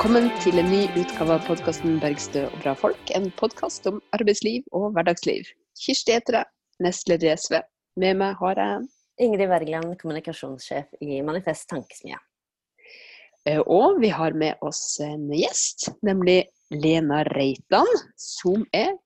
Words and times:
velkommen 0.00 0.30
til 0.40 0.56
en 0.56 0.70
ny 0.72 0.86
utgave 0.96 1.34
av 1.34 1.42
podkasten 1.44 1.98
'Bergstø 2.00 2.46
og 2.46 2.54
bra 2.62 2.72
folk'. 2.72 3.10
En 3.12 3.26
podkast 3.36 3.84
om 3.84 3.98
arbeidsliv 4.16 4.64
og 4.72 4.94
hverdagsliv. 4.96 5.44
Kirsti 5.76 6.14
heter 6.16 6.38
jeg, 6.38 6.48
nestleder 6.80 7.28
i 7.28 7.36
SV. 7.36 7.58
Med 8.00 8.16
meg 8.16 8.38
har 8.40 8.56
jeg 8.56 8.88
Ingrid 9.20 9.52
Wergeland, 9.52 9.98
kommunikasjonssjef 10.00 10.88
i 11.04 11.20
Manifest 11.20 11.68
Tankesmie. 11.68 12.16
eh, 13.44 13.58
Og 13.58 14.00
vi 14.00 14.08
har 14.08 14.32
med 14.32 14.54
oss 14.62 15.00
en 15.00 15.28
gjest, 15.28 15.92
nemlig 16.02 16.46
Lena 16.70 17.22
Reitan, 17.22 17.84
som 18.16 18.64
er 18.72 18.96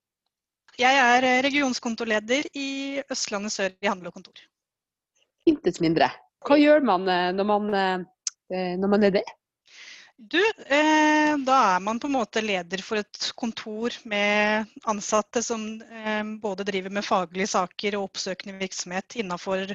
Jeg 0.78 0.94
er 0.94 1.24
eh, 1.24 1.42
regionskontorleder 1.42 2.44
i 2.54 3.02
Østlandet 3.10 3.50
Sør 3.50 3.70
i 3.82 3.86
Handel 3.88 4.06
og 4.06 4.12
Kontor. 4.14 4.34
intet 5.44 5.80
mindre. 5.80 6.12
Hva 6.46 6.54
gjør 6.54 6.84
man 6.84 7.08
eh, 7.08 7.32
når 7.32 7.44
man, 7.44 8.06
når 8.78 8.88
man 8.88 9.02
er 9.02 9.10
det? 9.10 9.24
Du, 10.24 10.40
eh, 10.40 11.34
da 11.44 11.56
er 11.74 11.80
man 11.84 11.98
på 12.00 12.08
en 12.08 12.14
måte 12.16 12.40
leder 12.40 12.80
for 12.86 13.00
et 13.00 13.26
kontor 13.36 13.92
med 14.08 14.70
ansatte 14.88 15.42
som 15.44 15.64
eh, 15.82 16.22
både 16.40 16.64
driver 16.64 16.94
med 16.96 17.04
faglige 17.04 17.50
saker 17.50 17.98
og 17.98 18.06
oppsøkende 18.08 18.56
virksomhet 18.62 19.18
innenfor 19.20 19.74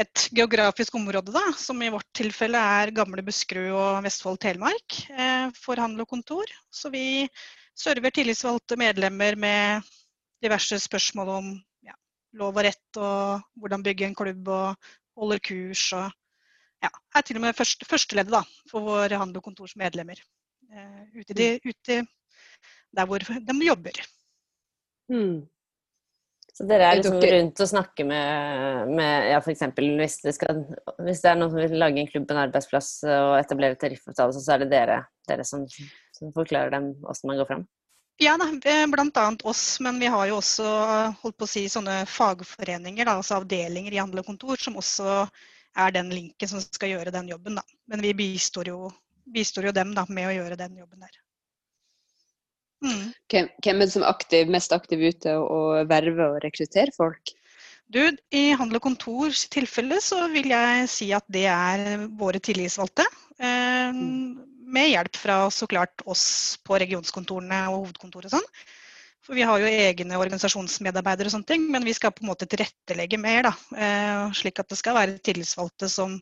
et 0.00 0.24
geografisk 0.34 0.96
område, 0.98 1.30
da, 1.34 1.42
som 1.60 1.82
i 1.84 1.90
vårt 1.92 2.08
tilfelle 2.16 2.58
er 2.80 2.94
gamle 2.96 3.22
Buskerud 3.26 3.76
og 3.76 4.00
Vestfold-Telemark 4.08 5.00
eh, 5.12 5.50
for 5.54 5.78
handel 5.78 6.06
og 6.06 6.10
kontor. 6.16 6.50
Så 6.72 6.90
vi 6.90 7.28
server 7.78 8.14
tillitsvalgte 8.16 8.80
medlemmer 8.80 9.38
med 9.38 9.90
diverse 10.42 10.80
spørsmål 10.82 11.34
om 11.36 11.52
ja, 11.86 11.94
lov 12.40 12.56
og 12.56 12.64
rett 12.66 13.02
og 13.02 13.44
hvordan 13.60 13.86
bygge 13.86 14.08
en 14.08 14.18
klubb 14.18 14.50
og 14.50 14.90
holder 15.20 15.44
kurs 15.46 15.84
og 16.00 16.16
ja, 16.84 16.90
er 17.16 17.26
til 17.26 17.40
og 17.40 17.44
med 17.44 17.56
første, 17.58 17.86
førsteleddet 17.88 18.34
da, 18.34 18.42
for 18.70 18.86
våre 18.86 19.20
handel- 19.20 19.40
og 19.42 19.46
kontors 19.50 19.76
medlemmer. 19.80 20.20
Eh, 20.70 21.06
ute, 21.18 21.36
de, 21.36 21.48
ute 21.66 22.02
der 22.96 23.08
hvor 23.08 23.22
de 23.22 23.66
jobber. 23.66 24.02
Mm. 25.10 25.40
Så 26.54 26.66
dere 26.68 26.90
er 26.90 26.98
liksom 26.98 27.16
rundt 27.22 27.60
og 27.62 27.68
snakker 27.70 28.04
med, 28.04 28.90
med 28.98 29.28
ja, 29.30 29.38
f.eks. 29.40 29.62
Hvis, 29.76 30.16
det 30.26 30.34
skal- 30.36 30.64
hvis 31.06 31.22
det 31.22 31.30
er 31.30 31.38
noen 31.38 31.52
som 31.52 31.60
vil 31.62 31.78
lage 31.78 32.02
en 32.02 32.10
klubb, 32.10 32.30
en 32.30 32.42
arbeidsplass 32.42 32.90
og 33.06 33.36
etablere 33.38 33.78
tariffavtale, 33.80 34.34
så 34.34 34.54
er 34.54 34.64
det 34.64 34.70
dere, 34.74 34.98
dere 35.30 35.46
som, 35.46 35.64
som 36.16 36.34
forklarer 36.36 36.74
dem 36.74 36.90
hvordan 37.00 37.30
man 37.30 37.40
går 37.40 37.48
fram? 37.52 37.68
Ja, 38.20 38.34
annet 38.36 39.46
oss, 39.48 39.80
men 39.80 39.96
vi 40.02 40.10
har 40.12 40.26
jo 40.28 40.36
også 40.42 40.66
holdt 41.22 41.38
på 41.40 41.46
å 41.46 41.48
si, 41.48 41.62
sånne 41.72 42.02
fagforeninger, 42.04 43.08
da, 43.08 43.14
altså 43.16 43.38
avdelinger 43.38 43.96
i 43.96 44.02
handel 44.02 44.20
og 44.20 44.28
kontor, 44.28 44.60
som 44.60 44.76
også 44.76 45.24
er 45.78 45.94
den 45.94 46.10
linken 46.12 46.50
som 46.50 46.62
skal 46.62 46.94
gjøre 46.94 47.14
den 47.14 47.30
jobben. 47.30 47.58
Da. 47.60 47.64
Men 47.90 48.02
vi 48.04 48.14
bistår 48.16 48.72
jo, 48.72 48.90
bistår 49.30 49.70
jo 49.70 49.74
dem 49.76 49.94
da, 49.96 50.06
med 50.08 50.30
å 50.30 50.36
gjøre 50.38 50.58
den 50.60 50.78
jobben 50.80 51.04
der. 51.06 51.18
Mm. 52.80 53.10
Hvem, 53.28 53.50
hvem 53.60 53.76
er 53.76 53.86
det 53.86 53.92
som 53.92 54.04
er 54.06 54.14
aktiv, 54.14 54.50
mest 54.52 54.72
aktiv 54.72 55.02
ute 55.04 55.36
og 55.36 55.90
verver 55.90 56.24
og 56.30 56.40
rekrutterer 56.44 56.92
folk? 56.96 57.34
Du, 57.90 58.00
I 58.30 58.52
handel 58.54 58.78
og 58.78 58.84
kontors 58.86 59.44
tilfelle 59.50 59.98
så 60.02 60.22
vil 60.30 60.52
jeg 60.52 60.86
si 60.88 61.10
at 61.16 61.26
det 61.32 61.48
er 61.50 62.06
våre 62.18 62.38
tillitsvalgte. 62.38 63.04
Eh, 63.42 63.98
med 64.70 64.92
hjelp 64.92 65.18
fra 65.18 65.38
så 65.50 65.66
klart 65.66 66.04
oss 66.06 66.58
på 66.62 66.78
regionskontorene 66.78 67.64
og 67.72 67.82
hovedkontoret 67.82 68.30
og 68.30 68.38
sånn. 68.38 68.52
For 69.26 69.36
vi 69.36 69.44
har 69.44 69.60
jo 69.60 69.68
egne 69.68 70.18
organisasjonsmedarbeidere 70.20 71.28
og 71.28 71.34
sånne 71.34 71.48
ting, 71.50 71.66
men 71.72 71.84
vi 71.84 71.92
skal 71.96 72.12
på 72.16 72.24
en 72.24 72.30
måte 72.30 72.48
tilrettelegge 72.48 73.18
mer. 73.20 73.50
da, 73.50 73.52
eh, 73.76 74.22
Slik 74.36 74.62
at 74.62 74.70
det 74.72 74.78
skal 74.80 74.96
være 74.96 75.18
tillitsvalgte 75.18 75.90
som, 75.92 76.16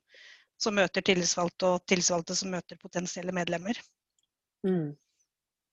som 0.58 0.74
møter 0.74 1.04
tillitsvalgte, 1.06 1.74
og 1.74 1.86
tillitsvalgte 1.86 2.34
som 2.38 2.50
møter 2.50 2.80
potensielle 2.80 3.34
medlemmer. 3.34 3.78
Mm. 4.66 4.96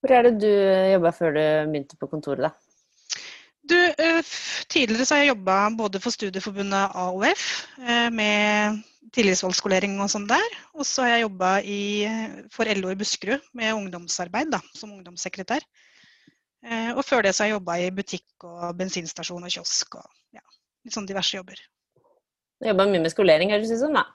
Hvor 0.01 0.13
er 0.13 0.27
det 0.27 0.35
du 0.43 0.51
jobba 0.93 1.11
før 1.17 1.33
du 1.33 1.41
begynte 1.71 1.97
på 1.97 2.09
kontoret, 2.11 2.45
da? 2.45 2.53
Du, 3.65 3.73
eh, 3.73 4.21
tidligere 4.69 5.07
så 5.07 5.15
har 5.15 5.23
jeg 5.23 5.31
jobba 5.31 5.55
både 5.73 5.99
for 6.03 6.13
Studieforbundet 6.13 6.93
AOF 6.93 7.45
eh, 7.81 8.11
med 8.13 8.83
tillitsvalgsskolering 9.17 9.97
og 10.03 10.11
sånn 10.13 10.27
der. 10.29 10.45
Og 10.77 10.85
så 10.85 11.07
har 11.07 11.15
jeg 11.15 11.25
jobba 11.25 11.55
for 12.53 12.69
LO 12.77 12.93
i 12.93 12.99
Buskerud 12.99 13.49
med 13.57 13.73
ungdomsarbeid 13.73 14.53
da, 14.53 14.61
som 14.77 14.93
ungdomssekretær. 14.93 15.65
Eh, 16.65 16.91
Og 16.97 17.03
før 17.05 17.25
det 17.25 17.35
så 17.35 17.43
har 17.43 17.51
jeg 17.51 17.59
jobba 17.59 17.77
i 17.77 17.89
butikk 17.93 18.45
og 18.47 18.75
bensinstasjon 18.79 19.43
og 19.45 19.53
kiosk 19.53 19.99
og 19.99 20.05
ja, 20.33 20.41
litt 20.85 20.95
sånn 20.95 21.05
diverse 21.09 21.37
jobber. 21.37 21.59
Du 22.57 22.69
jobba 22.69 22.87
mye 22.89 23.03
med 23.03 23.13
skolering, 23.13 23.51
høres 23.53 23.69
det 23.69 23.77
ut 23.77 23.83
som, 23.83 23.97
da. 23.99 24.05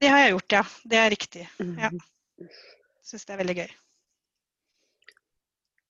Det 0.00 0.10
har 0.10 0.24
jeg 0.24 0.32
gjort, 0.34 0.56
ja. 0.56 0.62
Det 0.90 0.98
er 0.98 1.12
riktig. 1.14 1.44
Mm. 1.62 1.76
Ja. 1.78 2.48
Syns 3.06 3.28
det 3.28 3.34
er 3.34 3.40
veldig 3.42 3.56
gøy. 3.60 3.68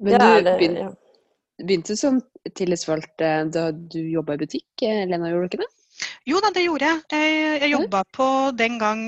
Men 0.04 0.21
du 0.21 0.50
begynte, 0.50 0.88
begynte 1.65 1.97
som 1.99 2.20
tillitsvalgt 2.55 3.25
eh, 3.25 3.41
da 3.50 3.70
du 3.72 3.99
jobba 4.12 4.37
i 4.37 4.43
butikk, 4.44 4.69
eh, 4.84 5.06
Lena, 5.09 5.31
gjorde 5.32 5.47
du 5.47 5.50
ikke 5.53 5.62
det? 5.65 5.70
Jo 6.28 6.38
da, 6.44 6.53
det 6.55 6.62
gjorde 6.66 6.91
jeg. 6.91 7.00
Jeg, 7.10 7.38
jeg 7.65 7.72
jobba 7.72 8.05
på 8.15 8.26
den 8.55 8.76
gang 8.78 9.00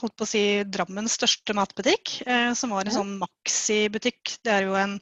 holdt 0.00 0.14
på 0.16 0.24
å 0.24 0.28
si 0.30 0.44
Drammens 0.64 1.18
største 1.18 1.52
matbutikk, 1.52 2.14
som 2.56 2.72
var 2.72 2.88
en 2.88 2.94
sånn 2.94 3.10
Maxi-butikk. 3.20 4.38
Det 4.46 4.54
er 4.54 4.64
jo 4.64 4.78
en 4.80 4.94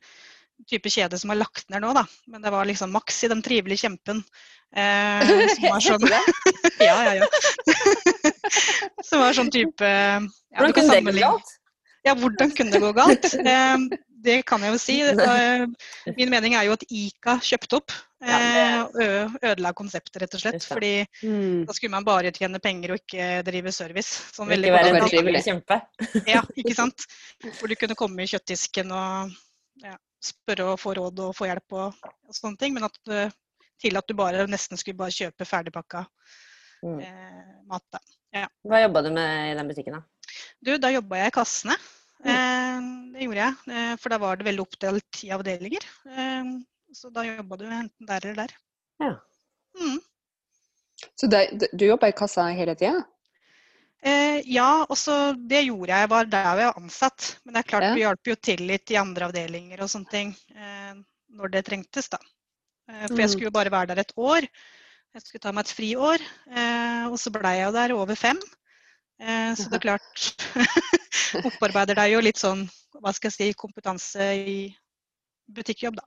type 0.70 0.90
kjede 0.90 1.18
som 1.20 1.30
er 1.30 1.40
lagt 1.42 1.68
ned 1.70 1.82
nå, 1.84 1.92
da. 1.94 2.04
Men 2.32 2.42
det 2.42 2.50
var 2.54 2.64
liksom 2.68 2.92
Maxi, 2.94 3.28
den 3.28 3.42
trivelige 3.44 3.84
kjempen. 3.84 4.24
Eh, 4.76 5.28
som 5.54 5.68
var 5.70 5.84
sånn 5.84 6.08
Ja, 6.10 6.96
ja, 7.06 7.14
ja. 7.20 7.26
som 9.06 9.20
var 9.22 9.36
sånn 9.36 9.50
type 9.54 9.86
ja, 9.86 10.18
Hvordan 10.58 10.74
kunne 10.74 10.96
det 10.98 11.04
gå 11.06 11.14
galt? 11.20 11.54
Ja, 12.06 12.14
hvordan 12.18 12.52
kunne 12.54 12.74
det 12.74 12.82
gå 12.82 12.90
galt? 12.94 13.24
Eh, 13.34 13.78
det 14.26 14.40
kan 14.46 14.62
jeg 14.62 14.72
jo 14.74 14.78
si. 14.82 14.94
Eh, 15.06 15.64
min 16.16 16.30
mening 16.32 16.54
er 16.58 16.66
jo 16.68 16.74
at 16.76 16.82
Ica 16.90 17.36
kjøpte 17.42 17.78
opp. 17.80 17.94
Eh, 18.26 18.78
og 18.82 19.34
ødela 19.44 19.70
konseptet, 19.76 20.18
rett 20.22 20.34
og 20.34 20.42
slett. 20.42 20.64
Fordi 20.66 20.92
Mm. 21.22 21.64
da 21.66 21.74
skulle 21.74 21.90
man 21.94 22.06
bare 22.06 22.30
tjene 22.34 22.58
penger 22.62 22.94
og 22.94 23.00
ikke 23.02 23.42
drive 23.46 23.72
service. 23.74 24.22
Som 24.34 24.48
Vil 24.48 24.56
veldig 24.62 24.70
ikke 24.70 24.78
være 24.82 25.02
en 25.02 25.10
trivelig. 25.10 25.42
kjempe. 25.46 25.80
Ja, 26.30 26.42
ikke 26.58 26.74
sant? 26.74 27.06
Hvor 27.58 27.68
du 27.70 27.74
kunne 27.78 27.94
komme 27.98 28.22
i 28.22 28.30
kjøttdisken 28.30 28.90
og 28.94 29.34
spørre 30.26 30.66
og 30.72 30.80
få 30.82 30.94
råd 30.98 31.22
og 31.28 31.34
få 31.38 31.48
hjelp 31.50 31.76
og, 31.78 32.06
og 32.26 32.36
sånne 32.36 32.60
ting. 32.60 32.74
Men 32.76 32.88
at, 32.88 32.98
eh, 33.12 33.34
til 33.82 33.98
at 33.98 34.06
du 34.08 34.14
bare 34.18 34.46
nesten 34.50 34.78
skulle 34.80 34.98
bare 34.98 35.14
kjøpe 35.14 35.48
ferdigpakka 35.48 36.06
Mm. 36.84 36.98
eh, 37.00 37.52
mat. 37.66 37.82
Da. 37.90 37.98
Hva 38.68 38.82
jobba 38.82 39.00
du 39.02 39.08
med 39.14 39.50
i 39.50 39.54
den 39.56 39.68
butikken, 39.70 39.94
da? 39.96 40.02
Du, 40.60 40.74
da 40.78 40.90
jobba 40.92 41.22
jeg 41.22 41.32
i 41.32 41.34
kassene. 41.34 41.76
Eh, 42.20 42.80
det 43.14 43.24
gjorde 43.24 43.40
jeg. 43.40 43.54
Eh, 43.72 43.94
for 44.02 44.12
da 44.12 44.18
var 44.20 44.36
det 44.36 44.46
veldig 44.46 44.64
oppdelt 44.66 45.22
i 45.24 45.30
avdelinger. 45.34 45.86
Eh, 46.12 46.50
så 46.94 47.08
da 47.14 47.24
jobba 47.24 47.58
du 47.58 47.64
enten 47.64 48.06
der 48.10 48.28
eller 48.28 48.42
der. 48.44 48.54
Ja. 49.02 49.10
Mm. 49.80 49.98
Så 51.16 51.28
det, 51.32 51.42
du 51.72 51.86
jobba 51.88 52.12
i 52.12 52.16
kassa 52.16 52.44
hele 52.56 52.76
tida? 52.76 53.00
Ja, 54.44 54.84
og 54.88 54.96
så 54.98 55.34
det 55.48 55.64
gjorde 55.66 55.92
jeg. 55.92 56.08
var 56.10 56.24
der 56.30 56.44
jeg 56.44 56.56
var 56.66 56.78
ansatt. 56.80 57.38
Men 57.44 57.54
det 57.54 57.60
er 57.64 57.70
klart 57.70 57.82
Ja. 57.88 57.94
vi 57.94 58.00
hjalp 58.04 58.26
jo 58.30 58.34
til 58.36 58.62
litt 58.66 58.90
i 58.90 58.96
andre 59.00 59.26
avdelinger 59.28 59.80
og 59.82 59.88
sånne 59.90 60.10
ting 60.10 60.36
eh, 60.54 60.94
når 61.36 61.48
det 61.52 61.64
trengtes, 61.66 62.08
da. 62.08 62.18
Eh, 62.88 63.06
for 63.08 63.16
jeg 63.18 63.28
Mm. 63.28 63.32
skulle 63.32 63.50
jo 63.50 63.56
bare 63.58 63.70
være 63.70 63.86
der 63.94 64.00
et 64.00 64.12
år. 64.16 64.46
Jeg 65.14 65.22
skulle 65.22 65.40
ta 65.40 65.52
meg 65.52 65.64
et 65.64 65.72
friår. 65.76 66.20
Eh, 66.52 67.06
og 67.08 67.18
så 67.18 67.30
blei 67.32 67.56
jeg 67.58 67.66
jo 67.66 67.72
der 67.72 67.92
over 67.96 68.14
fem. 68.14 68.40
Eh, 69.20 69.54
så 69.54 69.70
det 69.70 69.78
er 69.80 69.86
klart 69.88 70.46
Opparbeider 71.46 71.94
deg 71.96 72.12
jo 72.12 72.20
litt 72.20 72.36
sånn, 72.38 72.68
hva 73.00 73.12
skal 73.14 73.30
jeg 73.30 73.54
si, 73.54 73.54
kompetanse 73.58 74.20
i 74.46 74.76
butikkjobb, 75.48 75.96
da. 75.96 76.04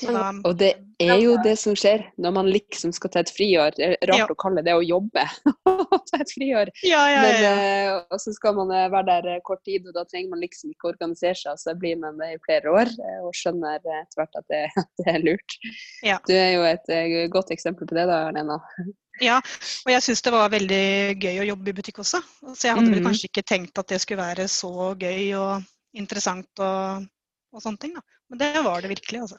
Så 0.00 0.12
Og 0.44 0.56
det 0.58 0.70
er 1.02 1.18
jo 1.20 1.36
det 1.44 1.52
som 1.60 1.74
skjer 1.76 2.06
når 2.18 2.32
man 2.32 2.46
liksom 2.50 2.92
skal 2.96 3.10
ta 3.12 3.20
et 3.20 3.30
friår. 3.30 3.74
Det 3.76 3.84
er 3.84 4.06
rart 4.08 4.18
Ja. 4.22 4.26
å 4.26 4.36
kalle 4.40 4.62
det 4.64 4.72
å 4.74 4.80
jobbe. 4.82 5.24
ta 6.08 6.18
et 6.20 6.32
friår. 6.32 6.70
Ja, 6.82 7.02
ja, 7.12 7.20
Men, 7.22 7.44
eh, 7.44 7.90
og 8.10 8.18
så 8.22 8.32
skal 8.34 8.54
man 8.56 8.70
eh, 8.72 8.88
være 8.90 9.06
der 9.10 9.28
eh, 9.36 9.40
kort 9.44 9.62
tid, 9.68 9.86
og 9.86 9.94
da 9.94 10.04
trenger 10.08 10.30
man 10.30 10.40
liksom 10.40 10.70
ikke 10.72 10.90
organisere 10.94 11.36
seg. 11.36 11.58
Så 11.60 11.74
blir 11.78 11.98
man 12.00 12.16
det 12.18 12.32
i 12.34 12.40
flere 12.46 12.72
år 12.72 12.90
og 13.26 13.30
skjønner 13.36 13.76
etter 13.78 14.16
hvert 14.16 14.40
at 14.40 14.48
det, 14.48 14.62
at 14.82 14.90
det 15.02 15.08
er 15.14 15.22
lurt. 15.26 15.58
Ja. 16.02 16.18
Du 16.26 16.32
er 16.34 16.50
jo 16.56 16.64
et 16.66 17.30
godt 17.30 17.50
eksempel 17.54 17.86
på 17.86 17.94
det 17.98 18.08
da, 18.10 18.24
Lena. 18.34 18.58
Ja, 19.20 19.36
og 19.84 19.90
jeg 19.92 20.00
syns 20.02 20.22
det 20.24 20.30
var 20.32 20.48
veldig 20.50 20.84
gøy 21.20 21.42
å 21.42 21.44
jobbe 21.50 21.68
i 21.68 21.74
butikk 21.76 21.98
også. 22.00 22.22
Så 22.56 22.64
jeg 22.64 22.74
hadde 22.74 22.88
vel 22.90 23.02
Mhm. 23.02 23.04
kanskje 23.10 23.28
ikke 23.28 23.44
tenkt 23.44 23.78
at 23.78 23.86
det 23.92 24.00
skulle 24.00 24.24
være 24.24 24.48
så 24.48 24.96
gøy 24.98 25.34
og 25.36 25.62
interessant 25.94 26.48
og, 26.64 27.04
og 27.52 27.60
sånne 27.62 27.78
ting, 27.78 27.92
da. 27.94 28.00
Men 28.32 28.40
det 28.40 28.64
var 28.64 28.80
det 28.80 28.88
virkelig, 28.94 29.20
altså. 29.20 29.36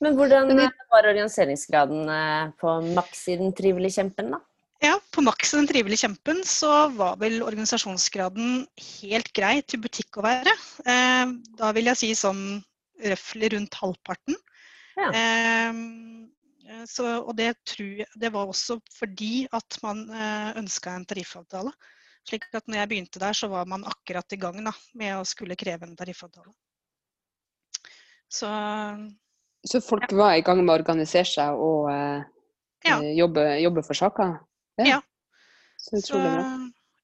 Men 0.00 0.16
hvordan 0.16 0.54
eh, 0.56 0.84
var 0.92 1.08
organiseringsgraden 1.10 2.08
på 2.60 2.76
maks 2.96 3.26
i 3.28 3.36
den 3.40 3.52
trivelige 3.56 4.00
kjempen, 4.00 4.32
da? 4.36 4.40
Ja, 4.80 4.94
på 5.12 5.20
maks 5.20 5.52
i 5.52 5.58
den 5.58 5.68
trivelige 5.68 6.06
kjempen 6.06 6.38
så 6.48 6.88
var 6.96 7.18
vel 7.20 7.42
organisasjonsgraden 7.44 8.62
helt 8.80 9.28
grei 9.36 9.58
til 9.68 9.82
butikk 9.84 10.16
å 10.16 10.24
være. 10.24 10.54
Eh, 10.88 11.34
da 11.58 11.72
vil 11.76 11.90
jeg 11.90 12.00
si 12.00 12.08
sånn 12.16 12.62
røftlig 13.12 13.50
rundt 13.52 13.76
halvparten. 13.76 14.38
Ja. 14.96 15.10
Eh, 15.12 16.86
så, 16.88 17.04
og 17.18 17.34
det, 17.36 17.52
tror 17.68 18.00
jeg, 18.00 18.08
det 18.22 18.32
var 18.32 18.48
også 18.48 18.78
fordi 18.94 19.44
at 19.52 19.76
man 19.84 20.06
eh, 20.08 20.56
ønska 20.62 20.96
en 20.96 21.04
tariffavtale. 21.12 21.74
Slik 22.30 22.48
at 22.56 22.64
når 22.64 22.80
jeg 22.80 22.90
begynte 22.94 23.20
der, 23.20 23.36
så 23.36 23.50
var 23.52 23.68
man 23.68 23.84
akkurat 23.88 24.32
i 24.32 24.40
gang 24.40 24.62
da, 24.64 24.72
med 24.96 25.18
å 25.18 25.28
skulle 25.28 25.60
kreve 25.60 25.84
en 25.84 25.96
tariffavtale. 25.98 26.54
Så, 28.32 28.48
Så 29.66 29.80
folk 29.84 30.12
var 30.16 30.34
i 30.38 30.42
gang 30.44 30.62
med 30.64 30.72
å 30.72 30.78
organisere 30.80 31.28
seg 31.28 31.58
og 31.60 31.90
eh, 31.92 32.22
Ja. 32.86 32.96
eh, 33.02 33.12
jobbe, 33.18 33.42
jobbe 33.60 33.82
for 33.84 33.94
saker? 33.94 34.38
Ja. 34.80 35.00
Så 35.80 35.98
utrolig 35.98 36.30
bra. 36.32 36.46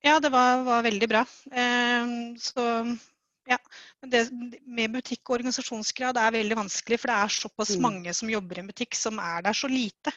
ja, 0.05 0.21
det 0.21 0.31
var, 0.33 0.63
var 0.65 0.83
veldig 0.87 1.09
bra. 1.09 1.25
Eh, 1.53 2.07
så 2.41 2.65
ja. 3.49 3.59
Men 4.03 4.11
det 4.11 4.23
med 4.67 4.93
butikk 4.97 5.21
og 5.29 5.37
organisasjonsgrad 5.39 6.17
er 6.19 6.33
veldig 6.35 6.57
vanskelig, 6.59 6.99
for 7.01 7.13
det 7.13 7.17
er 7.17 7.29
såpass 7.37 7.77
Mm. 7.77 7.83
mange 7.83 8.15
som 8.15 8.29
jobber 8.31 8.57
i 8.59 8.61
en 8.65 8.69
butikk 8.73 8.95
som 8.95 9.19
er 9.21 9.43
der 9.43 9.53
så 9.53 9.69
lite. 9.69 10.13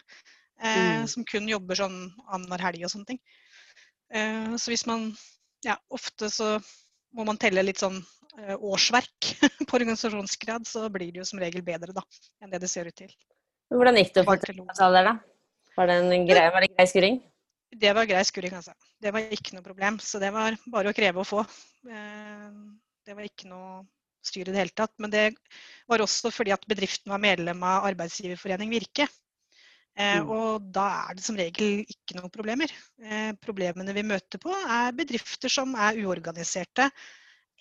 Eh, 0.61 1.01
Mm. 1.03 1.07
Som 1.07 1.23
kun 1.25 1.47
jobber 1.47 1.75
sånn 1.75 2.11
annenhver 2.31 2.59
helg 2.59 2.83
og 2.83 2.91
sånne 2.91 3.05
ting. 3.07 3.19
Eh, 4.11 4.55
så 4.57 4.71
hvis 4.71 4.85
man 4.87 5.15
Ja, 5.65 5.75
ofte 5.91 6.29
så 6.31 6.61
må 7.13 7.25
man 7.25 7.37
telle 7.37 7.61
litt 7.63 7.77
sånn 7.79 7.99
årsverk 8.37 9.31
på 9.67 9.77
organisasjonsgrad, 9.79 10.67
så 10.67 10.85
blir 10.93 11.11
det 11.11 11.23
jo 11.23 11.27
som 11.27 11.41
regel 11.41 11.63
bedre 11.65 11.95
da, 11.95 12.03
enn 12.41 12.51
det 12.53 12.61
det 12.63 12.69
ser 12.71 12.87
ut 12.89 12.95
til. 12.95 13.11
Hvordan 13.69 13.97
gikk 13.99 14.13
det 14.15 14.25
noe. 14.25 14.65
avtaler, 14.73 15.09
da? 15.11 15.15
Var 15.77 15.87
det 15.89 15.97
en 16.01 16.27
grei, 16.27 16.45
var 16.53 16.65
det 16.65 16.71
grei 16.73 16.87
skuring? 16.89 17.19
Det 17.79 17.91
var 17.93 18.07
grei 18.09 18.23
skuring, 18.25 18.55
altså. 18.57 18.73
Det 18.99 19.11
var 19.13 19.29
ikke 19.35 19.53
noe 19.55 19.63
problem. 19.65 19.99
Så 20.01 20.19
det 20.21 20.31
var 20.33 20.55
bare 20.73 20.89
å 20.89 20.95
kreve 20.97 21.21
å 21.21 21.27
få. 21.27 21.43
Eh, 21.89 22.49
Det 23.05 23.15
var 23.17 23.25
ikke 23.25 23.47
noe 23.49 23.83
styr 24.25 24.49
i 24.49 24.51
det 24.51 24.57
hele 24.59 24.73
tatt. 24.75 24.91
Men 24.97 25.13
det 25.13 25.23
var 25.87 26.01
også 26.03 26.31
fordi 26.33 26.51
at 26.53 26.65
bedriften 26.69 27.13
var 27.13 27.21
medlem 27.21 27.61
av 27.63 27.85
arbeidsgiverforening 27.91 28.73
Virke. 28.73 29.07
Eh, 29.97 30.17
Mm. 30.19 30.29
Og 30.33 30.67
da 30.73 30.87
er 31.09 31.15
det 31.15 31.23
som 31.23 31.37
regel 31.37 31.85
ikke 31.85 32.17
noen 32.17 32.31
problemer. 32.33 32.71
Eh, 33.03 33.31
Problemene 33.41 33.93
vi 33.93 34.03
møter 34.03 34.39
på 34.41 34.49
er 34.49 34.91
bedrifter 34.97 35.49
som 35.49 35.75
er 35.75 35.97
uorganiserte, 36.01 36.89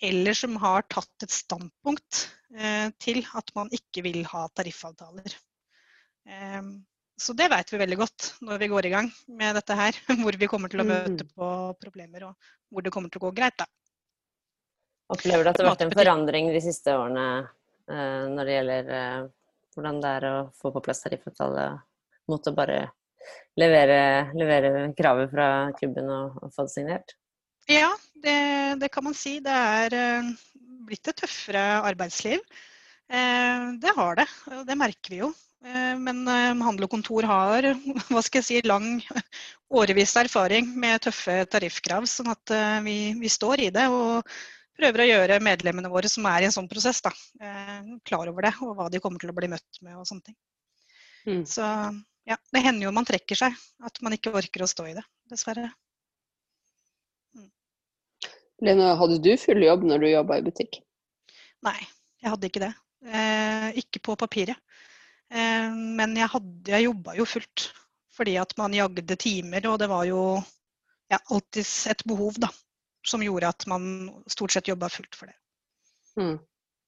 eller 0.01 0.33
som 0.37 0.55
har 0.61 0.85
tatt 0.91 1.25
et 1.25 1.33
standpunkt 1.33 2.29
eh, 2.55 2.89
til 3.01 3.21
at 3.35 3.51
man 3.55 3.69
ikke 3.75 4.03
vil 4.05 4.21
ha 4.31 4.45
tariffavtaler. 4.55 5.35
Eh, 6.29 6.61
Så 7.19 7.33
det 7.35 7.49
vet 7.51 7.67
vi 7.73 7.77
veldig 7.81 7.97
godt 7.99 8.25
når 8.47 8.59
vi 8.61 8.67
går 8.71 8.85
i 8.87 8.89
gang 8.93 9.09
med 9.27 9.55
dette 9.59 9.75
her. 9.75 9.91
Hvor 10.23 10.37
vi 10.39 10.47
kommer 10.47 10.69
til 10.71 10.79
å 10.79 10.87
møte 10.87 11.25
Mhm. 11.25 11.33
på 11.35 11.49
problemer, 11.81 12.23
og 12.29 12.35
hvor 12.71 12.81
det 12.85 12.93
kommer 12.95 13.09
til 13.11 13.19
å 13.19 13.25
gå 13.27 13.33
greit. 13.35 13.57
da. 13.59 13.65
Opplever 15.11 15.43
du 15.43 15.49
at 15.49 15.57
det 15.57 15.65
har 15.65 15.73
vært 15.75 15.81
en 15.87 15.91
forandring 15.97 16.47
de 16.53 16.61
siste 16.61 16.93
årene 16.95 17.25
eh, 17.89 18.23
når 18.29 18.45
det 18.45 18.55
gjelder 18.55 19.29
hvordan 19.75 19.99
det 20.01 20.09
er 20.19 20.27
å 20.29 20.35
få 20.55 20.71
på 20.71 20.81
plass 20.85 21.01
tariffavtale 21.03 21.65
mot 22.29 22.47
å 22.47 22.53
bare 22.55 22.79
levere, 23.59 24.31
levere 24.37 24.93
kravet 24.95 25.31
fra 25.33 25.47
klubben 25.79 26.07
og, 26.13 26.37
og 26.43 26.53
få 26.55 26.65
det 26.67 26.73
signert? 26.75 27.15
Ja, 27.69 27.89
det, 28.23 28.39
det 28.81 28.89
kan 28.89 29.05
man 29.05 29.15
si. 29.17 29.37
Det 29.45 29.53
er 29.53 29.93
eh, 29.93 30.29
blitt 30.89 31.07
et 31.07 31.21
tøffere 31.21 31.61
arbeidsliv. 31.85 32.41
Eh, 33.09 33.65
det 33.81 33.93
har 33.95 34.17
det, 34.17 34.25
og 34.55 34.63
det 34.65 34.77
merker 34.79 35.13
vi 35.13 35.19
jo. 35.21 35.29
Eh, 35.65 35.93
men 36.01 36.23
handel 36.25 36.87
og 36.87 36.93
kontor 36.95 37.27
har 37.29 37.67
hva 38.09 38.23
skal 38.25 38.41
jeg 38.41 38.47
si, 38.47 38.61
lang 38.65 38.87
årevis 39.81 40.15
erfaring 40.17 40.71
med 40.81 41.03
tøffe 41.05 41.43
tariffkrav, 41.51 42.07
sånn 42.09 42.31
at 42.33 42.55
vi, 42.85 43.13
vi 43.19 43.29
står 43.29 43.67
i 43.67 43.73
det. 43.75 43.85
og 43.93 44.25
prøver 44.79 45.03
å 45.03 45.09
gjøre 45.09 45.41
medlemmene 45.43 45.91
våre 45.91 46.09
som 46.09 46.25
er 46.31 46.41
i 46.41 46.47
en 46.47 46.55
sånn 46.55 46.69
prosess, 46.71 47.01
da, 47.03 47.11
klar 48.07 48.29
over 48.31 48.45
det, 48.47 48.53
og 48.63 48.77
hva 48.77 48.85
de 48.87 49.01
kommer 49.03 49.19
til 49.19 49.29
å 49.29 49.35
bli 49.35 49.49
møtt 49.51 49.81
med 49.83 49.97
og 49.99 50.07
sånne 50.07 50.29
ting. 50.29 50.37
Mm. 51.27 51.43
Så 51.43 51.67
ja, 52.25 52.37
det 52.55 52.61
hender 52.63 52.87
jo 52.87 52.93
man 52.95 53.05
trekker 53.05 53.35
seg, 53.35 53.59
at 53.83 53.99
man 54.01 54.15
ikke 54.15 54.31
orker 54.39 54.63
å 54.63 54.71
stå 54.71 54.87
i 54.87 54.95
det, 54.95 55.03
dessverre. 55.29 55.67
Lena, 58.65 58.93
hadde 58.99 59.19
du 59.23 59.31
full 59.39 59.63
jobb 59.63 59.85
når 59.87 60.03
du 60.03 60.07
jobba 60.09 60.39
i 60.39 60.45
butikk? 60.45 60.81
Nei, 61.65 61.77
jeg 62.19 62.33
hadde 62.33 62.49
ikke 62.49 62.63
det. 62.63 62.73
Eh, 63.07 63.67
ikke 63.79 64.01
på 64.03 64.15
papiret. 64.19 64.59
Eh, 65.31 65.69
men 65.71 66.17
jeg, 66.19 66.27
hadde, 66.33 66.73
jeg 66.73 66.87
jobba 66.89 67.15
jo 67.19 67.27
fullt. 67.29 67.69
Fordi 68.19 68.35
at 68.41 68.55
man 68.59 68.75
jagde 68.75 69.15
timer, 69.15 69.63
og 69.71 69.79
det 69.79 69.87
var 69.87 70.03
jo 70.09 70.23
ja, 71.09 71.19
alltid 71.31 71.65
et 71.89 72.03
behov 72.09 72.35
da, 72.41 72.49
som 73.07 73.23
gjorde 73.23 73.51
at 73.53 73.65
man 73.71 74.09
stort 74.27 74.51
sett 74.51 74.67
jobba 74.67 74.89
fullt 74.91 75.15
for 75.15 75.31
det. 75.31 75.37
Mm. 76.19 76.35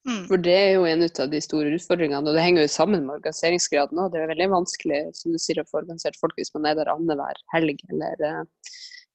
Mm. 0.09 0.23
For 0.27 0.41
det 0.41 0.53
er 0.57 0.71
jo 0.73 0.85
en 0.89 1.05
ut 1.05 1.19
av 1.21 1.29
de 1.29 1.39
store 1.45 1.71
utfordringene, 1.77 2.25
og 2.25 2.35
det 2.35 2.43
henger 2.43 2.65
jo 2.65 2.73
sammen 2.73 3.05
med 3.05 3.19
organiseringsgraden 3.19 4.01
òg. 4.01 4.11
Det 4.11 4.21
er 4.23 4.31
veldig 4.33 4.47
vanskelig 4.55 5.01
som 5.17 5.31
du 5.33 5.39
sier, 5.39 5.61
å 5.61 5.69
få 5.69 5.83
organisert 5.83 6.17
folk 6.19 6.35
hvis 6.39 6.51
man 6.57 6.67
er 6.67 6.79
der 6.79 6.91
annenhver 6.91 7.41
helg, 7.53 7.83
eller, 7.93 8.23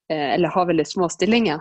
eh, 0.08 0.28
eller 0.36 0.54
har 0.54 0.70
veldig 0.70 0.86
små 0.88 1.10
stillinger. 1.12 1.60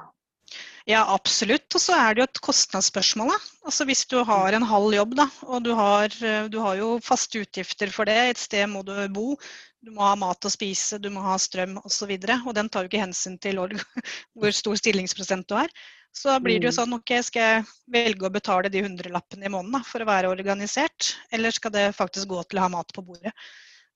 Ja, 0.86 1.02
absolutt. 1.10 1.66
Og 1.74 1.82
så 1.82 1.96
er 1.98 2.14
det 2.14 2.22
jo 2.22 2.28
et 2.28 2.42
kostnadsspørsmål. 2.46 3.32
Da. 3.34 3.38
Altså 3.66 3.88
Hvis 3.90 4.04
du 4.12 4.20
har 4.24 4.54
en 4.54 4.68
halv 4.70 4.94
jobb, 4.94 5.16
da, 5.18 5.26
og 5.50 5.64
du 5.66 5.72
har, 5.78 6.14
eh, 6.22 6.46
du 6.54 6.60
har 6.62 6.78
jo 6.78 6.92
faste 7.02 7.42
utgifter 7.42 7.90
for 7.94 8.06
det, 8.06 8.18
et 8.30 8.42
sted 8.42 8.70
må 8.70 8.84
du 8.86 8.94
bo, 9.10 9.34
du 9.82 9.92
må 9.96 10.06
ha 10.06 10.14
mat 10.18 10.46
å 10.46 10.52
spise, 10.54 11.00
du 11.02 11.10
må 11.14 11.24
ha 11.26 11.40
strøm 11.42 11.80
osv. 11.82 12.14
Og, 12.14 12.30
så 12.30 12.38
og 12.46 12.54
den 12.58 12.70
tar 12.70 12.86
jo 12.86 12.92
ikke 12.92 13.02
hensyn 13.02 13.40
til 13.42 13.58
hvor, 14.38 14.54
stor 14.54 14.78
stillingsprosent 14.78 15.50
du 15.50 15.58
er. 15.58 15.74
Så 16.16 16.30
da 16.30 16.38
blir 16.40 16.62
det 16.62 16.70
jo 16.70 16.76
Mm. 16.76 16.78
sånn, 16.78 16.94
ok, 16.96 17.12
skal 17.28 17.42
jeg 17.42 17.66
velge 17.92 18.30
å 18.30 18.32
betale 18.32 18.70
de 18.72 18.86
hundrelappene 18.86 19.50
i 19.50 19.52
måneden 19.52 19.74
da, 19.76 19.82
for 19.84 20.00
å 20.00 20.08
være 20.08 20.30
organisert, 20.32 21.16
eller 21.34 21.52
skal 21.52 21.74
det 21.76 21.90
faktisk 21.98 22.30
gå 22.30 22.44
til 22.46 22.62
å 22.62 22.70
ha 22.70 22.70
mat 22.78 22.94
på 22.96 23.04
bordet? 23.04 23.34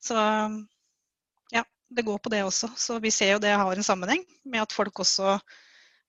Så 0.03 0.17
ja, 1.53 1.63
det 1.89 2.05
går 2.05 2.19
på 2.19 2.33
det 2.33 2.43
også. 2.43 2.73
Så 2.75 2.99
vi 2.99 3.11
ser 3.13 3.37
jo 3.37 3.39
det 3.39 3.53
har 3.55 3.71
en 3.77 3.85
sammenheng 3.87 4.25
med 4.43 4.65
at 4.65 4.75
folk 4.75 4.99
også 4.99 5.37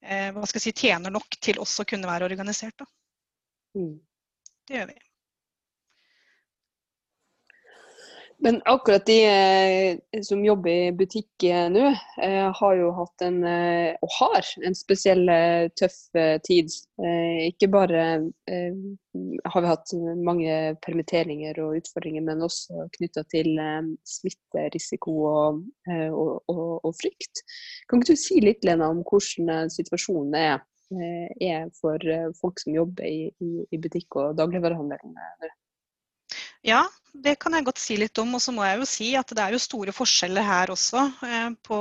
eh, 0.02 0.30
hva 0.34 0.46
skal 0.48 0.60
jeg 0.60 0.66
si, 0.68 0.86
tjener 0.86 1.12
nok 1.14 1.38
til 1.42 1.60
også 1.62 1.84
å 1.84 1.90
kunne 1.92 2.10
være 2.10 2.28
organisert. 2.30 2.76
Da. 2.80 2.88
Mm. 3.78 3.94
Det 4.68 4.78
gjør 4.78 4.90
vi. 4.92 4.98
Men 8.42 8.62
akkurat 8.64 9.06
de 9.06 9.24
eh, 9.26 10.22
som 10.22 10.44
jobber 10.44 10.70
i 10.70 10.92
butikk 10.96 11.44
eh, 11.44 11.66
nå, 11.68 11.90
eh, 12.22 12.46
har 12.56 12.76
jo 12.78 12.88
hatt 12.96 13.24
en, 13.26 13.42
og 13.44 14.14
har 14.16 14.48
en 14.64 14.76
spesiell 14.76 15.28
tøff 15.76 15.98
tid. 16.46 16.72
Ikke 17.44 17.68
bare 17.68 18.06
har 19.44 19.64
vi 19.64 19.68
hatt 19.68 19.92
mange 20.24 20.56
permitteringer 20.86 21.60
og 21.60 21.76
utfordringer, 21.82 22.24
men 22.24 22.46
også 22.46 22.88
knytta 22.96 23.26
til 23.32 23.60
smitterisiko 24.08 25.16
og, 25.28 25.62
og, 25.92 26.34
og, 26.48 26.64
og 26.88 26.96
frykt. 26.96 27.44
Kan 27.88 28.00
ikke 28.00 28.16
du 28.16 28.24
si 28.24 28.40
litt, 28.44 28.64
Lena, 28.64 28.88
om 28.88 29.04
hvordan 29.04 29.72
situasjonen 29.72 30.36
er, 30.40 30.60
er 31.44 31.68
for 31.76 32.00
folk 32.40 32.62
som 32.62 32.76
jobber 32.76 33.04
i, 33.08 33.32
i 33.68 33.82
butikk 33.82 34.16
og 34.22 34.38
dagligvarehandel 34.40 35.12
nå? 35.12 35.56
Ja, 36.66 36.82
det 37.12 37.38
kan 37.40 37.54
jeg 37.56 37.64
godt 37.66 37.80
si 37.80 37.96
litt 38.00 38.18
om. 38.20 38.34
Og 38.36 38.42
så 38.44 38.52
må 38.54 38.64
jeg 38.66 38.80
jo 38.80 38.88
si 38.88 39.08
at 39.18 39.32
det 39.36 39.42
er 39.44 39.56
jo 39.56 39.62
store 39.62 39.94
forskjeller 39.96 40.46
her 40.46 40.72
også 40.74 41.06
eh, 41.26 41.48
på, 41.66 41.80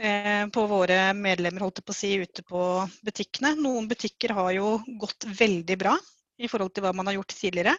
eh, 0.00 0.44
på 0.54 0.66
våre 0.70 0.98
medlemmer 1.18 1.66
holdt 1.66 1.82
jeg 1.82 1.88
på 1.88 1.94
å 1.94 1.98
si, 1.98 2.12
ute 2.24 2.46
på 2.48 2.64
butikkene. 3.04 3.54
Noen 3.60 3.88
butikker 3.90 4.34
har 4.36 4.52
jo 4.56 4.76
gått 5.00 5.28
veldig 5.40 5.78
bra 5.84 5.94
i 6.40 6.50
forhold 6.50 6.74
til 6.74 6.86
hva 6.86 6.94
man 6.96 7.10
har 7.10 7.18
gjort 7.20 7.36
tidligere. 7.36 7.76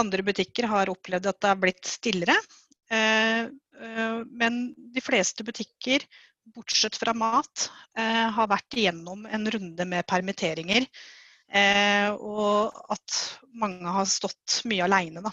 Andre 0.00 0.24
butikker 0.28 0.68
har 0.70 0.92
opplevd 0.92 1.30
at 1.32 1.40
det 1.40 1.52
har 1.52 1.62
blitt 1.62 1.88
stillere. 1.88 2.36
Eh, 2.92 3.48
men 3.80 4.60
de 4.76 5.00
fleste 5.00 5.44
butikker, 5.46 6.04
bortsett 6.52 6.98
fra 7.00 7.14
mat, 7.16 7.70
har 7.96 8.48
vært 8.50 8.76
igjennom 8.76 9.22
en 9.24 9.46
runde 9.54 9.84
med 9.88 10.04
permitteringer. 10.10 10.84
Eh, 11.50 12.10
og 12.14 12.82
at 12.94 13.20
mange 13.58 13.94
har 13.98 14.06
stått 14.08 14.60
mye 14.70 14.86
aleine. 14.86 15.32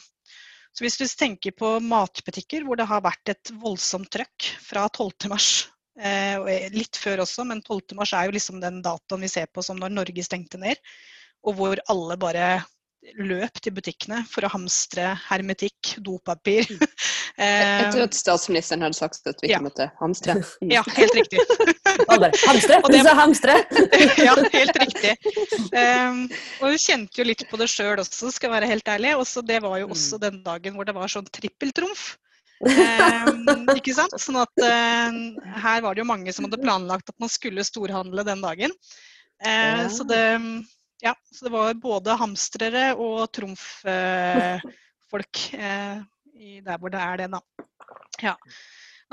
Så 0.74 0.86
hvis 0.86 0.98
vi 1.02 1.08
tenker 1.10 1.56
på 1.58 1.78
matbutikker 1.82 2.66
hvor 2.66 2.78
det 2.78 2.88
har 2.90 3.04
vært 3.06 3.34
et 3.34 3.52
voldsomt 3.62 4.10
trøkk 4.14 4.50
fra 4.62 4.88
12. 4.90 5.30
mars, 5.32 5.50
eh, 5.98 6.70
litt 6.74 6.98
før 7.02 7.24
også, 7.26 7.46
men 7.50 7.62
12. 7.62 7.96
mars 7.98 8.14
er 8.14 8.28
jo 8.28 8.36
liksom 8.38 8.62
den 8.62 8.82
datoen 8.86 9.26
vi 9.26 9.32
ser 9.32 9.50
på 9.50 9.66
som 9.66 9.80
når 9.82 9.94
Norge 9.94 10.26
stengte 10.26 10.62
ned, 10.62 10.82
og 11.46 11.58
hvor 11.58 11.82
alle 11.94 12.18
bare 12.22 12.50
løp 13.18 13.62
til 13.62 13.76
butikkene 13.78 14.24
for 14.30 14.46
å 14.46 14.52
hamstre 14.52 15.14
hermetikk, 15.28 15.96
dopapir. 16.04 16.66
Eh, 17.38 17.82
Etter 17.86 18.02
at 18.08 18.16
statsministeren 18.18 18.82
hadde 18.82 18.98
sagt 18.98 19.28
at 19.30 19.38
vi 19.44 19.52
ikke 19.52 19.60
ja. 19.60 19.62
måtte 19.62 19.86
hamstre. 20.00 20.40
Mm. 20.58 20.72
ja, 20.78 20.82
helt 20.98 21.14
riktig. 21.20 21.38
Hamstre! 22.48 22.80
Du 22.90 22.98
sa 23.06 23.14
hamstre! 23.18 23.54
ja, 24.28 24.34
helt 24.54 24.78
riktig. 24.82 25.14
Um, 25.70 26.24
og 26.62 26.72
hun 26.72 26.80
kjente 26.82 27.22
jo 27.22 27.26
litt 27.28 27.44
på 27.50 27.60
det 27.62 27.68
sjøl 27.72 28.02
også, 28.02 28.32
skal 28.34 28.52
være 28.54 28.70
helt 28.70 28.90
ærlig. 28.90 29.16
Også, 29.22 29.42
det 29.46 29.60
var 29.66 29.78
jo 29.82 29.90
også 29.94 30.20
den 30.22 30.42
dagen 30.46 30.78
hvor 30.78 30.86
det 30.88 30.96
var 30.98 31.14
sånn 31.14 31.30
trippeltrumf. 31.34 32.16
Um, 32.66 33.70
ikke 33.76 33.94
sant? 33.98 34.18
Sånn 34.22 34.40
at 34.42 34.56
uh, 34.66 35.12
her 35.62 35.86
var 35.86 35.94
det 35.94 36.02
jo 36.02 36.10
mange 36.10 36.34
som 36.34 36.46
hadde 36.48 36.62
planlagt 36.64 37.14
at 37.14 37.20
man 37.22 37.30
skulle 37.34 37.66
storhandle 37.66 38.26
den 38.28 38.42
dagen. 38.46 38.74
Uh, 39.46 39.86
Ja. 39.86 39.90
så, 39.94 40.04
det, 40.10 40.24
ja, 41.06 41.14
så 41.30 41.46
det 41.46 41.54
var 41.54 41.78
både 41.82 42.18
hamstrere 42.18 42.96
og 42.98 43.30
trumffolk 43.38 44.64
uh, 45.54 45.98
i 46.38 46.60
der 46.66 46.82
hvor 46.82 46.94
det 46.94 47.02
er 47.04 47.24
det, 47.24 47.32
da. 47.34 47.42
Ja. 48.24 48.36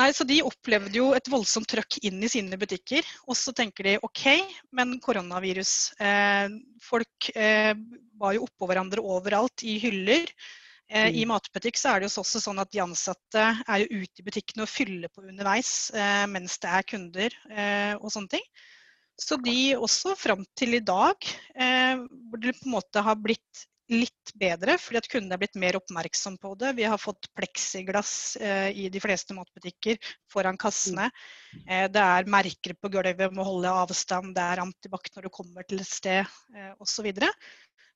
Nei, 0.01 0.09
så 0.11 0.27
De 0.27 0.41
opplevde 0.43 0.97
jo 0.99 1.13
et 1.15 1.29
voldsomt 1.31 1.69
trøkk 1.71 2.01
inn 2.07 2.19
i 2.25 2.31
sine 2.31 2.59
butikker. 2.59 3.07
Og 3.29 3.39
så 3.39 3.55
tenker 3.55 3.87
de 3.87 3.95
OK, 4.03 4.25
men 4.75 4.97
koronavirus. 5.03 5.95
Eh, 6.03 6.51
folk 6.83 7.31
eh, 7.35 7.73
var 8.19 8.35
jo 8.35 8.49
oppå 8.49 8.69
hverandre 8.71 9.05
overalt 9.05 9.63
i 9.63 9.77
hyller. 9.83 10.27
Eh, 10.91 11.15
I 11.15 11.23
mm. 11.23 11.31
matbutikk 11.31 11.79
så 11.81 11.93
er 11.93 12.03
det 12.03 12.11
jo 12.11 12.25
også 12.25 12.43
sånn 12.43 12.61
at 12.61 12.73
de 12.75 12.83
ansatte 12.83 13.45
er 13.63 13.85
jo 13.85 14.03
ute 14.03 14.21
i 14.21 14.27
butikkene 14.27 14.67
og 14.67 14.73
fyller 14.73 15.13
på 15.15 15.25
underveis 15.25 15.91
eh, 15.97 16.25
mens 16.31 16.59
det 16.61 16.73
er 16.77 16.89
kunder 16.91 17.37
eh, 17.51 17.95
og 17.97 18.11
sånne 18.13 18.35
ting. 18.35 18.49
Så 19.21 19.39
de 19.39 19.77
også 19.79 20.17
fram 20.19 20.43
til 20.59 20.75
i 20.75 20.83
dag, 20.83 21.15
eh, 21.55 22.03
hvor 22.03 22.43
det 22.43 22.57
på 22.59 22.67
en 22.67 22.75
måte 22.75 23.05
har 23.07 23.17
blitt 23.23 23.65
litt 23.93 24.33
bedre, 24.41 24.79
fordi 24.81 25.01
at 25.01 25.09
kundene 25.13 25.37
er 25.37 25.43
blitt 25.43 25.59
mer 25.61 25.77
oppmerksom 25.77 26.39
på 26.41 26.55
det. 26.61 26.73
Vi 26.79 26.87
har 26.89 27.01
fått 27.01 27.29
pleksiglass 27.37 28.15
eh, 28.41 28.71
i 28.73 28.89
de 28.93 29.03
fleste 29.03 29.37
matbutikker 29.37 29.99
foran 30.33 30.59
kassene. 30.61 31.11
Eh, 31.67 31.87
det 31.93 32.01
er 32.01 32.31
merker 32.33 32.77
på 32.81 32.91
gulvet 32.95 33.21
med 33.29 33.43
å 33.45 33.49
holde 33.51 33.75
avstand, 33.85 34.33
det 34.37 34.45
er 34.45 34.65
antibac 34.65 35.11
når 35.15 35.29
du 35.29 35.35
kommer 35.35 35.69
til 35.69 35.85
et 35.85 35.91
sted 35.91 36.23
eh, 36.25 36.73
osv. 36.81 37.11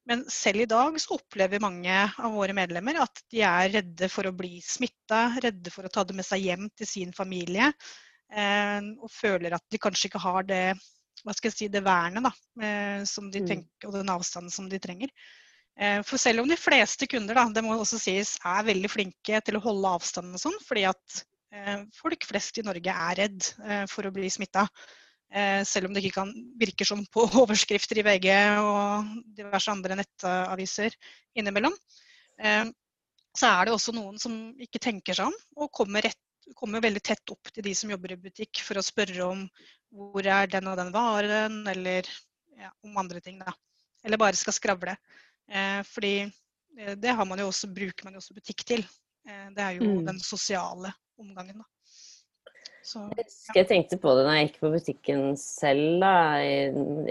Men 0.08 0.24
selv 0.32 0.64
i 0.64 0.68
dag 0.68 1.00
så 1.00 1.16
opplever 1.18 1.60
mange 1.60 1.96
av 2.16 2.36
våre 2.36 2.54
medlemmer 2.56 3.00
at 3.02 3.24
de 3.32 3.42
er 3.44 3.72
redde 3.78 4.08
for 4.12 4.28
å 4.28 4.36
bli 4.36 4.60
smitta, 4.64 5.26
redde 5.44 5.72
for 5.72 5.88
å 5.88 5.92
ta 5.92 6.04
det 6.08 6.16
med 6.16 6.24
seg 6.24 6.46
hjem 6.48 6.68
til 6.76 6.88
sin 6.88 7.16
familie. 7.16 7.72
Eh, 8.28 8.80
og 9.00 9.12
føler 9.12 9.56
at 9.56 9.64
de 9.72 9.80
kanskje 9.80 10.12
ikke 10.12 10.24
har 10.24 10.48
det 10.48 10.62
hva 11.24 11.34
skal 11.34 11.50
jeg 11.50 11.56
si, 11.56 11.66
det 11.72 11.82
vernet 11.82 12.24
da, 12.24 12.30
eh, 12.62 13.04
som 13.08 13.26
de 13.32 13.42
mm. 13.42 13.48
tenker, 13.48 13.88
og 13.88 13.96
den 13.96 14.12
avstanden 14.12 14.54
som 14.54 14.68
de 14.70 14.78
trenger. 14.82 15.10
Eh, 15.78 16.00
for 16.02 16.18
selv 16.18 16.42
om 16.42 16.48
de 16.50 16.58
fleste 16.58 17.06
kunder 17.10 17.38
da, 17.38 17.44
det 17.54 17.62
må 17.62 17.76
også 17.76 18.00
sies, 18.02 18.34
er 18.42 18.66
veldig 18.66 18.90
flinke 18.90 19.42
til 19.46 19.58
å 19.58 19.62
holde 19.62 19.92
avstanden 19.98 20.34
og 20.34 20.42
sånn, 20.42 20.56
fordi 20.66 20.84
at 20.90 21.20
eh, 21.54 21.84
folk 21.94 22.26
flest 22.26 22.58
i 22.58 22.64
Norge 22.66 22.94
er 22.94 23.20
redd 23.20 23.50
eh, 23.62 23.84
for 23.90 24.08
å 24.08 24.14
bli 24.14 24.30
smitta. 24.32 24.68
Selv 25.68 25.90
om 25.90 25.92
det 25.92 26.00
ikke 26.00 26.22
kan 26.22 26.30
virke 26.56 26.86
som 26.88 27.02
på 27.12 27.26
overskrifter 27.42 27.98
i 28.00 28.04
VG 28.06 28.28
og 28.62 29.10
diverse 29.36 29.68
andre 29.68 29.98
nettaviser 29.98 30.94
innimellom. 31.36 31.74
Så 33.36 33.50
er 33.50 33.68
det 33.68 33.74
også 33.74 33.92
noen 33.92 34.16
som 34.16 34.38
ikke 34.56 34.80
tenker 34.80 35.18
seg 35.18 35.28
om, 35.28 35.36
og 35.60 35.68
kommer, 35.76 36.06
rett, 36.08 36.16
kommer, 36.56 36.80
veldig 36.80 37.04
tett 37.04 37.34
opp 37.34 37.52
til 37.52 37.66
de 37.66 37.74
som 37.76 37.92
jobber 37.92 38.16
i 38.16 38.18
butikk 38.22 38.62
for 38.64 38.80
å 38.80 38.86
spørre 38.86 39.28
om 39.28 39.44
hvor 39.92 40.24
er 40.24 40.48
den 40.48 40.72
og 40.72 40.80
den 40.80 40.94
varen, 40.96 41.60
eller 41.74 42.08
ja, 42.56 42.72
om 42.88 42.96
andre 43.04 43.20
ting. 43.20 43.36
da. 43.44 43.52
Eller 44.08 44.24
bare 44.24 44.40
skal 44.40 44.56
skravle. 44.56 44.96
Eh, 45.48 45.80
fordi 45.88 46.14
eh, 46.78 46.94
det 47.00 47.14
man 47.24 47.40
også, 47.40 47.70
bruker 47.72 48.06
man 48.06 48.16
jo 48.16 48.22
også 48.22 48.36
butikk 48.36 48.64
til. 48.68 48.84
Eh, 49.28 49.48
det 49.56 49.64
er 49.64 49.78
jo 49.78 49.88
mm. 49.88 50.02
den 50.08 50.20
sosiale 50.20 50.92
omgangen. 51.18 51.62
Da. 51.62 51.68
Så, 52.84 53.04
ja. 53.16 53.24
Jeg 53.56 53.68
tenkte 53.68 54.00
på 54.00 54.14
det 54.16 54.26
når 54.26 54.36
jeg 54.36 54.48
gikk 54.48 54.60
på 54.62 54.72
butikken 54.72 55.24
selv 55.40 56.02
da, 56.02 56.12
i, 56.40 56.58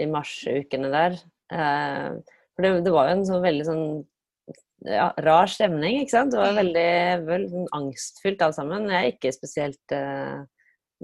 i 0.02 0.06
marsukene 0.10 0.90
der. 0.90 1.18
for 1.48 2.64
det, 2.64 2.70
det, 2.86 2.94
var 2.94 3.10
jo 3.10 3.16
en 3.18 3.26
sånn 3.28 3.44
veldig 3.44 3.66
sånn 3.66 3.84
ja, 4.88 5.10
rar 5.22 5.50
stemning, 5.50 6.00
ikke 6.02 6.14
sant. 6.14 6.34
Det 6.34 6.40
var 6.40 6.54
mm. 6.54 6.60
veldig, 6.62 6.90
veldig 7.28 7.52
sånn 7.52 7.70
angstfylt 7.78 8.42
alt 8.46 8.58
sammen. 8.58 8.90
Jeg 8.90 8.98
er 8.98 9.12
ikke 9.14 9.34
spesielt 9.34 9.98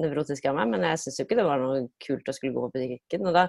nevrotisk 0.00 0.48
av 0.50 0.58
meg, 0.58 0.72
men 0.72 0.88
jeg 0.88 1.04
syns 1.04 1.20
jo 1.20 1.26
ikke 1.28 1.38
det 1.38 1.46
var 1.46 1.62
noe 1.62 1.84
kult 2.02 2.30
å 2.30 2.34
skulle 2.34 2.54
gå 2.54 2.66
på 2.66 2.74
butikken. 2.74 3.28
Og 3.30 3.36
da 3.36 3.46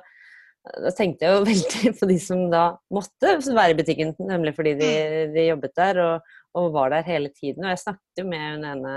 da 0.66 0.92
tenkte 0.96 1.28
jeg 1.28 1.36
jo 1.36 1.44
veldig 1.50 1.92
på 2.00 2.10
de 2.10 2.18
som 2.22 2.46
da 2.52 2.64
måtte 2.94 3.36
være 3.46 3.74
i 3.74 3.78
butikken, 3.78 4.16
nemlig 4.30 4.56
fordi 4.58 4.76
de, 4.80 4.90
mm. 4.90 5.36
de 5.36 5.46
jobbet 5.50 5.76
der 5.78 6.02
og, 6.04 6.34
og, 6.58 6.72
var 6.76 6.94
der 6.94 7.08
hele 7.08 7.32
tiden. 7.36 7.66
Og 7.66 7.74
jeg 7.74 7.84
snakket 7.84 8.24
jo 8.24 8.28
med 8.30 8.46
hun 8.48 8.68
ene, 8.72 8.96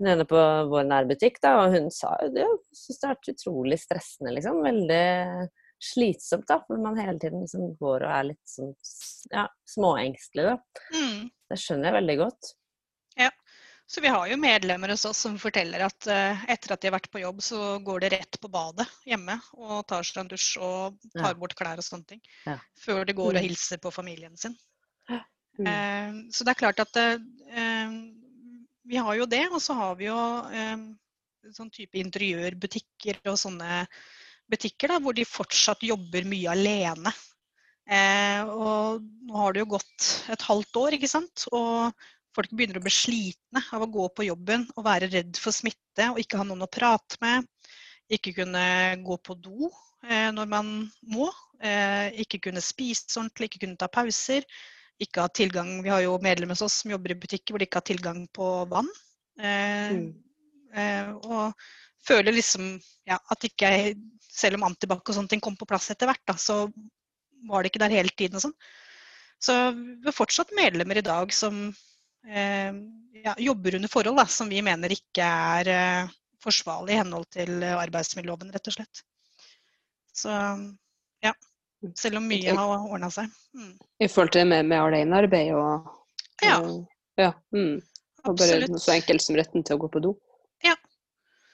hun 0.00 0.10
ene 0.14 0.26
på 0.28 0.42
vår 0.72 0.88
nærbutikk, 0.88 1.40
da, 1.44 1.54
og 1.62 1.76
hun 1.76 1.90
sa 1.94 2.16
jo 2.24 2.32
det. 2.36 2.48
Syntes 2.72 3.00
det 3.00 3.08
har 3.08 3.16
vært 3.16 3.32
utrolig 3.34 3.80
stressende, 3.82 4.34
liksom. 4.36 4.60
Veldig 4.66 5.06
slitsomt, 5.86 6.46
da, 6.48 6.60
for 6.64 6.80
man 6.80 6.98
hele 7.00 7.18
tiden 7.20 7.42
liksom 7.44 7.74
går 7.80 8.06
og 8.06 8.12
er 8.16 8.30
litt 8.30 8.44
sånn 8.48 8.72
ja, 9.32 9.48
småengstelig, 9.68 10.54
da. 10.54 10.86
Mm. 10.96 11.26
Det 11.50 11.58
skjønner 11.60 11.90
jeg 11.90 11.98
veldig 12.00 12.16
godt. 12.24 12.54
Så 13.86 14.00
vi 14.00 14.10
har 14.10 14.26
jo 14.26 14.36
medlemmer 14.36 14.90
hos 14.90 15.04
oss 15.06 15.20
som 15.22 15.36
forteller 15.38 15.84
at 15.86 16.08
uh, 16.10 16.44
etter 16.50 16.74
at 16.74 16.82
de 16.82 16.88
har 16.88 16.96
vært 16.96 17.10
på 17.12 17.22
jobb, 17.22 17.42
så 17.44 17.76
går 17.86 18.02
de 18.02 18.10
rett 18.16 18.38
på 18.42 18.50
badet 18.50 18.86
hjemme 19.06 19.36
og 19.54 19.84
tar 19.86 20.06
seg 20.06 20.24
en 20.24 20.30
dusj 20.32 20.56
og 20.58 20.96
tar 21.14 21.36
bort 21.38 21.54
klær 21.58 21.78
og 21.78 21.86
sånne 21.86 22.10
ting. 22.10 22.22
Ja. 22.48 22.56
Før 22.82 23.04
de 23.06 23.14
går 23.14 23.30
og 23.30 23.38
mm. 23.38 23.44
hilser 23.46 23.80
på 23.82 23.94
familien 23.94 24.34
sin. 24.40 24.56
Mm. 25.06 25.68
Uh, 25.70 26.18
så 26.34 26.44
det 26.44 26.52
er 26.52 26.62
klart 26.64 26.82
at 26.82 26.98
uh, 26.98 27.94
vi 28.90 28.98
har 28.98 29.20
jo 29.20 29.28
det, 29.30 29.44
og 29.52 29.62
så 29.62 29.78
har 29.78 29.94
vi 29.98 30.10
jo 30.10 30.18
sånn 31.54 31.70
type 31.70 31.98
interiørbutikker 31.98 33.22
og 33.30 33.38
sånne 33.38 33.84
butikker 34.50 34.90
da, 34.90 34.98
hvor 35.02 35.14
de 35.14 35.22
fortsatt 35.26 35.82
jobber 35.86 36.26
mye 36.26 36.52
alene. 36.52 37.10
og 38.50 39.02
nå 39.26 39.40
har 39.40 39.54
det 39.54 39.62
jo 39.62 39.68
gått 39.74 40.06
et 40.34 40.42
halvt 40.46 40.78
år, 40.82 40.96
ikke 40.98 41.10
sant. 41.10 41.46
Og 41.54 42.06
folk 42.36 42.52
begynner 42.52 42.80
å 42.80 42.84
bli 42.84 42.92
slitne 42.92 43.62
av 43.72 43.84
å 43.84 43.90
gå 43.90 44.06
på 44.16 44.26
jobben 44.28 44.66
og 44.76 44.86
være 44.86 45.08
redd 45.12 45.38
for 45.40 45.54
smitte 45.54 46.10
og 46.12 46.20
ikke 46.20 46.40
ha 46.40 46.46
noen 46.46 46.66
å 46.66 46.70
prate 46.70 47.18
med. 47.24 47.46
Ikke 48.12 48.34
kunne 48.36 48.62
gå 49.02 49.16
på 49.26 49.36
do 49.42 49.70
eh, 50.06 50.30
når 50.34 50.50
man 50.50 50.72
må. 51.10 51.30
Eh, 51.56 52.12
ikke 52.22 52.42
kunne 52.48 52.62
spise 52.64 53.16
ordentlig, 53.16 53.50
ikke 53.50 53.64
kunne 53.64 53.80
ta 53.80 53.88
pauser. 53.90 54.46
Ikke 55.02 55.24
ha 55.24 55.32
tilgang, 55.32 55.82
Vi 55.84 55.92
har 55.92 56.02
jo 56.04 56.18
medlemmer 56.22 56.56
hos 56.56 56.64
oss 56.64 56.80
som 56.82 56.92
jobber 56.92 57.12
i 57.12 57.18
butikker 57.20 57.52
hvor 57.52 57.60
de 57.60 57.68
ikke 57.68 57.80
har 57.82 57.88
tilgang 57.88 58.22
på 58.32 58.52
vann. 58.70 58.88
Eh, 59.40 59.96
mm. 59.96 61.16
Og 61.24 61.52
føler 62.06 62.36
liksom 62.36 62.76
ja, 63.08 63.16
at 63.16 63.44
ikke 63.48 63.70
jeg, 63.72 63.96
Selv 64.36 64.58
om 64.58 64.66
antibac 64.66 65.00
og 65.00 65.16
sånne 65.16 65.32
ting 65.32 65.40
kom 65.40 65.54
på 65.56 65.68
plass 65.68 65.88
etter 65.92 66.10
hvert, 66.10 66.20
da, 66.28 66.34
så 66.36 66.66
var 67.48 67.62
det 67.62 67.70
ikke 67.70 67.80
der 67.80 67.94
hele 67.94 68.12
tiden 68.12 68.36
og 68.36 68.44
sånn. 68.44 68.56
Så 69.40 69.54
vi 69.72 70.10
er 70.10 70.16
fortsatt 70.16 70.52
medlemmer 70.56 71.00
i 71.00 71.04
dag 71.04 71.32
som 71.32 71.70
ja, 72.26 73.34
jobber 73.38 73.76
under 73.78 73.90
forhold 73.90 74.18
da, 74.18 74.26
som 74.30 74.48
vi 74.50 74.62
mener 74.64 74.92
ikke 74.92 75.26
er 75.26 75.70
eh, 75.72 76.14
forsvarlig 76.42 76.94
i 76.94 76.98
henhold 77.00 77.28
til 77.34 77.62
arbeidsmiljøloven, 77.66 78.50
rett 78.54 78.70
og 78.70 78.76
slett. 78.78 79.02
Så 80.16 80.32
ja. 81.24 81.32
Selv 81.94 82.20
om 82.20 82.28
mye 82.28 82.54
har 82.56 82.86
ordna 82.88 83.10
seg. 83.12 83.30
Mm. 83.54 83.74
I 84.02 84.08
forhold 84.08 84.32
til 84.34 84.42
det 84.42 84.50
med, 84.52 84.70
med 84.70 84.80
alenearbeid 84.80 85.52
og, 85.54 85.90
og 85.90 86.46
Ja. 86.46 86.56
ja 87.20 87.32
mm. 87.54 87.76
Og 88.26 88.38
bare 88.40 88.62
noe 88.66 88.80
så 88.82 88.96
enkelt 88.96 89.22
som 89.22 89.36
retten 89.38 89.62
til 89.62 89.76
å 89.76 89.82
gå 89.84 89.90
på 89.92 90.02
do. 90.02 90.16
Ja. 90.64 90.74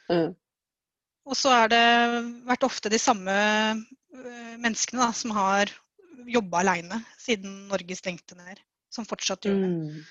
Mm. 0.09 0.33
Og 1.29 1.39
så 1.39 1.53
er 1.55 1.71
det 1.71 1.85
vært 2.49 2.67
ofte 2.67 2.91
de 2.93 2.99
samme 3.03 3.35
eh, 3.35 4.55
menneskene 4.63 5.05
da, 5.05 5.11
som 5.17 5.35
har 5.37 5.71
jobba 6.29 6.63
aleine 6.63 7.01
siden 7.21 7.67
Norge 7.71 7.97
stengte 7.99 8.39
ned, 8.39 8.61
som 8.93 9.07
fortsatt 9.09 9.47
gjør 9.47 9.59
det. 9.61 9.71
Mm. 9.71 10.03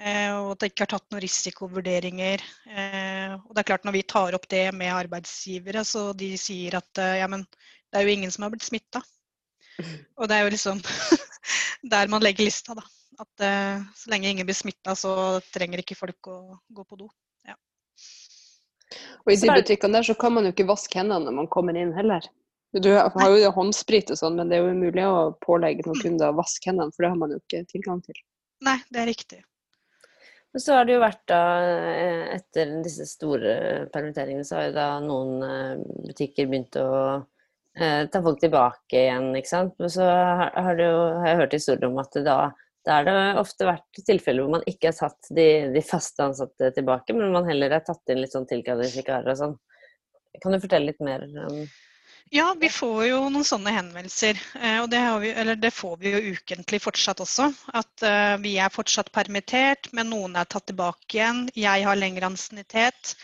Eh, 0.00 0.32
og 0.32 0.54
at 0.54 0.62
det 0.62 0.70
ikke 0.70 0.86
har 0.86 0.92
tatt 0.94 1.10
noen 1.12 1.20
risikovurderinger. 1.20 2.42
Eh, 2.72 3.34
og 3.36 3.52
det 3.52 3.62
er 3.62 3.68
klart 3.68 3.84
Når 3.84 3.96
vi 3.98 4.06
tar 4.08 4.36
opp 4.36 4.46
det 4.48 4.64
med 4.72 4.94
arbeidsgivere, 4.94 5.84
så 5.84 6.10
de 6.16 6.32
sier 6.40 6.78
at 6.78 7.00
eh, 7.02 7.18
ja, 7.20 7.28
men 7.28 7.44
det 7.44 8.00
er 8.00 8.06
jo 8.06 8.14
ingen 8.14 8.32
som 8.32 8.46
har 8.46 8.54
blitt 8.54 8.64
smitta. 8.64 9.02
Og 10.20 10.28
det 10.30 10.36
er 10.36 10.46
jo 10.46 10.54
liksom 10.54 10.80
der 11.92 12.08
man 12.12 12.24
legger 12.24 12.48
lista, 12.48 12.76
da. 12.78 12.86
At 13.20 13.42
så 13.98 14.08
lenge 14.08 14.30
ingen 14.30 14.46
blir 14.48 14.56
smitta, 14.56 14.94
så 14.96 15.10
trenger 15.52 15.82
ikke 15.82 15.98
folk 15.98 16.28
å 16.32 16.36
gå 16.72 16.84
på 16.88 16.96
do. 17.02 17.08
Ja. 17.44 17.52
Og 19.26 19.32
i 19.34 19.36
de 19.36 19.50
butikkene 19.52 19.98
der 19.98 20.06
så 20.08 20.14
kan 20.16 20.32
man 20.32 20.46
jo 20.48 20.54
ikke 20.54 20.64
vaske 20.70 20.96
hendene 20.96 21.26
når 21.26 21.36
man 21.42 21.50
kommer 21.52 21.76
inn 21.76 21.92
heller. 21.92 22.24
Du 22.72 22.88
har 22.94 23.36
jo 23.36 23.52
håndsprit 23.58 24.14
og 24.14 24.22
sånn, 24.22 24.40
men 24.40 24.48
det 24.48 24.56
er 24.56 24.64
jo 24.64 24.72
umulig 24.72 25.04
å 25.04 25.34
pålegge 25.44 25.84
noen 25.84 26.00
kunder 26.00 26.32
å 26.32 26.38
vaske 26.40 26.70
hendene, 26.70 26.94
for 26.96 27.04
det 27.04 27.12
har 27.12 27.20
man 27.20 27.34
jo 27.34 27.42
ikke 27.42 27.66
tilgang 27.74 28.00
til. 28.06 28.16
Nei, 28.64 28.78
det 28.88 29.04
er 29.04 29.10
riktig. 29.10 29.42
Men 30.52 30.62
så 30.64 30.74
har 30.74 30.86
det 30.86 30.96
jo 30.96 31.02
vært 31.02 31.20
da, 31.30 31.42
eh, 31.62 32.22
etter 32.36 32.72
disse 32.82 33.06
store 33.06 33.52
permitteringene, 33.94 34.46
så 34.46 34.58
har 34.58 34.64
jo 34.68 34.72
da 34.74 34.86
noen 35.04 35.44
eh, 35.46 35.82
butikker 36.08 36.48
begynt 36.50 36.78
å 36.80 36.88
eh, 37.78 38.08
ta 38.10 38.22
folk 38.24 38.40
tilbake 38.42 39.04
igjen, 39.04 39.28
ikke 39.38 39.52
sant. 39.52 39.76
Men 39.78 39.92
så 39.94 40.08
har, 40.08 40.50
har, 40.56 40.82
jo, 40.82 40.96
har 41.20 41.30
jeg 41.30 41.40
hørt 41.44 41.54
historier 41.54 41.86
om 41.86 42.00
at 42.02 42.18
det 42.18 42.24
da, 42.26 42.38
da 42.86 42.98
har 42.98 43.06
det 43.06 43.16
ofte 43.44 43.68
vært 43.68 44.02
tilfeller 44.08 44.42
hvor 44.42 44.56
man 44.56 44.66
ikke 44.70 44.90
har 44.90 44.98
tatt 44.98 45.30
de, 45.38 45.46
de 45.76 45.84
faste 45.86 46.26
ansatte 46.26 46.72
tilbake, 46.74 47.14
men 47.14 47.36
man 47.36 47.46
heller 47.46 47.78
har 47.78 47.86
tatt 47.86 48.10
inn 48.10 48.24
litt 48.24 48.34
sånn 48.34 48.50
tilkallingsvikarer 48.50 49.30
og 49.30 49.38
sånn. 49.44 49.56
Kan 50.42 50.54
du 50.56 50.62
fortelle 50.62 50.90
litt 50.90 51.02
mer 51.04 51.22
om 51.46 51.62
ja, 52.30 52.54
vi 52.60 52.68
får 52.70 53.06
jo 53.08 53.20
noen 53.32 53.46
sånne 53.46 53.72
henvendelser. 53.74 54.38
Eh, 54.60 54.78
og 54.84 54.88
det, 54.92 55.00
vi, 55.22 55.32
det 55.58 55.72
får 55.74 55.96
vi 55.98 56.12
jo 56.14 56.34
ukentlig 56.36 56.78
fortsatt 56.82 57.22
også. 57.24 57.48
At 57.74 58.04
uh, 58.06 58.36
vi 58.42 58.54
er 58.62 58.70
fortsatt 58.70 59.10
permittert, 59.14 59.90
men 59.96 60.12
noen 60.12 60.38
er 60.38 60.46
tatt 60.46 60.68
tilbake 60.70 61.18
igjen. 61.18 61.48
Jeg 61.58 61.86
har 61.88 61.98
lengre 61.98 62.30
ansiennitet, 62.30 63.16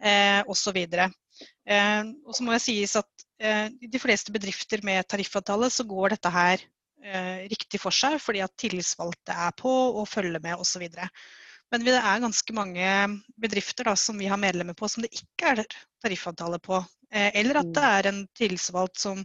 uh, 0.00 0.40
osv. 0.48 0.80
Og 0.80 2.32
så 2.32 2.46
må 2.46 2.54
det 2.54 2.62
sies 2.64 2.96
at 3.00 3.10
i 3.44 3.88
de 3.90 3.98
fleste 3.98 4.32
bedrifter 4.32 4.80
med 4.86 5.04
tariffavtale 5.10 5.66
så 5.72 5.84
går 5.84 6.14
dette 6.14 6.30
her 6.30 6.62
riktig 7.50 7.80
for 7.82 7.92
seg, 7.92 8.14
fordi 8.22 8.40
at 8.44 8.52
tillitsvalgte 8.56 9.34
er 9.34 9.50
på 9.58 9.72
og 9.98 10.06
følger 10.08 10.40
med 10.44 10.62
osv. 10.62 10.86
Men 11.72 11.86
det 11.86 11.94
er 11.96 12.22
ganske 12.22 12.54
mange 12.54 12.88
bedrifter 13.40 13.88
da, 13.88 13.96
som 13.98 14.18
vi 14.20 14.28
har 14.30 14.40
medlemmer 14.40 14.76
på 14.78 14.88
som 14.90 15.04
det 15.04 15.12
ikke 15.16 15.54
er 15.54 15.64
tariffavtale 16.04 16.60
på. 16.62 16.82
Eh, 17.14 17.30
eller 17.40 17.62
at 17.62 17.72
det 17.74 17.88
er 17.88 18.10
en 18.10 18.20
tillitsvalgt 18.36 19.00
som 19.06 19.24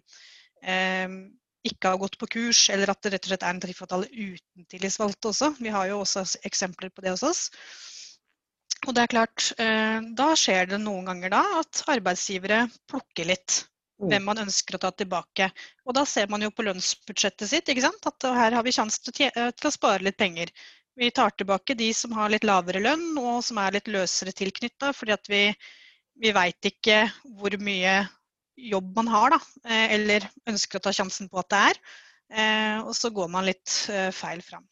eh, 0.63 1.19
ikke 1.67 1.91
har 1.91 2.01
gått 2.01 2.17
på 2.21 2.29
kurs, 2.37 2.63
eller 2.73 2.91
at 2.91 3.01
det 3.03 3.13
rett 3.15 3.27
og 3.27 3.33
slett 3.33 3.45
er 3.45 3.55
en 3.55 3.61
tariffavtale 3.63 4.09
uten 4.09 4.67
tillitsvalgte 4.71 5.33
også. 5.33 5.53
Vi 5.59 5.73
har 5.73 5.89
jo 5.91 6.01
også 6.03 6.25
eksempler 6.47 6.93
på 6.93 7.05
det 7.05 7.15
hos 7.15 7.25
oss. 7.27 7.47
Og 8.87 8.93
det 8.95 9.03
er 9.03 9.11
klart, 9.11 9.51
eh, 9.59 9.99
Da 10.15 10.29
skjer 10.39 10.69
det 10.71 10.79
noen 10.81 11.09
ganger 11.09 11.35
da 11.35 11.43
at 11.59 11.83
arbeidsgivere 11.91 12.63
plukker 12.87 13.27
litt 13.27 13.65
mm. 13.99 14.07
hvem 14.07 14.27
man 14.31 14.43
ønsker 14.45 14.77
å 14.77 14.81
ta 14.85 14.91
tilbake. 14.95 15.49
Og 15.85 15.97
da 15.97 16.05
ser 16.07 16.29
man 16.31 16.45
jo 16.45 16.51
på 16.55 16.63
lønnsbudsjettet 16.67 17.51
sitt 17.51 17.71
ikke 17.71 17.83
sant? 17.89 18.07
at 18.07 18.29
her 18.39 18.55
har 18.55 18.63
vi 18.63 18.75
sjanse 18.75 19.03
til, 19.11 19.31
til, 19.33 19.67
å 19.67 19.73
spare 19.75 20.05
litt 20.05 20.17
penger. 20.17 20.53
Vi 20.99 21.11
tar 21.15 21.31
tilbake 21.31 21.77
de 21.79 21.89
som 21.95 22.11
har 22.17 22.31
litt 22.31 22.47
lavere 22.47 22.81
lønn 22.83 23.13
og 23.21 23.43
som 23.47 23.59
er 23.63 23.77
litt 23.77 23.87
løsere 23.87 24.35
tilknytta, 24.35 24.91
fordi 24.95 25.15
at 25.15 25.29
vi, 25.31 25.43
vi 26.19 26.33
veit 26.35 26.71
ikke 26.71 27.05
hvor 27.39 27.55
mye 27.63 28.01
jobb 28.59 28.91
man 28.97 29.07
har, 29.07 29.37
da, 29.37 29.39
eh, 29.69 29.93
eller 29.95 30.27
ønsker 30.51 30.81
å 30.81 30.83
ta 30.83 30.93
sjansen 30.95 31.31
på 31.31 31.39
at 31.39 31.53
det 31.53 31.61
er. 31.69 31.79
Eh, 32.29 32.77
og 32.83 32.91
så 32.99 33.13
går 33.15 33.31
man 33.31 33.47
litt 33.47 33.79
feil 34.13 34.43
fram. 34.43 34.67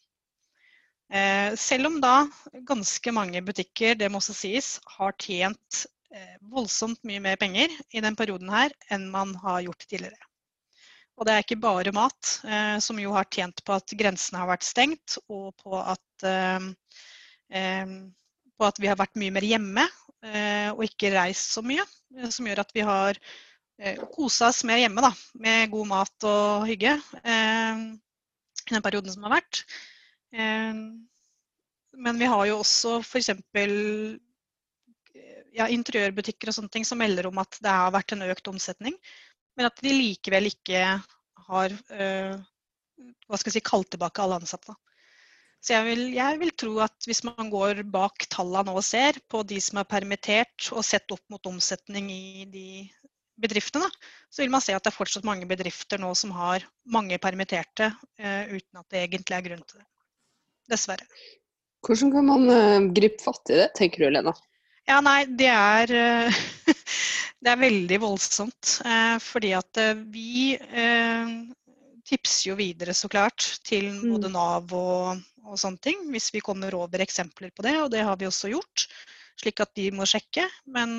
Eh, 1.08 1.54
selv 1.56 1.88
om 1.88 2.00
da 2.04 2.28
ganske 2.68 3.12
mange 3.16 3.40
butikker, 3.40 3.96
det 3.96 4.10
må 4.12 4.20
også 4.20 4.34
sies, 4.36 4.74
har 4.98 5.14
tjent 5.16 5.86
eh, 6.12 6.36
voldsomt 6.52 7.00
mye 7.08 7.22
mer 7.24 7.38
penger 7.40 7.72
i 7.96 8.02
den 8.04 8.16
perioden 8.18 8.52
her 8.52 8.74
enn 8.92 9.08
man 9.14 9.32
har 9.40 9.62
gjort 9.64 9.86
tidligere. 9.88 10.27
Og 11.18 11.26
det 11.26 11.34
er 11.34 11.42
ikke 11.42 11.58
bare 11.58 11.92
mat, 11.94 12.38
eh, 12.46 12.76
som 12.82 12.98
jo 13.02 13.10
har 13.16 13.26
tjent 13.34 13.62
på 13.66 13.74
at 13.74 13.94
grensene 13.98 14.38
har 14.38 14.50
vært 14.52 14.66
stengt, 14.66 15.18
og 15.26 15.50
på 15.58 15.74
at, 15.82 16.06
på 18.58 18.66
at 18.68 18.78
vi 18.82 18.90
har 18.90 18.98
vært 18.98 19.18
mye 19.18 19.34
mer 19.34 19.46
hjemme 19.46 19.84
og 20.74 20.80
ikke 20.82 21.12
reist 21.14 21.54
så 21.54 21.62
mye. 21.62 21.84
Som 22.34 22.48
gjør 22.48 22.60
at 22.64 22.72
vi 22.74 22.82
har 22.86 23.18
kosa 24.12 24.48
oss 24.50 24.64
mer 24.66 24.80
hjemme 24.82 25.02
da, 25.04 25.12
med 25.38 25.70
god 25.70 25.86
mat 25.90 26.26
og 26.26 26.66
hygge 26.66 26.96
i 26.98 28.72
den 28.74 28.84
perioden 28.84 29.14
som 29.14 29.26
har 29.28 29.36
vært. 29.38 29.62
Men 31.98 32.18
vi 32.18 32.30
har 32.30 32.48
jo 32.50 32.58
også 32.62 32.98
f.eks. 33.02 33.30
Ja, 35.58 35.66
interiørbutikker 35.72 36.50
og 36.50 36.54
sånne 36.58 36.70
ting 36.74 36.84
som 36.86 37.00
melder 37.00 37.26
om 37.30 37.38
at 37.42 37.56
det 37.64 37.72
har 37.72 37.94
vært 37.94 38.12
en 38.14 38.26
økt 38.28 38.50
omsetning, 38.50 38.94
men 39.58 39.68
at 39.68 39.80
de 39.82 39.94
likevel 39.94 40.52
ikke 40.52 40.82
har 41.48 41.74
øh, 41.74 42.36
hva 43.28 43.38
skal 43.38 43.50
jeg 43.50 43.58
si, 43.58 43.64
kalt 43.66 43.90
tilbake 43.92 44.22
alle 44.22 44.38
ansatte. 44.40 44.74
Så 45.58 45.74
jeg 45.74 45.86
vil, 45.88 46.02
jeg 46.14 46.38
vil, 46.38 46.52
tro 46.54 46.76
at 46.84 47.08
hvis 47.08 47.24
man 47.26 47.50
går 47.50 47.82
bak 47.90 48.28
tallene 48.30 48.70
nå 48.70 48.78
og 48.78 48.86
ser 48.86 49.18
på 49.30 49.42
de 49.46 49.58
som 49.62 49.80
er 49.80 49.88
permittert, 49.90 50.70
og 50.70 50.86
sett 50.86 51.10
opp 51.14 51.24
mot 51.32 51.50
omsetning 51.50 52.12
i 52.14 52.46
de 52.52 52.68
bedriftene, 53.38 53.88
så 54.30 54.44
vil 54.44 54.52
man 54.54 54.62
se 54.62 54.74
at 54.74 54.84
det 54.84 54.92
er 54.92 54.98
fortsatt 54.98 55.26
mange 55.26 55.48
bedrifter 55.50 56.00
nå 56.02 56.12
som 56.18 56.30
har 56.36 56.64
mange 56.90 57.18
permitterte, 57.22 57.90
uh, 58.22 58.44
uten 58.50 58.80
at 58.80 58.86
det 58.94 59.02
egentlig 59.02 59.36
er 59.36 59.46
grunn 59.48 59.66
til 59.66 59.82
det 59.82 59.88
dessverre. 60.68 61.06
Hvordan 61.86 62.12
kan 62.14 62.26
man 62.28 62.50
uh, 62.50 62.88
gripe 62.94 63.22
fatt 63.24 63.54
i 63.54 63.58
det, 63.60 63.68
tenker 63.78 64.04
du 64.04 64.12
Lena? 64.14 64.34
Ja, 64.88 65.02
nei, 65.04 65.26
det 65.36 65.50
er, 65.52 65.90
uh, 65.92 66.38
det 67.44 67.52
er 67.52 67.60
veldig 67.60 67.98
voldsomt. 68.00 68.78
Uh, 68.86 69.16
fordi 69.20 69.52
at 69.58 69.80
vi 70.08 70.56
tipser 72.08 72.48
jo 72.48 72.56
videre, 72.56 72.94
så 72.96 73.10
klart, 73.12 73.44
til 73.68 73.90
mm. 73.92 74.04
både 74.14 74.30
Nav 74.32 74.72
og, 74.72 75.20
og, 75.44 75.58
sånne 75.60 75.82
ting. 75.84 76.06
Hvis 76.14 76.30
vi 76.32 76.40
kommer 76.44 76.72
over 76.78 77.04
eksempler 77.04 77.52
på 77.52 77.66
det, 77.66 77.74
og 77.82 77.90
det 77.92 78.06
har 78.08 78.16
vi 78.16 78.30
også 78.30 78.52
gjort. 78.54 78.86
Slik 79.38 79.60
at 79.60 79.74
de 79.76 79.90
må 79.94 80.08
sjekke. 80.08 80.46
Men 80.72 80.96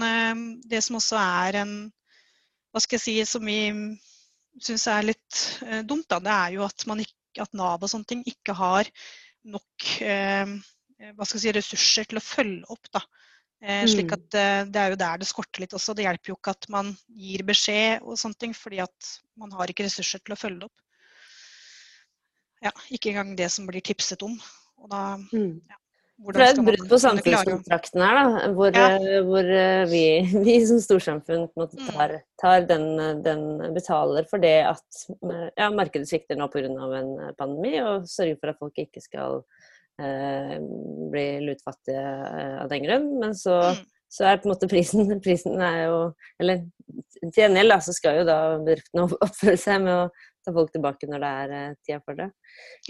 det 0.69 0.83
som 0.85 0.99
også 0.99 1.17
er 1.19 1.63
en 1.63 1.73
Hva 2.69 2.79
skal 2.83 2.99
jeg 2.99 3.03
si, 3.03 3.15
som 3.25 3.49
vi 3.49 3.57
syns 4.61 4.85
er 4.91 5.07
litt 5.09 5.39
dumt, 5.89 6.05
da, 6.11 6.21
det 6.21 6.35
er 6.35 6.53
jo 6.59 6.67
at, 6.67 6.85
ikke, 6.85 7.41
at 7.41 7.57
Nav 7.57 7.81
og 7.81 7.89
sånne 7.89 8.05
ting 8.11 8.21
ikke 8.29 8.53
har 8.53 8.85
nok 9.49 9.89
eh, 10.03 10.53
hva 11.15 11.25
skal 11.25 11.39
jeg 11.39 11.43
si, 11.43 11.55
ressurser 11.55 12.09
til 12.09 12.19
å 12.19 12.23
følge 12.23 12.69
opp. 12.73 12.89
da. 12.93 13.03
Eh, 13.59 13.83
slik 13.91 14.07
mm. 14.07 14.15
at 14.15 14.37
eh, 14.39 14.61
Det 14.71 14.79
er 14.79 14.93
jo 14.93 14.99
der 15.01 15.19
det 15.19 15.27
skorter 15.27 15.63
litt 15.65 15.75
også. 15.75 15.95
Det 15.95 16.05
hjelper 16.05 16.31
jo 16.31 16.37
ikke 16.37 16.55
at 16.55 16.69
man 16.71 16.93
gir 17.11 17.43
beskjed, 17.47 18.05
og 18.05 18.19
sånne 18.19 18.39
ting, 18.39 18.55
fordi 18.55 18.79
at 18.83 19.11
man 19.39 19.51
har 19.57 19.71
ikke 19.71 19.87
ressurser 19.87 20.23
til 20.23 20.35
å 20.35 20.39
følge 20.39 20.61
det 20.61 20.69
opp. 20.69 20.85
Ja, 22.63 22.71
Ikke 22.91 23.11
engang 23.11 23.35
det 23.39 23.51
som 23.51 23.67
blir 23.67 23.83
tipset 23.83 24.23
om. 24.23 24.35
Og 24.79 24.91
da, 24.91 25.03
mm. 25.19 25.53
ja, 25.67 25.77
det 26.19 26.43
er 26.43 26.53
et 26.53 26.61
brudd 26.63 26.85
på 26.91 26.97
samfunnskontrakten 26.99 28.03
her, 28.03 28.17
da, 28.19 28.47
hvor, 28.55 28.75
ja. 28.75 29.19
hvor 29.27 29.51
vi, 29.91 30.03
vi, 30.45 30.55
som 30.67 30.79
storsamfunn 30.83 31.47
måte, 31.59 31.79
mm. 31.79 31.91
tar, 31.91 32.15
tar 32.39 32.67
den, 32.67 32.87
den, 33.23 33.43
betaler 33.75 34.27
for 34.27 34.43
det 34.43 34.55
at 34.67 35.03
ja, 35.59 35.67
markedet 35.71 36.07
svikter 36.07 36.39
nå 36.39 36.47
pga. 36.51 36.71
en 36.99 37.11
pandemi, 37.39 37.75
og 37.83 38.07
sørger 38.07 38.39
for 38.39 38.53
at 38.53 38.59
folk 38.63 38.83
ikke 38.83 39.03
skal 39.03 39.41
eh, 39.43 39.58
bli 41.11 41.25
lutfattige 41.47 42.01
eh, 42.01 42.57
av 42.63 42.69
den 42.71 42.83
grunn. 42.85 43.07
Men 43.21 43.35
så, 43.37 43.59
mm. 43.75 43.85
så, 44.07 44.25
er 44.25 44.41
på 44.41 44.49
en 44.49 44.53
måte 44.53 44.69
prisen, 44.71 45.13
prisen 45.25 45.61
er 45.63 45.85
jo 45.87 46.01
Eller 46.41 46.65
til 47.19 47.43
gjengjeld 47.43 47.75
så 47.85 47.95
skal 47.95 48.21
jo 48.21 48.27
da 48.29 48.39
bedriftene 48.61 49.07
oppføre 49.27 49.57
seg 49.59 49.83
med 49.85 49.95
å 49.95 50.05
ta 50.45 50.53
folk 50.55 50.71
tilbake 50.73 51.09
når 51.09 51.23
det 51.23 51.31
er 51.41 51.55
uh, 51.55 51.79
tida 51.83 51.99
for 52.05 52.19
det. 52.19 52.29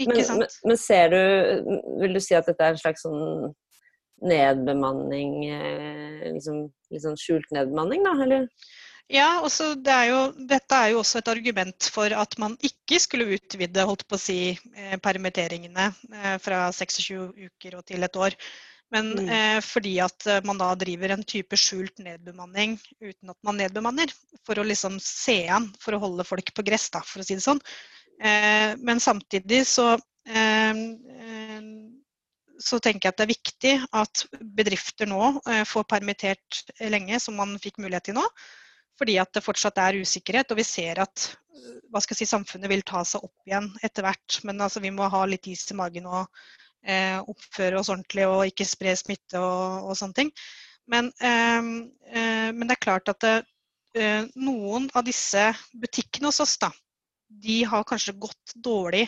Men? 0.06 0.20
Men, 0.38 0.44
men, 0.70 0.78
ser 0.78 1.10
du 1.12 1.20
Vil 2.04 2.14
du 2.14 2.22
si 2.22 2.36
at 2.38 2.46
dette 2.48 2.62
er 2.62 2.76
en 2.76 2.80
slags 2.80 3.02
sånn 3.06 3.50
nedbemanning 4.20 5.34
eh, 5.48 6.28
liksom, 6.34 6.68
Litt 6.92 7.04
sånn 7.04 7.18
skjult 7.20 7.48
nedbemanning, 7.54 8.04
da, 8.04 8.14
eller? 8.24 8.46
Ja, 9.10 9.40
også 9.42 9.72
det 9.74 9.90
er 9.90 10.08
jo, 10.12 10.18
dette 10.46 10.76
er 10.76 10.92
jo 10.92 11.00
også 11.00 11.18
et 11.18 11.28
argument 11.32 11.88
for 11.90 12.12
at 12.14 12.36
man 12.38 12.54
ikke 12.62 13.00
skulle 13.02 13.26
utvide 13.34 13.86
holdt 13.88 14.04
på 14.06 14.14
å 14.14 14.22
si, 14.22 14.40
eh, 14.54 14.98
permitteringene 15.02 15.88
eh, 15.90 16.36
fra 16.42 16.68
26 16.74 17.32
uker 17.48 17.78
og 17.80 17.88
til 17.90 18.06
et 18.06 18.18
år. 18.20 18.36
Men 18.94 19.12
mm. 19.14 19.28
eh, 19.28 19.58
fordi 19.62 19.96
at 20.02 20.26
eh, 20.26 20.42
man 20.46 20.58
da 20.58 20.72
driver 20.78 21.14
en 21.14 21.22
type 21.26 21.58
skjult 21.58 22.02
nedbemanning 22.02 22.76
uten 23.02 23.32
at 23.32 23.38
man 23.46 23.58
nedbemanner. 23.60 24.12
For 24.46 24.58
å 24.58 24.66
liksom 24.66 24.98
se 25.02 25.44
an, 25.52 25.70
for 25.82 25.94
å 25.94 26.02
holde 26.02 26.26
folk 26.26 26.54
på 26.54 26.66
gress, 26.66 26.88
da, 26.94 27.02
for 27.06 27.22
å 27.22 27.26
si 27.26 27.38
det 27.38 27.44
sånn. 27.46 27.62
Eh, 28.20 28.74
men 28.78 29.02
samtidig 29.02 29.64
så 29.68 29.94
så 32.60 32.76
tenker 32.84 33.08
jeg 33.08 33.14
at 33.14 33.18
det 33.18 33.24
er 33.24 33.30
viktig 33.30 33.70
at 33.98 34.20
bedrifter 34.54 35.08
nå 35.08 35.30
får 35.66 35.86
permittert 35.90 36.58
lenge, 36.92 37.16
som 37.18 37.34
man 37.40 37.56
fikk 37.58 37.80
mulighet 37.80 38.10
til 38.10 38.18
nå. 38.20 38.26
Fordi 39.00 39.16
at 39.22 39.32
det 39.32 39.44
fortsatt 39.44 39.78
er 39.80 40.00
usikkerhet, 40.02 40.50
og 40.52 40.60
vi 40.60 40.66
ser 40.68 41.00
at 41.00 41.30
si, 42.12 42.26
samfunnet 42.28 42.68
vil 42.70 42.82
ta 42.86 43.02
seg 43.06 43.24
opp 43.24 43.48
igjen 43.48 43.70
etter 43.86 44.04
hvert. 44.04 44.40
Men 44.44 44.60
altså, 44.60 44.82
vi 44.84 44.92
må 44.92 45.08
ha 45.08 45.22
litt 45.26 45.48
is 45.48 45.64
i 45.72 45.78
magen 45.78 46.08
og 46.10 46.26
eh, 46.84 47.16
oppføre 47.18 47.80
oss 47.80 47.88
ordentlig 47.92 48.26
og 48.28 48.44
ikke 48.50 48.68
spre 48.68 48.94
smitte 48.98 49.40
og, 49.40 49.88
og 49.88 49.96
sånne 49.96 50.18
ting. 50.20 50.34
Men, 50.90 51.10
eh, 51.22 51.70
eh, 52.12 52.50
men, 52.52 52.66
det 52.66 52.76
er 52.76 52.84
klart 52.84 53.08
at 53.12 53.24
det, 53.24 53.34
eh, 53.96 54.28
noen 54.36 54.90
av 54.94 55.06
disse 55.06 55.48
butikkene 55.72 56.30
hos 56.30 56.42
oss, 56.44 56.58
da, 56.60 56.70
de 57.30 57.62
har 57.64 57.86
kanskje 57.88 58.18
gått 58.20 58.54
dårlig 58.54 59.06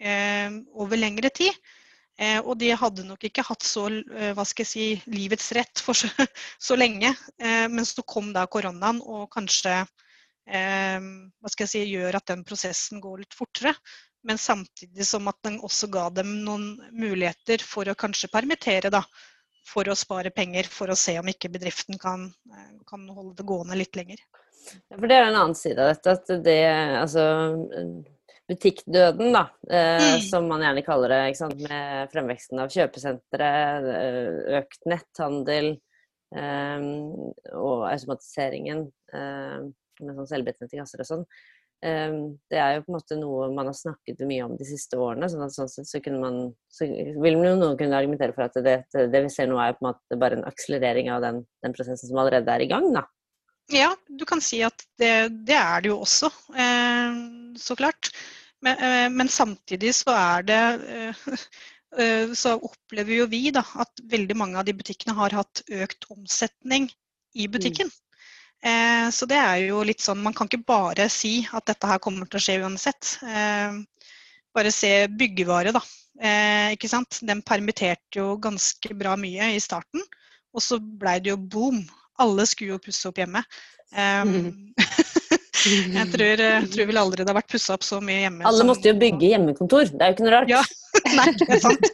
eh, 0.00 0.48
over 0.72 1.00
lengre 1.00 1.30
tid. 1.34 1.52
Eh, 2.18 2.40
og 2.40 2.56
de 2.58 2.72
hadde 2.74 3.06
nok 3.06 3.28
ikke 3.28 3.46
hatt 3.46 3.62
så 3.62 3.86
hva 3.88 4.44
skal 4.48 4.64
jeg 4.64 4.70
si, 4.72 4.86
livets 5.14 5.52
rett 5.54 5.84
for 5.84 5.94
så, 5.94 6.10
så 6.68 6.78
lenge. 6.78 7.14
men 7.38 7.86
så 7.86 8.02
kom 8.02 8.32
da 8.34 8.46
koronaen 8.50 8.98
og 9.04 9.28
kanskje 9.30 9.84
hva 10.48 11.50
skal 11.52 11.66
jeg 11.66 11.70
si, 11.70 11.80
gjør 11.92 12.16
at 12.16 12.30
den 12.30 12.42
prosessen 12.48 13.02
går 13.04 13.20
litt 13.20 13.34
fortere 13.36 13.74
men 14.22 14.38
samtidig 14.38 15.06
som 15.06 15.28
at 15.28 15.38
den 15.42 15.60
også 15.64 15.88
ga 15.92 16.08
dem 16.10 16.40
noen 16.44 16.70
muligheter 16.92 17.62
for 17.64 17.88
å 17.88 17.96
kanskje 17.98 18.30
permittere, 18.32 18.90
da. 18.92 19.04
For 19.68 19.88
å 19.88 19.96
spare 19.98 20.32
penger, 20.32 20.68
for 20.72 20.88
å 20.88 20.96
se 20.96 21.18
om 21.20 21.28
ikke 21.28 21.50
bedriften 21.52 21.98
kan, 22.00 22.26
eh, 22.52 22.74
kan 22.88 23.04
holde 23.08 23.36
det 23.36 23.46
gående 23.46 23.76
litt 23.76 23.96
lenger. 23.96 24.20
Ja, 24.88 24.96
for 24.96 25.06
det 25.06 25.16
er 25.16 25.28
en 25.28 25.36
annen 25.36 25.54
side 25.54 25.80
av 25.80 25.92
dette. 25.92 26.14
At 26.16 26.44
det 26.44 26.58
altså 26.98 27.24
butikkdøden, 28.48 29.32
da, 29.34 29.44
eh, 29.70 30.14
mm. 30.14 30.22
som 30.24 30.48
man 30.48 30.64
gjerne 30.64 30.84
kaller 30.86 31.12
det, 31.12 31.50
med 31.68 32.14
fremveksten 32.14 32.62
av 32.62 32.72
kjøpesentre, 32.72 33.50
eh, 33.92 34.38
økt 34.62 34.88
netthandel 34.88 35.74
eh, 36.36 36.88
og 37.52 37.84
automatiseringen 37.90 38.86
eh, 39.12 39.60
med 39.98 40.18
sånn 40.20 40.30
selvbetjente 40.32 40.78
kasser 40.78 41.04
og 41.04 41.10
sånn, 41.12 41.30
det 41.78 42.58
er 42.58 42.72
jo 42.74 42.80
på 42.82 42.90
en 42.90 42.96
måte 42.96 43.16
noe 43.20 43.44
man 43.54 43.68
har 43.70 43.74
snakket 43.78 44.24
mye 44.26 44.42
om 44.48 44.56
de 44.58 44.66
siste 44.66 44.98
årene. 44.98 45.28
sånn 45.30 45.44
at 45.44 45.54
sånn 45.54 45.68
sett 45.70 45.86
så, 45.86 46.00
kunne 46.02 46.18
man, 46.18 46.38
så 46.74 46.88
vil 46.90 47.38
noen 47.38 47.76
kunne 47.78 47.94
argumentere 47.94 48.34
for 48.34 48.48
at 48.48 48.58
det, 48.66 48.80
det, 48.90 49.20
vi 49.22 49.30
ser 49.30 49.46
nå 49.46 49.60
er 49.62 49.76
på 49.76 49.84
en 49.84 49.92
måte 49.92 50.18
bare 50.18 50.40
en 50.40 50.48
akselerering 50.48 51.12
av 51.14 51.22
den, 51.22 51.38
den, 51.62 51.76
prosessen 51.76 52.10
som 52.10 52.18
allerede 52.18 52.50
er 52.50 52.64
i 52.64 52.68
gang. 52.72 52.88
da. 52.96 53.04
Ja, 53.70 53.92
du 54.08 54.26
kan 54.26 54.42
si 54.42 54.58
at 54.66 54.82
det, 54.98 55.12
det 55.46 55.54
er 55.54 55.84
det 55.84 55.92
jo 55.92 56.00
også, 56.02 56.32
eh, 56.58 57.22
så 57.62 57.78
klart. 57.78 58.10
Men, 58.64 58.78
eh, 58.78 59.08
men, 59.14 59.28
samtidig 59.30 59.94
så 59.94 60.14
er 60.16 60.46
det 60.48 60.62
eh, 60.90 61.24
eh, 62.02 62.34
så 62.34 62.56
opplever 62.56 63.20
jo 63.20 63.28
vi 63.30 63.48
da, 63.54 63.62
at 63.78 64.02
veldig 64.10 64.36
mange 64.38 64.58
av 64.58 64.66
de 64.66 64.74
butikkene 64.76 65.16
har 65.18 65.36
hatt 65.38 65.62
økt 65.68 66.08
omsetning 66.14 66.88
i 67.38 67.46
butikken. 67.50 67.90
Eh, 68.64 69.06
så 69.14 69.28
det 69.30 69.38
er 69.38 69.68
jo 69.68 69.84
litt 69.86 70.02
sånn, 70.02 70.22
man 70.24 70.34
kan 70.34 70.50
ikke 70.50 70.66
bare 70.66 71.06
si 71.12 71.40
at 71.54 71.68
dette 71.70 71.86
her 71.86 72.02
kommer 72.02 72.26
til 72.26 72.40
å 72.40 72.42
skje 72.42 72.58
uansett. 72.64 73.14
Eh, 73.22 73.78
bare 74.54 74.74
se 74.74 74.92
byggevare, 75.14 75.74
da. 75.76 75.82
Eh, 76.18 76.74
ikke 76.74 76.90
sant? 76.90 77.20
Den 77.22 77.44
permitterte 77.46 78.18
jo 78.18 78.32
ganske 78.42 78.94
bra 78.98 79.14
mye 79.20 79.52
i 79.54 79.62
starten, 79.62 80.02
og 80.50 80.64
så 80.64 80.80
blei 80.80 81.18
det 81.22 81.30
jo 81.30 81.38
boom. 81.38 81.84
Alle 82.18 82.48
skulle 82.50 82.74
jo 82.74 82.82
pusse 82.82 83.06
opp 83.10 83.20
hjemme. 83.20 83.44
Um, 83.94 84.74
jeg 85.68 86.08
tror, 86.12 86.40
eh, 86.44 86.66
tror 86.72 86.88
vel 86.90 87.00
aldri 87.00 87.24
det 87.24 87.32
har 87.32 87.38
vært 87.40 87.52
pussa 87.52 87.74
opp 87.76 87.84
så 87.86 88.00
mye 88.04 88.22
hjemme. 88.24 88.44
Alle 88.48 88.66
måtte 88.68 88.90
jo 88.90 88.94
bygge 88.98 89.30
hjemmekontor, 89.32 89.90
det 89.92 90.02
er 90.02 90.12
jo 90.12 90.16
ikke 90.16 90.26
noe 90.26 90.34
rart. 90.36 90.52
Ja, 90.52 90.62
Nei, 91.18 91.26
det 91.38 91.48
er 91.48 91.60
sant. 91.62 91.88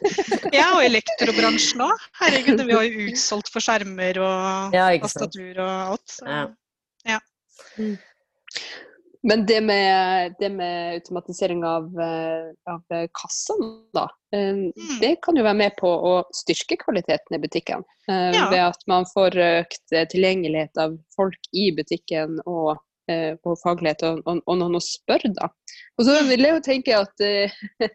Ja, 0.55 0.67
og 0.77 0.81
elektrobransjen 0.87 1.83
òg. 1.85 2.05
Herregud, 2.21 2.63
vi 2.65 2.73
har 2.77 2.87
jo 2.87 3.07
utsolgt 3.11 3.51
for 3.53 3.61
skjermer 3.63 4.17
og 4.23 4.75
Ja, 4.75 4.87
tastatur 5.03 5.59
og 5.61 5.95
alt. 5.95 6.05
Så. 6.17 6.25
Ja. 6.25 6.43
Ja. 7.05 7.19
Men 9.25 9.45
det 9.49 9.61
med, 9.65 10.35
det 10.39 10.49
med 10.53 10.93
automatisering 10.99 11.63
av, 11.65 11.87
eh, 11.99 12.51
av 12.69 12.83
kassene, 13.17 13.71
da. 13.93 14.03
eh, 14.33 14.51
Mm. 14.53 14.99
Det 15.01 15.15
kan 15.25 15.35
jo 15.35 15.43
være 15.43 15.57
med 15.57 15.75
på 15.79 15.89
å 15.89 16.11
styrke 16.33 16.77
kvaliteten 16.77 17.33
i 17.33 17.39
butikken. 17.41 17.83
eh, 18.09 18.31
Ja. 18.35 18.49
Ved 18.51 18.59
at 18.59 18.83
man 18.87 19.05
får 19.05 19.31
økt 19.63 19.95
tilgjengelighet 20.11 20.77
av 20.77 20.97
folk 21.15 21.39
i 21.53 21.71
butikken 21.71 22.37
og, 22.45 22.77
eh, 23.11 23.35
på 23.41 23.55
faglighet 23.61 24.03
og, 24.07 24.21
og, 24.25 24.41
og 24.45 24.57
noen 24.59 24.77
å 24.79 24.83
spørre, 24.83 25.31
da. 25.37 25.49
Og 25.95 26.07
så 26.07 26.15
vil 26.27 26.43
jeg 26.45 26.55
jo 26.55 26.63
tenke 26.65 26.95
at 26.97 27.23
eh, 27.23 27.53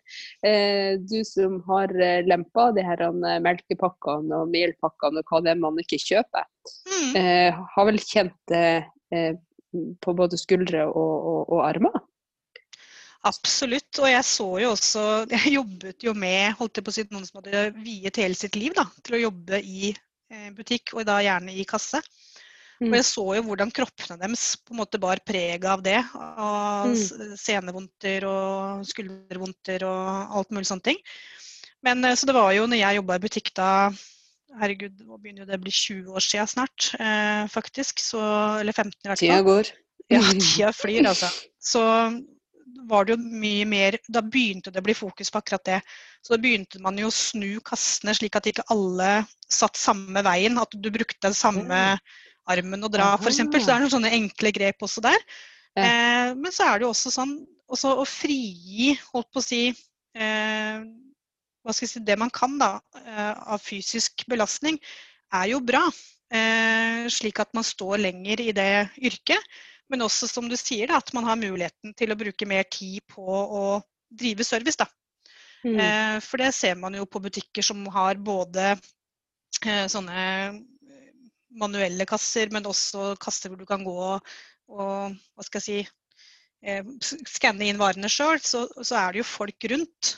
eh, 0.47 0.97
du 1.01 1.21
som 1.27 1.59
har 1.69 1.93
eh, 2.01 2.23
lempa 2.29 2.71
de 2.77 2.85
her 2.87 3.03
eh, 3.07 3.41
melkepakkene 3.45 4.43
og 4.43 4.53
melpakkene 4.53 5.23
og 5.23 5.33
hva 5.33 5.43
det 5.45 5.55
er 5.55 5.63
man 5.63 5.81
ikke 5.83 6.01
kjøper, 6.05 6.49
Mm. 6.91 7.15
eh, 7.17 7.57
har 7.75 7.87
vel 7.89 7.97
kjent 7.99 8.35
det 8.51 8.85
eh, 9.17 9.33
på 10.05 10.13
både 10.15 10.37
skuldre 10.39 10.85
og, 10.87 11.15
og, 11.49 11.63
armer? 11.65 11.97
Absolutt. 13.27 13.89
Og 13.99 14.11
jeg 14.11 14.27
så 14.29 14.47
jo 14.63 14.75
også 14.75 15.05
Jeg 15.35 15.55
jobbet 15.57 16.05
jo 16.05 16.15
med 16.15 16.55
holdt 16.61 16.79
jeg 16.79 16.87
på 16.87 16.93
å 16.93 16.97
si, 16.99 17.07
noen 17.11 17.27
som 17.27 17.41
hadde 17.41 17.65
viet 17.81 18.21
hele 18.21 18.37
sitt 18.39 18.59
liv 18.61 18.77
da, 18.77 18.85
til 19.03 19.19
å 19.19 19.23
jobbe 19.25 19.63
i 19.65 19.95
butikk, 20.55 20.93
og 20.95 21.09
da 21.09 21.17
gjerne 21.25 21.57
i 21.59 21.65
kasse. 21.67 21.99
Og 22.81 22.89
Mm. 22.89 22.95
jeg 22.97 23.05
så 23.05 23.25
jo 23.37 23.43
hvordan 23.45 23.71
kroppene 23.77 24.17
deres 24.19 24.57
på 24.57 24.73
en 24.73 24.79
måte 24.81 24.99
bar 24.99 25.21
preg 25.21 25.65
av 25.69 25.83
det. 25.83 25.99
Av 26.15 26.87
Mm. 26.89 27.37
senevondter 27.37 28.25
og 28.25 28.87
skuldervondter 28.89 29.85
og 29.85 30.37
alt 30.39 30.51
mulig 30.51 30.67
sånne 30.67 30.83
ting. 30.83 30.97
Men 31.83 32.03
eh, 32.05 32.15
så 32.15 32.27
det 32.27 32.35
var 32.35 32.53
jo 32.53 32.67
når 32.67 32.81
jeg 32.81 32.97
jobba 32.97 33.15
i 33.15 33.19
butikk 33.27 33.55
da 33.55 33.93
Herregud, 34.59 34.97
nå 35.07 35.15
begynner 35.23 35.45
jo 35.45 35.47
det 35.47 35.59
å 35.61 35.63
bli 35.63 35.71
20 35.71 36.11
år 36.11 36.25
siden 36.25 36.49
snart, 36.51 36.89
eh, 36.99 37.47
faktisk. 37.47 38.01
Så, 38.03 38.19
eller 38.59 38.73
15 38.75 38.99
i 39.05 39.09
hvert 39.09 39.21
Tida 39.21 39.43
går. 39.47 39.71
Ja, 40.11 40.21
tida 40.27 40.73
flyr, 40.75 41.07
altså. 41.07 41.29
Så 41.63 41.85
var 42.89 43.05
det 43.05 43.15
jo 43.15 43.23
mye 43.23 43.65
mer 43.69 43.99
Da 44.11 44.21
begynte 44.21 44.73
det 44.73 44.81
å 44.81 44.87
bli 44.89 44.95
fokus 44.95 45.31
på 45.31 45.39
akkurat 45.39 45.63
det. 45.65 45.83
Så 46.25 46.35
da 46.35 46.39
begynte 46.43 46.81
man 46.83 46.99
jo 46.99 47.07
å 47.07 47.15
snu 47.15 47.61
kassene 47.61 48.15
slik 48.17 48.35
at 48.35 48.49
ikke 48.51 48.67
alle 48.75 49.25
satt 49.49 49.77
samme 49.79 50.21
veien. 50.27 50.59
At 50.59 50.75
du 50.75 50.91
brukte 50.91 51.21
den 51.29 51.35
samme 51.35 52.01
armen 52.51 52.87
å 52.87 52.91
dra, 52.93 53.13
f.eks. 53.19 53.43
Så 53.43 53.49
det 53.53 53.75
er 53.75 53.83
noen 53.83 53.93
sånne 53.93 54.13
enkle 54.17 54.53
grep 54.57 54.87
også 54.87 55.03
der. 55.05 55.19
Ja. 55.77 55.85
Eh, 55.85 56.33
men 56.39 56.55
så 56.55 56.67
er 56.67 56.81
det 56.81 56.89
jo 56.89 56.95
også 56.95 57.13
sånn 57.15 57.37
også 57.71 57.95
å 58.03 58.07
frigi, 58.09 58.95
holdt 59.13 59.31
på 59.31 59.39
å 59.39 59.47
si 59.47 59.63
eh, 59.71 60.79
hva 61.61 61.75
skal 61.75 61.87
jeg 61.87 61.93
si, 61.93 62.03
Det 62.07 62.17
man 62.19 62.33
kan 62.35 62.57
da, 62.59 62.73
eh, 62.99 63.35
av 63.55 63.63
fysisk 63.63 64.25
belastning, 64.31 64.81
er 65.37 65.53
jo 65.53 65.61
bra. 65.63 65.85
Eh, 66.31 67.07
slik 67.13 67.41
at 67.43 67.53
man 67.55 67.67
står 67.67 68.01
lenger 68.03 68.43
i 68.43 68.55
det 68.57 68.73
yrket. 68.99 69.61
Men 69.91 70.07
også, 70.07 70.29
som 70.31 70.47
du 70.49 70.57
sier, 70.59 70.87
da, 70.91 71.01
at 71.03 71.11
man 71.15 71.27
har 71.27 71.39
muligheten 71.39 71.95
til 71.99 72.13
å 72.13 72.19
bruke 72.19 72.47
mer 72.47 72.67
tid 72.71 73.03
på 73.11 73.27
å 73.27 73.65
drive 74.11 74.47
service. 74.47 74.79
Da. 74.79 74.87
Mm. 75.67 75.77
Eh, 75.77 76.17
for 76.25 76.43
det 76.43 76.53
ser 76.57 76.79
man 76.79 76.95
jo 76.97 77.07
på 77.11 77.23
butikker 77.23 77.67
som 77.67 77.83
har 77.93 78.21
både 78.23 78.73
eh, 78.73 79.87
sånne 79.91 80.23
manuelle 81.59 82.07
kasser, 82.09 82.51
men 82.55 82.69
også 82.69 83.15
kasser 83.23 83.51
hvor 83.51 83.61
du 83.61 83.67
kan 83.69 83.85
gå 83.87 83.97
og, 83.97 84.35
og 84.71 85.17
hva 85.35 85.47
skal 85.47 85.61
jeg 85.61 85.67
si 85.67 85.79
eh, 86.63 86.87
skanne 87.29 87.67
inn 87.67 87.81
varene 87.81 88.11
sjøl, 88.13 88.39
så, 88.45 88.67
så 88.83 88.99
er 89.01 89.13
det 89.13 89.23
jo 89.23 89.31
folk 89.31 89.71
rundt 89.73 90.15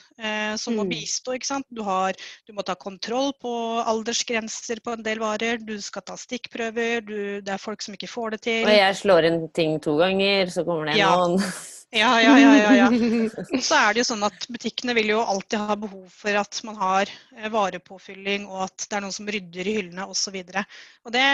som 0.56 0.76
må 0.78 0.84
Mm. 0.86 0.90
bistå. 0.92 1.34
ikke 1.34 1.46
sant? 1.48 1.66
Du, 1.70 1.82
har, 1.86 2.12
du 2.46 2.52
må 2.52 2.62
ta 2.66 2.74
kontroll 2.74 3.32
på 3.42 3.52
aldersgrenser 3.86 4.80
på 4.84 4.92
en 4.96 5.02
del 5.02 5.18
varer, 5.22 5.58
du 5.58 5.74
skal 5.82 6.02
ta 6.06 6.16
stikkprøver, 6.16 7.00
du, 7.06 7.18
det 7.42 7.52
er 7.54 7.58
folk 7.62 7.82
som 7.82 7.94
ikke 7.94 8.08
får 8.10 8.30
det 8.36 8.40
til. 8.48 8.64
Og 8.66 8.74
jeg 8.76 8.96
slår 9.02 9.28
inn 9.30 9.48
ting 9.54 9.78
to 9.82 9.96
ganger, 10.00 10.46
så 10.52 10.64
kommer 10.64 10.90
det 10.92 10.98
Ja. 11.00 11.14
annen. 11.18 11.42
Ja, 11.92 12.14
ja, 12.24 12.38
ja, 12.40 12.52
ja, 12.56 12.70
ja. 12.72 12.86
Så 13.60 13.76
er 13.76 13.92
det 13.92 14.00
jo 14.00 14.06
sånn 14.14 14.24
at 14.24 14.46
butikkene 14.48 14.94
vil 14.96 15.10
jo 15.12 15.18
alltid 15.20 15.58
ha 15.60 15.74
behov 15.76 16.06
for 16.08 16.38
at 16.40 16.60
man 16.64 16.78
har 16.80 17.10
eh, 17.36 17.50
varepåfylling, 17.52 18.46
og 18.48 18.62
at 18.64 18.86
det 18.88 18.96
er 18.96 19.02
noen 19.04 19.12
som 19.12 19.28
rydder 19.28 19.68
i 19.68 19.74
hyllene 19.76 20.06
osv. 20.08 20.38
Og, 20.40 20.62
og 21.04 21.12
det, 21.12 21.26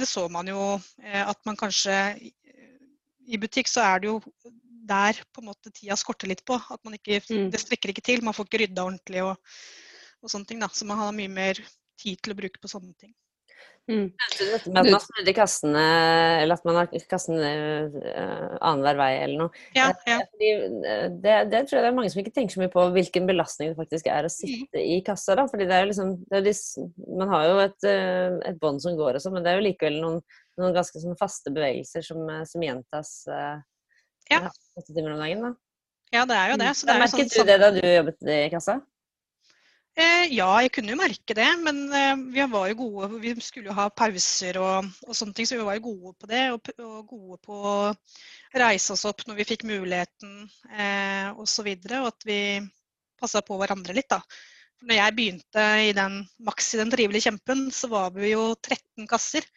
det 0.00 0.08
så 0.08 0.24
man 0.32 0.48
jo 0.48 0.80
eh, 1.04 1.20
at 1.20 1.36
man 1.44 1.56
kanskje 1.60 1.98
i- 2.30 2.32
I 3.28 3.36
butikk 3.42 3.66
så 3.68 3.82
er 3.82 3.98
det 4.00 4.06
jo 4.08 4.20
der 4.86 5.18
på 5.34 5.42
en 5.42 5.50
måte 5.50 5.72
tida 5.74 5.96
skorter 5.98 6.30
litt 6.30 6.44
på. 6.46 6.54
At 6.70 6.80
man 6.86 6.94
ikke, 6.98 7.20
Mm. 7.30 7.50
det 7.52 7.60
strekker 7.60 7.90
ikke 7.92 8.04
til. 8.06 8.22
Man 8.24 8.34
får 8.36 8.46
ikke 8.48 8.62
rydda 8.64 8.86
ordentlig 8.86 9.22
og, 9.26 9.36
og 10.22 10.30
sånne 10.32 10.46
ting. 10.46 10.60
da. 10.60 10.68
Så 10.72 10.86
man 10.88 10.98
har 10.98 11.12
mye 11.12 11.28
mer 11.32 11.54
tid 11.98 12.18
til 12.22 12.32
å 12.34 12.36
bruke 12.38 12.60
på 12.62 12.68
sånne 12.70 12.94
ting. 12.98 13.14
Mm. 13.88 14.08
Dette 14.18 14.66
med 14.74 14.80
at 14.82 14.88
man 14.90 15.00
snudde 15.00 15.32
kassene, 15.32 15.82
eller 16.42 16.54
at 16.58 16.64
man 16.66 16.74
har 16.80 16.88
kassene 17.08 17.50
uh, 17.94 18.56
annenhver 18.66 18.96
vei 18.98 19.10
eller 19.22 19.38
noe. 19.44 19.60
Ja, 19.76 19.92
ja. 20.10 20.16
Fordi, 20.32 20.48
eh, 20.90 21.04
det, 21.22 21.36
det 21.52 21.60
tror 21.68 21.78
jeg 21.78 21.84
det 21.84 21.90
er 21.92 21.94
mange 21.94 22.10
som 22.10 22.20
ikke 22.20 22.32
tenker 22.34 22.56
så 22.56 22.64
mye 22.64 22.72
på 22.74 22.82
hvilken 22.96 23.28
belastning 23.30 23.70
det 23.70 23.78
faktisk 23.78 24.08
er 24.10 24.26
å 24.26 24.32
Mm. 24.32 24.34
sitte 24.34 24.82
i 24.82 24.98
kassa. 25.06 25.36
da, 25.38 25.46
fordi 25.46 25.68
det 25.70 25.76
er 25.78 25.84
jo 25.86 25.92
liksom, 25.92 26.10
det 26.26 26.40
er 26.40 26.44
de, 26.48 26.54
Man 27.16 27.28
har 27.30 27.46
jo 27.46 27.58
et, 27.62 27.84
eh, 27.86 28.50
et 28.50 28.58
bånd 28.60 28.82
som 28.82 28.98
går 28.98 29.14
og 29.14 29.22
sånn, 29.22 29.32
men 29.38 29.46
det 29.46 29.52
er 29.54 29.60
jo 29.62 29.68
likevel 29.68 30.00
noen, 30.02 30.20
noen 30.58 30.74
ganske 30.74 31.00
sånn 31.06 31.16
faste 31.22 31.54
bevegelser 31.54 32.02
som, 32.04 32.28
eh, 32.28 32.42
som 32.44 32.60
gjentas 32.66 33.14
eh, 33.30 33.62
Ja. 34.30 34.50
åtte 34.76 34.92
timer 34.92 35.14
om 35.14 35.20
dagen. 35.22 35.42
da. 35.46 35.54
ja, 36.12 36.24
det 36.26 36.36
er 36.36 36.50
jo 36.52 36.60
det. 36.62 36.70
Så 36.76 36.86
det 36.86 36.92
er 36.94 36.98
jo 37.00 37.04
merket 37.06 37.32
sånn 37.32 37.46
du 37.46 37.50
det 37.52 37.58
da 37.62 37.70
du 37.74 37.80
jobbet 37.86 38.30
i 38.34 38.38
kassa? 38.52 38.80
Eh, 39.96 40.26
ja, 40.36 40.48
jeg 40.60 40.74
kunne 40.76 40.92
jo 40.92 40.98
merke 41.00 41.34
det, 41.38 41.46
men 41.64 41.78
eh, 41.96 42.16
vi 42.34 42.44
var 42.52 42.66
jo 42.68 42.74
gode 42.82 43.20
Vi 43.22 43.30
skulle 43.40 43.70
jo 43.70 43.76
ha 43.78 43.86
pauser 43.88 44.58
og, 44.60 44.90
og 45.06 45.16
sånne 45.16 45.32
ting, 45.38 45.46
så 45.48 45.56
vi 45.56 45.64
var 45.64 45.78
jo 45.78 45.86
gode 45.86 46.12
på 46.20 46.28
det. 46.28 46.42
Og, 46.52 46.68
og 46.84 47.06
gode 47.14 47.38
på 47.46 47.56
å 47.56 47.76
reise 48.60 48.92
oss 48.92 49.06
opp 49.08 49.24
når 49.24 49.38
vi 49.40 49.46
fikk 49.48 49.64
muligheten 49.68 50.42
eh, 50.76 51.30
osv. 51.32 51.40
Og, 51.40 51.48
så 51.48 51.64
videre, 51.64 52.02
og 52.04 52.10
at 52.12 52.28
vi 52.28 52.40
passa 53.16 53.40
på 53.40 53.56
hverandre 53.56 53.96
litt, 53.96 54.10
da. 54.12 54.20
For 54.76 54.90
når 54.90 54.98
jeg 55.00 55.16
begynte 55.16 55.64
i 55.86 55.94
den 55.96 56.18
Maxi, 56.44 56.76
den 56.76 56.92
trivelige 56.92 57.30
kjempen, 57.30 57.70
så 57.72 57.88
var 57.88 58.10
vi 58.12 58.34
jo 58.34 58.50
13 58.60 59.08
kasser. 59.08 59.48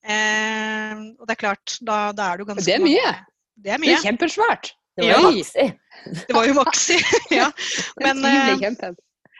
Eh, 0.00 1.04
og 1.20 1.28
det 1.28 1.36
er 1.36 1.42
klart, 1.44 1.76
da, 1.84 1.98
da 2.16 2.30
er 2.32 2.40
du 2.40 2.46
ganske 2.48 2.64
Det 2.64 2.78
er 2.78 2.80
mye. 2.80 2.96
mange- 3.12 3.28
Det 3.56 3.72
er 3.74 3.80
mye. 3.82 3.92
Det 3.92 3.98
er 4.00 4.06
kjempesvært. 4.10 4.72
Det 4.96 5.06
var 5.06 5.10
Ja. 5.12 5.20
jo 5.20 5.30
maxi. 5.32 5.66
Det 6.26 6.34
var 6.36 6.46
jo 6.46 6.54
Maxi. 6.58 6.96
ja. 7.38 7.48
Men, 8.00 8.24
eh. 8.24 8.92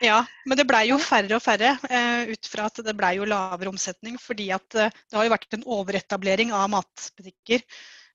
Ja, 0.03 0.19
men 0.49 0.57
det 0.57 0.65
blei 0.67 0.87
jo 0.89 0.97
færre 0.99 1.37
og 1.37 1.43
færre 1.45 1.75
eh, 1.89 2.31
ut 2.33 2.47
fra 2.49 2.65
at 2.67 2.79
det 2.83 2.95
blei 2.97 3.13
jo 3.19 3.27
lavere 3.29 3.69
omsetning. 3.71 4.17
Fordi 4.19 4.49
at 4.55 4.75
eh, 4.75 4.89
det 4.89 5.17
har 5.19 5.27
jo 5.27 5.33
vært 5.35 5.53
en 5.57 5.65
overetablering 5.77 6.51
av 6.55 6.69
matbutikker. 6.73 7.61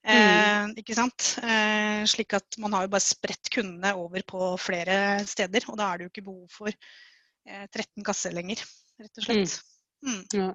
Eh, 0.08 0.68
Ikke 0.80 0.96
sant? 0.96 1.34
Eh, 1.42 2.02
slik 2.08 2.34
at 2.38 2.58
man 2.62 2.72
har 2.76 2.86
jo 2.86 2.92
bare 2.94 3.04
spredt 3.06 3.50
kundene 3.54 3.94
over 3.98 4.22
på 4.26 4.52
flere 4.60 5.24
steder. 5.28 5.68
Og 5.70 5.78
da 5.80 5.92
er 5.92 5.98
det 5.98 6.08
jo 6.08 6.12
ikke 6.14 6.26
behov 6.28 6.46
for 6.58 6.72
eh, 6.72 7.66
13 7.70 8.04
kasser 8.06 8.34
lenger, 8.36 8.62
rett 9.00 9.20
og 9.22 9.28
slett. 9.28 9.58
Mm. 10.06 10.22
Ja. 10.34 10.48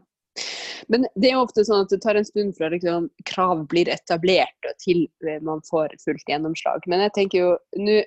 Men 0.92 1.08
det 1.16 1.30
er 1.30 1.36
jo 1.38 1.44
ofte 1.46 1.66
sånn 1.68 1.86
at 1.86 1.94
det 1.94 2.02
tar 2.04 2.20
en 2.20 2.28
stund 2.28 2.56
fra 2.58 2.70
liksom, 2.74 3.10
krav 3.30 3.66
blir 3.72 3.92
etablert 3.92 4.70
til 4.84 5.06
eh, 5.28 5.42
man 5.46 5.64
får 5.70 5.96
fullt 6.04 6.30
gjennomslag. 6.30 6.88
Men 6.92 7.06
jeg 7.06 7.16
tenker 7.18 7.44
jo, 7.44 7.52
nå, 7.80 8.00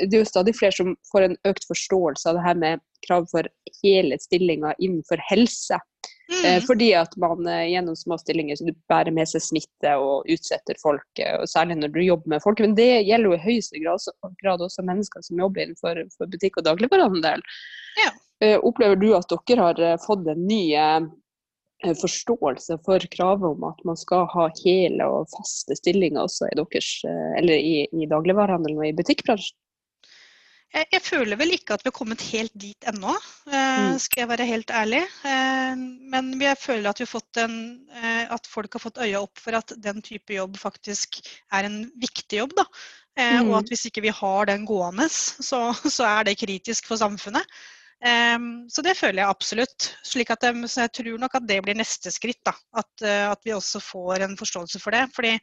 det 0.00 0.10
er 0.10 0.20
jo 0.20 0.28
stadig 0.28 0.56
flere 0.58 0.76
som 0.76 0.94
får 1.12 1.28
en 1.28 1.38
økt 1.50 1.66
forståelse 1.70 2.30
av 2.30 2.38
det 2.38 2.46
her 2.46 2.60
med 2.62 2.84
krav 3.06 3.26
for 3.32 3.48
hele 3.82 4.18
stillinger 4.22 4.78
innenfor 4.78 5.20
helse. 5.30 5.80
Eh, 6.44 6.56
Mm. 6.56 6.62
fordi 6.66 6.94
at 6.96 7.16
man 7.20 7.46
eh, 7.46 7.66
gjennom 7.68 7.96
små 7.96 8.16
stillinger 8.18 8.56
så 8.56 8.64
du 8.64 8.72
bærer 8.88 9.12
med 9.12 9.28
seg 9.28 9.42
smitte 9.44 9.90
og 10.00 10.28
utsetter 10.32 10.78
folk, 10.80 11.04
eh, 11.20 11.36
og 11.36 11.48
særlig 11.48 11.76
når 11.76 11.92
du 11.92 12.00
jobber 12.00 12.32
med 12.32 12.42
folk. 12.42 12.62
Men 12.64 12.76
det 12.78 13.04
gjelder 13.04 13.28
jo 13.28 13.36
i 13.36 13.42
høyeste 13.44 13.82
grad 13.82 14.00
også, 14.00 14.14
grad 14.40 14.64
også 14.64 14.86
mennesker 14.88 15.24
som 15.26 15.42
jobber 15.42 15.66
innenfor 15.66 16.00
for 16.16 16.32
butikk 16.32 16.56
og 16.60 16.64
dagligvarehandel. 16.70 17.44
Ja. 18.00 18.14
Eh, 18.40 18.56
opplever 18.56 18.96
du 18.96 19.10
at 19.16 19.28
dere 19.30 19.68
har 19.68 19.80
eh, 19.80 20.00
fått 20.06 20.26
en 20.32 20.46
ny 20.48 20.62
eh, 20.74 21.00
forståelse 22.00 22.78
for 22.86 23.04
kravet 23.12 23.56
om 23.56 23.66
at 23.68 23.82
man 23.84 23.98
skal 24.00 24.24
ha 24.32 24.48
hele 24.62 25.08
og 25.10 25.28
faste 25.34 25.76
stillinger 25.78 26.24
også 26.24 26.48
i 26.50 26.56
deres, 26.60 26.94
eh, 27.08 27.30
eller 27.40 27.60
i, 27.60 27.76
i 27.92 28.08
dagligvarehandelen 28.10 28.80
og 28.80 28.88
i 28.88 28.96
butikkbransjen? 28.96 29.58
Jeg, 30.74 30.88
jeg, 30.90 31.02
føler 31.06 31.38
vel 31.38 31.54
ikke 31.54 31.76
at 31.76 31.84
vi 31.84 31.90
har 31.92 31.94
kommet 31.94 32.22
helt 32.32 32.54
dit 32.58 32.86
ennå, 32.90 33.12
eh, 33.46 33.82
mm. 33.84 33.98
skal 34.02 34.24
jeg 34.24 34.30
være 34.32 34.48
helt 34.48 34.72
ærlig. 34.74 35.02
Eh, 35.30 35.84
men 36.10 36.32
jeg 36.42 36.58
føler 36.58 36.90
at, 36.90 36.98
vi 36.98 37.06
har 37.06 37.12
fått 37.12 37.40
en, 37.44 37.54
eh, 37.94 38.24
at 38.34 38.50
folk 38.50 38.74
har 38.74 38.82
fått 38.82 38.98
øya 39.04 39.22
opp 39.22 39.38
for 39.38 39.54
at 39.60 39.76
den 39.84 40.02
type 40.02 40.34
jobb 40.34 40.58
faktisk 40.58 41.20
er 41.54 41.68
en 41.68 41.84
viktig 42.02 42.42
jobb. 42.42 42.56
Da. 42.58 42.66
Eh, 43.14 43.38
mm. 43.38 43.52
Og 43.52 43.60
at 43.60 43.70
hvis 43.70 43.86
ikke 43.86 44.02
vi 44.08 44.16
har 44.18 44.50
den 44.50 44.66
gående, 44.66 45.06
så, 45.12 45.68
så 45.86 46.08
er 46.10 46.26
det 46.26 46.40
kritisk 46.42 46.90
for 46.90 46.98
samfunnet. 46.98 47.46
Eh, 48.04 48.48
så 48.68 48.84
det 48.84 48.96
føler 48.98 49.22
jeg 49.22 49.34
absolutt. 49.36 49.90
Slik 50.06 50.32
at 50.34 50.44
jeg, 50.46 50.58
så 50.68 50.86
jeg 50.86 50.94
tror 51.00 51.22
nok 51.22 51.38
at 51.40 51.48
det 51.48 51.60
blir 51.64 51.78
neste 51.78 52.12
skritt. 52.14 52.42
Da. 52.46 52.56
At, 52.76 52.92
uh, 53.04 53.30
at 53.32 53.46
vi 53.46 53.56
også 53.56 53.82
får 53.82 54.26
en 54.26 54.36
forståelse 54.40 54.82
for 54.82 54.96
det. 54.96 55.06
Fordi 55.16 55.38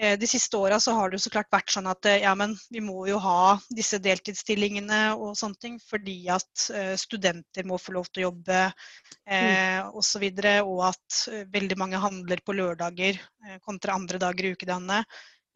Eh, 0.00 0.18
de 0.18 0.26
siste 0.26 0.56
åra 0.56 0.80
så 0.80 0.94
har 0.96 1.10
det 1.10 1.18
jo 1.18 1.26
så 1.26 1.30
klart 1.34 1.50
vært 1.52 1.72
sånn 1.74 1.88
at 1.90 2.06
eh, 2.08 2.22
ja, 2.22 2.30
men 2.38 2.54
vi 2.72 2.80
må 2.80 3.02
jo 3.08 3.18
ha 3.20 3.58
disse 3.76 3.98
deltidsstillingene 4.00 5.00
og 5.12 5.34
sånne 5.36 5.60
ting 5.60 5.76
fordi 5.82 6.14
at 6.32 6.64
studenter 7.00 7.68
må 7.68 7.76
få 7.76 7.92
lov 7.98 8.08
til 8.08 8.22
å 8.22 8.26
jobbe 8.30 8.62
eh, 8.62 9.76
mm. 9.82 9.92
osv. 10.00 10.24
Og, 10.24 10.40
så 10.40 10.54
og 10.64 10.82
at 10.88 11.20
veldig 11.52 11.78
mange 11.82 12.00
handler 12.00 12.40
på 12.46 12.56
lørdager 12.56 13.20
kontra 13.66 13.98
andre 14.00 14.22
dager 14.22 14.48
i 14.48 14.54
ukedagene. 14.56 15.02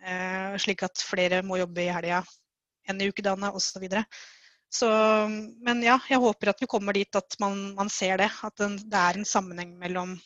Eh, 0.04 0.60
slik 0.60 0.84
at 0.84 1.00
flere 1.00 1.40
må 1.46 1.62
jobbe 1.62 1.86
i 1.86 1.92
helga 1.94 2.20
enn 2.84 3.00
i 3.00 3.08
ukedagene 3.08 3.54
osv. 3.56 3.88
Så, 4.74 4.88
Men 5.62 5.82
ja, 5.86 5.98
jeg 6.10 6.18
håper 6.18 6.50
at 6.50 6.62
vi 6.62 6.66
kommer 6.70 6.96
dit 6.96 7.14
at 7.14 7.36
man, 7.42 7.74
man 7.76 7.90
ser 7.92 8.18
det. 8.18 8.30
At 8.42 8.58
det 8.58 8.98
er 8.98 9.20
en 9.20 9.28
sammenheng 9.28 9.76
mellom 9.78 10.16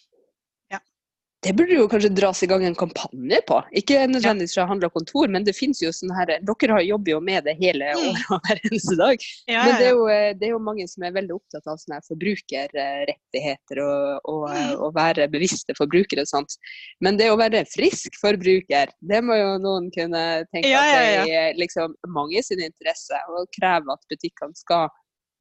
det 1.47 1.53
burde 1.55 1.77
jo 1.77 1.85
kanskje 1.91 2.11
dras 2.11 2.43
i 2.43 2.47
gang 2.51 2.65
en 2.67 2.75
kampanje 2.75 3.39
på. 3.47 3.59
Ikke 3.79 4.01
nødvendigvis 4.11 4.57
fra 4.57 4.65
Handla 4.67 4.89
kontor, 4.91 5.29
men 5.31 5.45
det 5.47 5.55
finnes 5.55 5.79
jo 5.83 5.93
sånn 5.95 6.11
her 6.17 6.33
Dere 6.43 6.81
jobber 6.83 7.13
jo 7.13 7.21
med 7.23 7.47
det 7.47 7.55
hele 7.61 7.93
mm. 7.95 8.01
året 8.09 8.33
og 8.35 8.49
hver 8.49 8.61
eneste 8.67 8.97
dag. 8.99 9.27
Ja, 9.47 9.63
men 9.63 9.77
det 9.79 9.87
er, 9.87 9.93
jo, 9.95 10.09
eh, 10.11 10.31
det 10.35 10.49
er, 10.49 10.53
jo, 10.57 10.61
mange 10.67 10.89
som 10.91 11.07
er 11.07 11.15
veldig 11.15 11.37
opptatt 11.37 11.71
av 11.71 11.79
sånne 11.79 12.01
forbrukerrettigheter 12.09 13.83
og, 13.85 14.27
og, 14.33 14.49
mm. 14.49 14.57
Eh, 14.59 14.73
og 14.83 14.97
være 14.97 15.29
bevisste 15.31 15.77
forbrukere 15.79 16.27
og 16.27 16.33
sånt. 16.33 16.59
Men 17.05 17.21
det 17.21 17.31
å 17.31 17.39
være 17.39 17.63
frisk 17.71 18.19
forbruker, 18.19 18.91
det 18.99 19.23
må 19.23 19.39
jo 19.39 19.55
noen 19.63 19.93
kunne 19.95 20.25
tenke 20.51 20.73
ja, 20.73 20.83
at 20.83 21.29
det 21.29 21.39
er 21.39 21.61
liksom 21.61 21.95
mange 22.11 22.43
sin 22.43 22.65
interesse, 22.67 23.23
og 23.31 23.47
kreve 23.55 23.95
at 23.95 24.11
butikkene 24.11 24.59
skal 24.59 24.91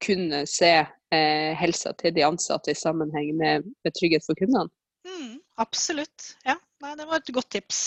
kunne 0.05 0.45
se 0.45 0.75
eh, 0.77 1.51
helsa 1.57 1.97
til 1.97 2.13
de 2.13 2.25
ansatte 2.27 2.69
i 2.69 2.77
sammenheng 2.77 3.33
med, 3.39 3.65
med 3.81 3.97
trygghet 3.97 4.25
for 4.29 4.37
kundene. 4.37 4.69
Mm, 5.07 5.37
absolutt. 5.61 6.33
Ja, 6.47 6.57
nei, 6.83 6.95
det 6.99 7.07
var 7.09 7.21
et 7.21 7.31
godt 7.35 7.49
tips. 7.57 7.81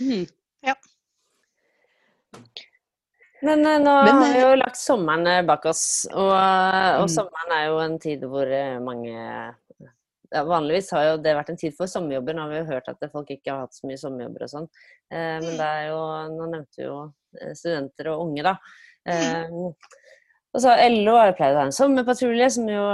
Mm. 0.00 0.26
Ja. 0.66 0.76
Men 3.42 3.64
uh, 3.66 3.78
nå 3.82 3.94
Men, 4.06 4.20
har 4.22 4.32
vi 4.32 4.42
jo 4.42 4.50
lagt 4.60 4.78
sommeren 4.78 5.26
eh, 5.26 5.42
bak 5.46 5.66
oss, 5.66 6.06
og, 6.12 6.30
og 6.30 7.08
mm. 7.08 7.12
sommeren 7.12 7.54
er 7.56 7.64
jo 7.66 7.80
en 7.82 7.96
tid 8.02 8.22
hvor 8.30 8.46
eh, 8.46 8.78
mange 8.82 9.12
ja, 9.12 10.44
Vanligvis 10.48 10.92
har 10.94 11.08
jo 11.10 11.16
det 11.20 11.34
vært 11.36 11.50
en 11.52 11.58
tid 11.60 11.74
for 11.76 11.90
sommerjobber. 11.90 12.36
Nå 12.36 12.46
har 12.46 12.52
vi 12.52 12.60
jo 12.62 12.68
hørt 12.70 12.86
at 12.88 13.02
folk 13.12 13.32
ikke 13.34 13.52
har 13.52 13.66
hatt 13.66 13.76
så 13.76 13.88
mye 13.90 14.00
sommerjobber 14.00 14.46
og 14.46 14.52
sånn. 14.54 14.68
Eh, 15.12 15.34
men 15.42 15.50
mm. 15.50 15.58
det 15.58 15.66
er 15.66 15.82
jo 15.90 15.98
Nå 16.38 16.46
nevnte 16.54 16.80
vi 16.80 16.86
jo 16.86 17.00
studenter 17.58 18.12
og 18.14 18.28
unge, 18.28 18.46
da. 18.46 18.54
Eh, 20.52 20.56
og 20.56 20.62
så 20.62 20.74
LO 20.92 21.16
har 21.16 21.30
jo 21.30 21.36
pleid 21.38 21.56
å 21.56 21.60
ha 21.60 21.66
en 21.66 21.74
sommerpatrulje, 21.74 22.48
som 22.56 22.68
jo 22.68 22.84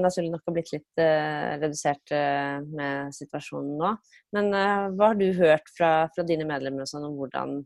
naturlig 0.00 0.32
nok 0.32 0.44
har 0.46 0.56
blitt 0.56 0.72
litt 0.74 1.00
uh, 1.00 1.56
redusert 1.56 2.12
uh, 2.12 2.60
med 2.60 3.14
situasjonen 3.16 3.76
nå. 3.80 3.94
Men 4.36 4.52
uh, 4.52 4.88
hva 4.92 5.12
har 5.12 5.20
du 5.20 5.30
hørt 5.36 5.70
fra, 5.72 6.08
fra 6.12 6.26
dine 6.26 6.46
medlemmer 6.48 6.84
og 6.84 6.90
sånn 6.90 7.06
om 7.08 7.16
hvordan, 7.16 7.60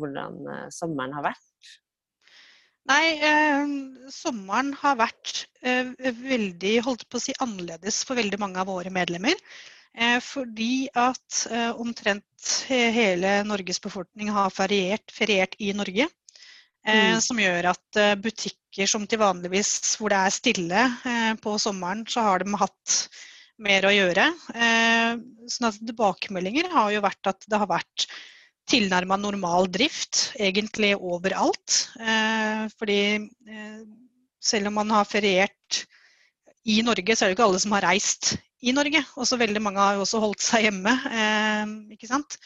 hvordan 0.00 0.40
sommeren 0.74 1.14
har 1.14 1.30
vært? 1.30 1.44
Nei, 2.88 3.20
sommeren 4.08 4.70
har 4.80 4.94
vært 4.96 5.42
veldig 5.60 6.70
holdt 6.86 7.02
på 7.12 7.18
å 7.18 7.20
si, 7.20 7.34
annerledes 7.44 7.98
for 8.08 8.16
veldig 8.16 8.38
mange 8.40 8.62
av 8.62 8.70
våre 8.70 8.88
medlemmer. 8.88 9.36
fordi 10.24 10.88
at 10.96 11.42
omtrent 11.76 12.48
hele 12.70 13.42
Norges 13.44 13.82
befolkning 13.84 14.32
har 14.32 14.48
feriert, 14.56 15.12
feriert 15.12 15.52
i 15.60 15.74
Norge. 15.76 16.08
Eh, 16.88 17.12
mm. 17.12 17.20
Som 17.20 17.40
gjør 17.42 17.72
at 17.74 18.00
eh, 18.00 18.14
butikker 18.78 18.86
som 18.86 19.06
til 19.10 19.18
vanligvis 19.18 19.96
hvor 19.98 20.12
det 20.12 20.18
er 20.22 20.30
stille 20.30 20.82
eh, 21.02 21.34
på 21.42 21.58
sommeren, 21.58 22.06
så 22.06 22.22
har 22.22 22.38
de 22.38 22.54
hatt 22.54 23.08
mer 23.58 23.82
å 23.82 23.90
gjøre. 23.90 24.28
Sånn 25.50 25.66
at 25.66 25.80
tilbakemeldinger 25.82 26.70
har 26.70 26.92
jo 26.94 27.00
vært 27.02 27.26
at 27.26 27.42
det 27.50 27.58
har 27.58 27.66
vært 27.66 28.06
tilnærma 28.70 29.16
normal 29.18 29.66
drift 29.66 30.30
egentlig 30.38 30.92
overalt. 30.94 31.88
Fordi 32.78 33.00
selv 34.38 34.70
om 34.70 34.78
man 34.78 34.94
har 34.94 35.10
feriert 35.10 35.80
i 36.70 36.78
Norge, 36.86 37.16
så 37.16 37.24
er 37.24 37.26
det 37.26 37.34
jo 37.34 37.38
ikke 37.40 37.48
alle 37.48 37.62
som 37.64 37.74
har 37.74 37.88
reist 37.88 38.36
i 38.62 38.70
Norge. 38.76 39.02
Også 39.18 39.40
veldig 39.42 39.64
mange 39.64 39.82
har 39.82 39.98
jo 39.98 40.06
også 40.06 40.22
holdt 40.22 40.44
seg 40.44 40.68
hjemme. 40.68 40.94
ikke 41.96 42.12
sant? 42.12 42.38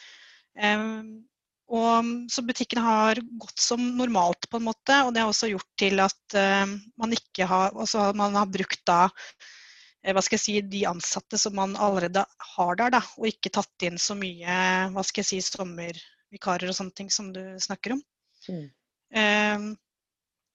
Og, 1.71 2.09
så 2.31 2.43
butikkene 2.45 2.83
har 2.83 3.19
gått 3.39 3.61
som 3.61 3.81
normalt, 3.97 4.49
på 4.49 4.59
en 4.59 4.67
måte. 4.67 4.97
Og 5.05 5.13
det 5.13 5.23
har 5.23 5.31
også 5.31 5.51
gjort 5.53 5.69
til 5.79 6.01
at 6.03 6.35
uh, 6.37 6.75
man 6.99 7.15
ikke 7.15 7.47
har 7.49 7.71
altså 7.71 8.09
man 8.17 8.35
har 8.37 8.49
brukt 8.51 8.83
da 8.87 9.05
eh, 9.07 10.11
hva 10.13 10.21
skal 10.21 10.37
jeg 10.37 10.43
si, 10.43 10.57
de 10.75 10.83
ansatte 10.89 11.39
som 11.39 11.55
man 11.57 11.77
allerede 11.79 12.25
har 12.55 12.79
der, 12.79 12.97
da, 12.97 13.01
og 13.17 13.29
ikke 13.29 13.53
tatt 13.53 13.87
inn 13.87 13.99
så 14.01 14.17
mye 14.19 14.57
hva 14.93 15.05
skal 15.07 15.23
jeg 15.23 15.31
si, 15.31 15.41
sommervikarer 15.53 16.69
og 16.69 16.77
sånne 16.77 16.97
ting 16.99 17.13
som 17.13 17.31
du 17.35 17.41
snakker 17.63 17.97
om. 17.97 18.03
Mm. 18.49 18.67
Uh, 19.13 19.69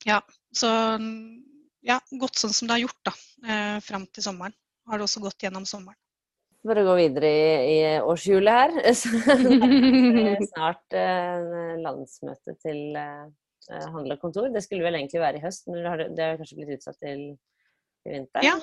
ja, 0.07 0.21
så 0.55 0.71
ja, 1.89 1.97
gått 2.21 2.39
sånn 2.39 2.53
som 2.55 2.69
det 2.69 2.77
har 2.77 2.85
gjort 2.85 3.09
da, 3.09 3.17
uh, 3.49 3.79
fram 3.85 4.05
til 4.13 4.29
sommeren. 4.29 4.55
Har 4.89 5.01
det 5.01 5.09
også 5.09 5.25
gått 5.25 5.43
gjennom 5.45 5.67
sommeren 5.69 5.99
for 6.69 6.81
å 6.81 6.87
gå 6.91 6.95
videre 7.01 7.29
i, 7.29 7.75
i 7.75 7.77
årshjulet 8.05 8.63
her. 8.63 8.79
er 8.93 10.47
snart 10.53 10.97
eh, 10.97 11.77
landsmøte 11.83 12.55
til 12.63 12.99
eh, 13.01 13.29
handel 13.69 14.17
og 14.17 14.23
kontor. 14.23 14.49
Det 14.55 14.63
skulle 14.65 14.87
vel 14.87 14.99
egentlig 14.99 15.23
være 15.23 15.41
i 15.41 15.45
høst, 15.45 15.69
men 15.69 15.81
det 15.83 15.93
har, 15.93 16.05
det 16.17 16.27
har 16.27 16.41
kanskje 16.41 16.59
blitt 16.61 16.75
utsatt 16.79 16.99
til, 17.05 17.23
til 18.05 18.17
vinteren? 18.17 18.47
Ja. 18.47 18.57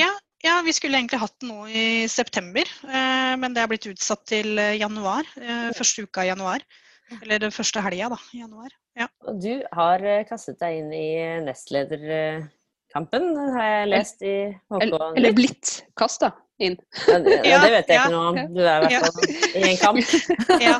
Ja, 0.00 0.12
ja. 0.44 0.56
vi 0.66 0.74
skulle 0.76 1.00
egentlig 1.00 1.22
hatt 1.22 1.36
den 1.42 1.52
nå 1.52 1.66
i 1.68 2.06
september, 2.10 2.68
eh, 2.88 3.34
men 3.40 3.56
det 3.56 3.64
er 3.64 3.70
blitt 3.72 3.88
utsatt 3.90 4.24
til 4.30 4.58
eh, 4.60 4.76
januar. 4.80 5.28
Eh, 5.40 5.70
første 5.76 6.06
uka 6.06 6.26
i 6.26 6.32
januar. 6.32 6.64
Eller 7.20 7.42
den 7.42 7.52
første 7.52 7.82
helga 7.84 8.08
da, 8.14 8.18
i 8.32 8.40
januar. 8.40 8.72
Ja. 8.96 9.08
Og 9.28 9.40
du 9.42 9.64
har 9.76 10.04
eh, 10.06 10.24
kastet 10.28 10.60
deg 10.62 10.80
inn 10.80 10.92
i 10.96 11.08
nestlederkampen, 11.44 13.28
har 13.56 13.68
jeg 13.68 13.90
lest 13.92 14.24
i 14.24 14.36
HK. 14.54 14.80
Eller, 14.80 15.06
eller 15.20 15.36
blitt 15.36 15.76
kasta 15.98 16.32
inn. 16.58 16.76
Ja, 17.08 17.18
det, 17.18 17.40
ja, 17.50 17.58
det 17.62 17.70
vet 17.74 17.90
jeg 17.90 18.00
ikke 18.00 18.14
noe 18.14 18.30
om. 18.30 18.40
Du 18.54 18.62
er 18.62 18.86
i 18.86 18.90
hvert 18.92 19.06
fall 19.08 19.60
i 19.60 19.64
en 19.70 19.78
kamp. 19.80 20.14
ja, 20.66 20.78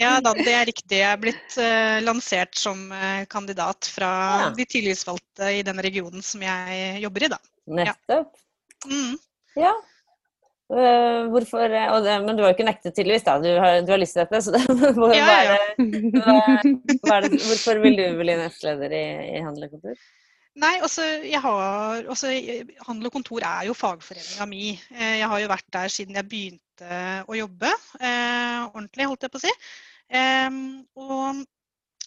ja 0.00 0.12
da, 0.24 0.34
det 0.46 0.54
er 0.54 0.68
riktig. 0.70 1.00
Jeg 1.00 1.08
er 1.10 1.22
blitt 1.22 1.58
uh, 1.60 1.98
lansert 2.04 2.58
som 2.58 2.86
uh, 2.92 3.24
kandidat 3.30 3.90
fra 3.94 4.12
de 4.56 4.66
tillitsvalgte 4.68 5.50
i 5.60 5.64
den 5.66 5.82
regionen 5.84 6.24
som 6.24 6.42
jeg 6.44 7.02
jobber 7.04 7.26
i, 7.26 7.32
da. 7.34 7.42
Nettopp. 7.80 8.32
Mm. 8.90 9.18
Ja. 9.60 9.74
Uh, 10.72 11.28
hvorfor 11.30 11.68
det, 11.68 11.84
Men 12.24 12.34
du 12.34 12.42
har 12.42 12.50
jo 12.50 12.56
ikke 12.56 12.66
nektet 12.66 12.96
tydeligvis, 12.96 13.26
da. 13.26 13.38
Du 13.42 13.50
har, 13.52 13.80
du 13.84 13.94
har 13.94 14.00
lyst 14.00 14.16
til 14.16 14.24
dette. 14.24 14.42
Så 14.42 14.54
det, 14.54 14.64
hva, 14.96 15.12
hva 17.04 17.20
er 17.20 17.30
hvorfor 17.36 17.82
vil 17.84 17.98
du 18.00 18.06
bli 18.18 18.36
nestleder 18.40 18.96
i, 18.96 19.06
i 19.36 19.42
Handel 19.44 19.68
og 19.68 19.76
Kontor? 19.76 19.98
Nei, 20.62 20.76
altså, 20.86 21.02
jeg 21.26 21.40
har, 21.42 22.04
altså, 22.06 22.30
Handel 22.86 23.08
og 23.08 23.14
kontor 23.16 23.42
er 23.42 23.66
jo 23.66 23.74
fagforeninga 23.74 24.46
mi. 24.46 24.68
Eh, 24.94 25.16
jeg 25.18 25.30
har 25.32 25.40
jo 25.42 25.50
vært 25.50 25.66
der 25.74 25.90
siden 25.90 26.14
jeg 26.14 26.28
begynte 26.30 27.00
å 27.26 27.34
jobbe 27.34 27.70
eh, 27.98 28.60
ordentlig, 28.68 29.08
holdt 29.10 29.26
jeg 29.26 29.34
på 29.34 29.40
å 29.40 29.42
si. 29.42 29.52
Eh, 30.14 30.58
og 31.02 31.42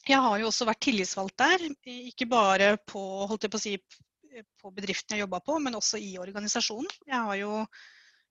jeg 0.08 0.24
har 0.24 0.40
jo 0.40 0.48
også 0.48 0.68
vært 0.70 0.84
tillitsvalgt 0.86 1.44
der, 1.44 1.66
ikke 2.08 2.30
bare 2.32 2.70
på, 2.88 3.02
holdt 3.28 3.44
jeg 3.44 3.52
på, 3.52 3.60
å 3.60 3.66
si, 3.66 3.76
på 4.62 4.72
bedriften 4.72 5.18
jeg 5.18 5.26
jobba 5.26 5.42
på, 5.44 5.58
men 5.64 5.76
også 5.76 6.00
i 6.00 6.14
organisasjonen. 6.22 6.88
Jeg 7.04 7.20
har 7.28 7.40
jo 7.42 7.52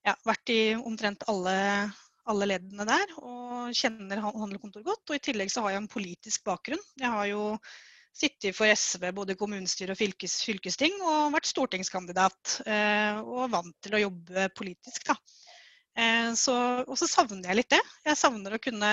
ja, 0.07 0.15
vært 0.25 0.53
i 0.53 0.61
omtrent 0.79 1.27
alle, 1.29 1.57
alle 2.25 2.47
leddene 2.49 2.87
der 2.89 3.13
og 3.19 3.69
kjenner 3.77 4.23
handel 4.25 4.57
og 4.57 4.65
kontor 4.65 4.87
godt. 4.87 5.05
Og 5.11 5.19
i 5.19 5.21
tillegg 5.29 5.53
så 5.53 5.61
har 5.65 5.75
jeg 5.75 5.83
en 5.83 5.91
politisk 5.93 6.49
bakgrunn. 6.49 6.81
Jeg 6.97 7.13
har 7.13 7.29
jo 7.29 7.51
sittet 8.17 8.55
for 8.57 8.69
SV 8.69 9.11
både 9.15 9.35
i 9.35 9.39
kommunestyre 9.39 9.93
og 9.93 9.99
fylkes, 9.99 10.39
fylkesting, 10.47 10.97
og 11.05 11.33
vært 11.35 11.49
stortingskandidat. 11.49 12.57
Eh, 12.65 13.19
og 13.21 13.51
vant 13.53 13.75
til 13.83 13.97
å 13.97 14.03
jobbe 14.07 14.47
politisk, 14.57 15.11
da. 15.11 15.17
Eh, 15.97 16.31
så, 16.37 16.55
og 16.85 16.97
så 16.99 17.09
savner 17.09 17.51
jeg 17.51 17.61
litt 17.61 17.75
det. 17.75 17.81
Jeg 18.07 18.19
savner 18.19 18.57
å 18.57 18.61
kunne 18.61 18.91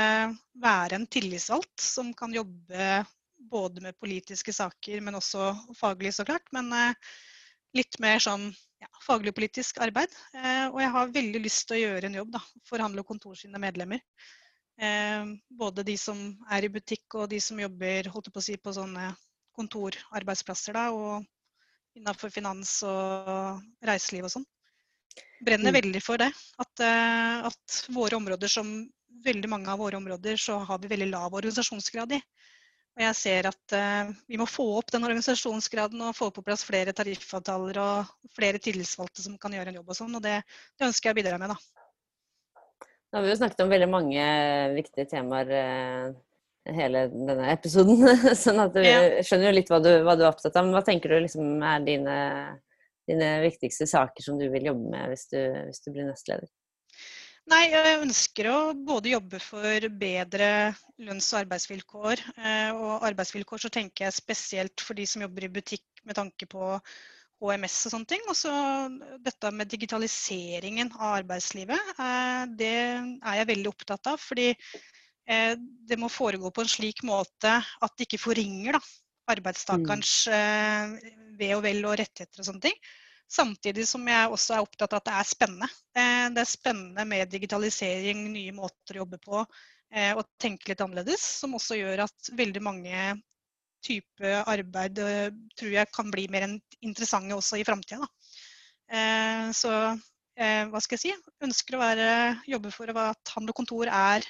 være 0.61 0.99
en 0.99 1.09
tillitsvalgt 1.09 1.85
som 1.85 2.13
kan 2.17 2.35
jobbe 2.35 3.03
både 3.45 3.83
med 3.85 3.99
politiske 4.01 4.55
saker, 4.57 5.03
men 5.05 5.19
også 5.19 5.53
faglig, 5.79 6.15
så 6.17 6.27
klart. 6.29 6.47
Men 6.57 6.71
eh, 6.77 7.17
litt 7.77 8.01
mer 8.05 8.23
sånn 8.23 8.51
ja, 8.81 8.91
faglig-politisk 9.07 9.81
arbeid. 9.83 10.13
og 10.69 10.77
jeg 10.83 10.91
har 10.93 11.13
veldig 11.15 11.41
lyst 11.41 11.65
til 11.67 11.79
å 11.79 11.81
gjøre 11.81 12.11
en 12.11 12.19
jobb 12.19 12.35
da, 12.35 12.41
for 12.69 13.05
Kontor 13.09 13.39
sine 13.39 13.59
medlemmer. 13.59 14.03
Eh, 14.81 15.27
både 15.51 15.85
de 15.87 15.95
som 15.99 16.19
er 16.51 16.67
i 16.67 16.73
butikk 16.73 17.15
og 17.21 17.29
de 17.31 17.39
som 17.43 17.61
jobber 17.61 18.11
holdt 18.11 18.33
på 18.35 18.43
å 18.43 18.45
si, 18.45 18.57
på 18.59 18.75
sånne 18.75 19.13
kontorarbeidsplasser 19.55 20.75
da, 20.75 20.89
og 20.91 21.25
innenfor 21.95 22.33
finans 22.35 22.81
og 22.89 23.63
reiseliv 23.87 24.27
og 24.27 24.35
sånn. 24.35 24.49
Brenner 25.45 25.71
Mm. 25.71 25.79
veldig 25.79 26.03
for 26.03 26.19
det. 26.19 26.33
At, 26.59 26.81
eh, 26.81 27.47
at 27.47 27.85
våre 27.95 28.17
områder, 28.17 28.49
som 28.49 28.89
veldig 29.25 29.49
mange 29.49 29.71
av 29.71 29.79
våre 29.79 29.97
områder, 29.97 30.37
så 30.37 30.59
har 30.59 30.79
vi 30.79 30.89
veldig 30.89 31.11
lav 31.11 31.35
organisasjonsgrad 31.35 32.13
i. 32.13 32.21
Og 32.95 33.03
jeg 33.03 33.15
ser 33.19 33.49
at 33.51 33.75
uh, 33.75 34.11
vi 34.31 34.39
må 34.39 34.47
få 34.47 34.67
opp 34.79 34.93
den 34.95 35.03
organisasjonsgraden 35.03 36.03
og 36.07 36.15
få 36.15 36.29
på 36.31 36.45
plass 36.47 36.63
flere 36.67 36.95
tariffavtaler 36.95 37.81
og 37.83 38.29
flere 38.37 38.61
tillitsvalgte 38.63 39.25
som 39.25 39.35
kan 39.39 39.57
gjøre 39.57 39.73
en 39.73 39.81
jobb 39.81 39.91
og 39.91 39.99
sånn. 39.99 40.15
Og 40.15 40.23
det, 40.23 40.37
det 40.79 40.87
ønsker 40.87 41.11
jeg 41.11 41.17
å 41.17 41.19
bidra 41.19 41.41
med, 41.43 41.51
da. 41.51 41.84
Nå 43.15 43.21
har 43.21 43.29
vi 43.29 43.31
jo 43.31 43.37
snakket 43.39 43.61
om 43.63 43.71
veldig 43.71 43.87
mange 43.87 44.23
viktige 44.75 45.05
temaer 45.07 45.51
eh, 45.55 46.07
hele 46.75 47.05
denne 47.15 47.47
episoden, 47.53 48.01
sånn 48.43 48.59
at 48.65 48.75
du 48.75 48.81
Ja. 48.83 48.97
skjønner 49.23 49.53
jo 49.53 49.55
litt 49.55 49.71
hva 49.71 49.79
du, 49.85 49.91
hva 50.03 50.17
du 50.19 50.25
er 50.25 50.33
opptatt 50.33 50.57
av. 50.59 50.67
Men 50.67 50.75
hva 50.75 50.83
tenker 50.83 51.15
du 51.15 51.21
liksom 51.23 51.63
er 51.63 51.85
dine, 51.87 52.17
dine 53.07 53.29
viktigste 53.45 53.87
saker 53.87 54.27
som 54.27 54.41
du 54.41 54.49
vil 54.51 54.67
jobbe 54.67 54.91
med 54.97 55.13
hvis 55.13 55.29
du, 55.31 55.39
hvis 55.69 55.85
du 55.87 55.93
blir 55.95 56.09
nestleder? 56.11 56.51
Nei, 57.55 57.63
jeg 57.71 58.03
ønsker 58.03 58.51
å 58.51 58.59
både 58.75 59.15
jobbe 59.15 59.39
for 59.47 59.89
bedre 60.01 60.51
lønns- 61.07 61.31
og 61.37 61.45
arbeidsvilkår. 61.45 62.23
eh, 62.35 62.71
Og 62.75 63.07
arbeidsvilkår 63.13 63.63
så 63.69 63.71
tenker 63.79 64.09
jeg 64.09 64.19
spesielt 64.19 64.83
for 64.83 64.99
de 64.99 65.07
som 65.07 65.23
jobber 65.23 65.47
i 65.47 65.55
butikk 65.61 65.87
med 66.03 66.19
tanke 66.19 66.51
på 66.51 66.75
HMS 67.45 67.77
og 67.89 67.95
sånne 67.95 68.11
ting. 68.15 68.25
Og 68.31 68.37
så 68.39 68.53
dette 69.25 69.53
med 69.55 69.71
digitaliseringen 69.73 70.93
av 70.97 71.21
arbeidslivet. 71.21 71.95
eh, 71.99 72.43
Det 72.61 72.75
er 72.75 73.39
jeg 73.41 73.51
veldig 73.53 73.73
opptatt 73.73 74.13
av. 74.15 74.21
Fordi 74.21 74.51
eh, 74.53 75.55
det 75.89 75.99
må 76.01 76.11
foregå 76.13 76.51
på 76.51 76.65
en 76.65 76.75
slik 76.75 77.03
måte 77.07 77.57
at 77.61 77.97
det 77.97 78.09
ikke 78.09 78.23
forringer 78.27 78.79
da, 78.79 78.83
arbeidstakerens 79.35 80.27
eh, 80.29 80.97
ve 81.39 81.55
og 81.57 81.65
vel 81.65 81.85
og 81.89 81.99
rettigheter 82.01 82.43
og 82.43 82.49
sånne 82.51 82.67
ting. 82.69 82.79
Samtidig 83.35 83.87
som 83.89 84.05
jeg 84.07 84.31
også 84.31 84.55
er 84.55 84.65
opptatt 84.67 84.93
av 84.93 85.01
at 85.01 85.07
det 85.09 85.15
er 85.19 85.29
spennende. 85.29 85.69
Eh, 85.97 86.27
Det 86.35 86.43
er 86.43 86.51
spennende 86.51 87.07
med 87.09 87.31
digitalisering, 87.33 88.27
nye 88.33 88.53
måter 88.53 88.99
å 88.99 89.05
jobbe 89.05 89.19
på 89.25 89.41
eh, 89.93 90.13
og 90.13 90.27
tenke 90.39 90.71
litt 90.73 90.85
annerledes. 90.85 91.25
Som 91.41 91.57
også 91.59 91.79
gjør 91.81 92.05
at 92.07 92.35
veldig 92.37 92.63
mange 92.63 93.07
typer 93.85 94.43
arbeid 94.43 94.99
eh, 95.05 95.29
tror 95.59 95.77
jeg 95.77 95.93
kan 95.95 96.11
bli 96.13 96.27
mer 96.33 96.49
interessante 96.81 97.37
også 97.37 97.61
i 97.61 97.67
framtida. 97.67 98.09
Så 99.57 99.71
eh, 99.73 100.67
hva 100.69 100.81
skal 100.83 100.99
jeg 100.99 101.03
si? 101.03 101.13
Ønsker 101.43 101.77
å 101.77 101.81
være, 101.81 102.09
jobbe 102.53 102.71
for 102.75 102.91
at 102.93 103.33
handel 103.33 103.55
og 103.55 103.63
kontor 103.63 103.89
er 103.89 104.27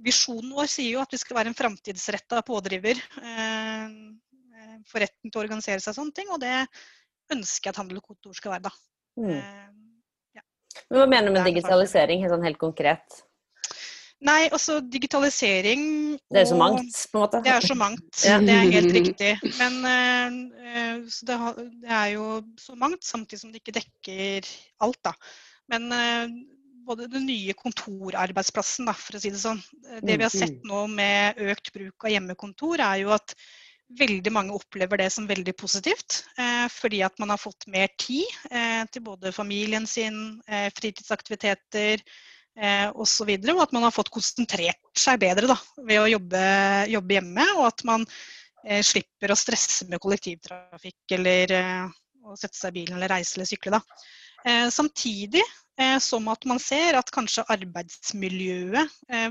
Visjonen 0.00 0.54
vår 0.56 0.68
sier 0.70 0.94
jo 0.94 1.02
at 1.02 1.12
vi 1.12 1.20
skal 1.20 1.36
være 1.36 1.52
en 1.52 1.56
framtidsretta 1.56 2.40
pådriver 2.46 2.96
eh, 3.20 3.84
eh, 3.84 4.76
for 4.88 5.02
retten 5.02 5.28
til 5.28 5.36
å 5.36 5.42
organisere 5.42 5.82
seg 5.82 5.92
og 5.92 5.98
sånne 5.98 6.16
ting. 6.16 6.30
Og 6.32 6.40
det 6.40 6.54
ønsker 7.34 7.68
jeg 7.68 7.74
at 7.74 7.80
handel 7.82 8.00
og 8.00 8.06
kontor 8.08 8.36
skal 8.36 8.56
være, 8.56 8.70
da. 8.70 8.72
Mm. 9.20 9.34
Eh, 9.36 10.44
Men 10.88 11.02
hva 11.02 11.08
mener 11.10 11.28
du 11.28 11.34
med 11.34 11.42
er 11.42 11.50
digitalisering, 11.50 12.24
helt 12.24 12.32
sånn 12.32 12.46
helt 12.48 12.60
konkret? 12.62 13.20
Nei, 14.20 14.50
altså 14.52 14.80
digitalisering 14.84 15.82
Det 16.28 16.42
er 16.42 16.48
så 16.50 16.58
mangt, 16.60 16.96
på 17.08 17.16
en 17.18 17.22
måte. 17.24 17.40
Det 17.46 17.52
er 17.54 17.64
så 17.64 17.76
mangt, 17.78 18.24
Ja. 18.26 18.36
det 18.44 18.52
er 18.52 18.72
helt 18.74 18.96
riktig. 18.98 19.30
Men 19.56 19.78
så 21.08 21.26
det, 21.26 21.38
har, 21.40 21.56
det 21.56 21.94
er 22.02 22.08
jo 22.18 22.26
så 22.60 22.76
mangt, 22.76 23.00
samtidig 23.06 23.40
som 23.40 23.54
det 23.54 23.62
ikke 23.62 23.78
dekker 23.78 24.50
alt, 24.84 25.00
da. 25.08 25.14
Men 25.72 25.88
uh, 25.88 26.26
både 26.86 27.08
den 27.10 27.26
nye 27.28 27.54
kontorarbeidsplassen, 27.58 28.88
da, 28.88 28.94
for 28.96 29.16
å 29.16 29.22
si 29.22 29.32
det 29.32 29.40
sånn. 29.42 29.60
Det 30.02 30.16
vi 30.16 30.26
har 30.26 30.32
sett 30.32 30.60
nå 30.66 30.84
med 30.92 31.40
økt 31.50 31.72
bruk 31.74 32.06
av 32.06 32.14
hjemmekontor, 32.14 32.82
er 32.84 33.02
jo 33.04 33.12
at 33.14 33.34
veldig 33.98 34.32
mange 34.32 34.54
opplever 34.54 35.00
det 35.00 35.08
som 35.14 35.28
veldig 35.28 35.54
positivt. 35.58 36.22
Eh, 36.38 36.66
fordi 36.72 37.02
at 37.06 37.16
man 37.22 37.32
har 37.34 37.40
fått 37.42 37.66
mer 37.70 37.90
tid 38.00 38.26
eh, 38.50 38.84
til 38.92 39.04
både 39.06 39.32
familien 39.34 39.86
sin, 39.90 40.40
eh, 40.46 40.68
fritidsaktiviteter 40.76 42.04
eh, 42.60 42.88
osv. 42.92 43.30
Og, 43.30 43.48
og 43.54 43.62
at 43.64 43.72
man 43.76 43.86
har 43.86 43.94
fått 43.94 44.12
konsentrert 44.12 45.00
seg 45.00 45.22
bedre 45.22 45.50
da, 45.50 45.56
ved 45.86 46.02
å 46.02 46.10
jobbe, 46.14 46.42
jobbe 46.92 47.16
hjemme. 47.16 47.46
Og 47.58 47.64
at 47.70 47.84
man 47.88 48.06
eh, 48.66 48.82
slipper 48.86 49.32
å 49.32 49.38
stresse 49.38 49.88
med 49.90 50.02
kollektivtrafikk 50.02 51.16
eller 51.18 51.56
eh, 51.56 51.86
å 52.26 52.36
sette 52.38 52.58
seg 52.58 52.74
i 52.74 52.80
bilen 52.80 52.98
eller 52.98 53.14
reise 53.16 53.38
eller 53.38 53.48
sykle. 53.48 53.78
Da. 53.78 54.06
Eh, 54.44 54.68
samtidig 54.72 55.42
eh, 55.80 55.98
som 56.02 56.28
at 56.32 56.46
man 56.48 56.60
ser 56.62 56.98
at 57.00 57.12
kanskje 57.14 57.46
arbeidsmiljøet 57.56 58.98
eh, 59.12 59.30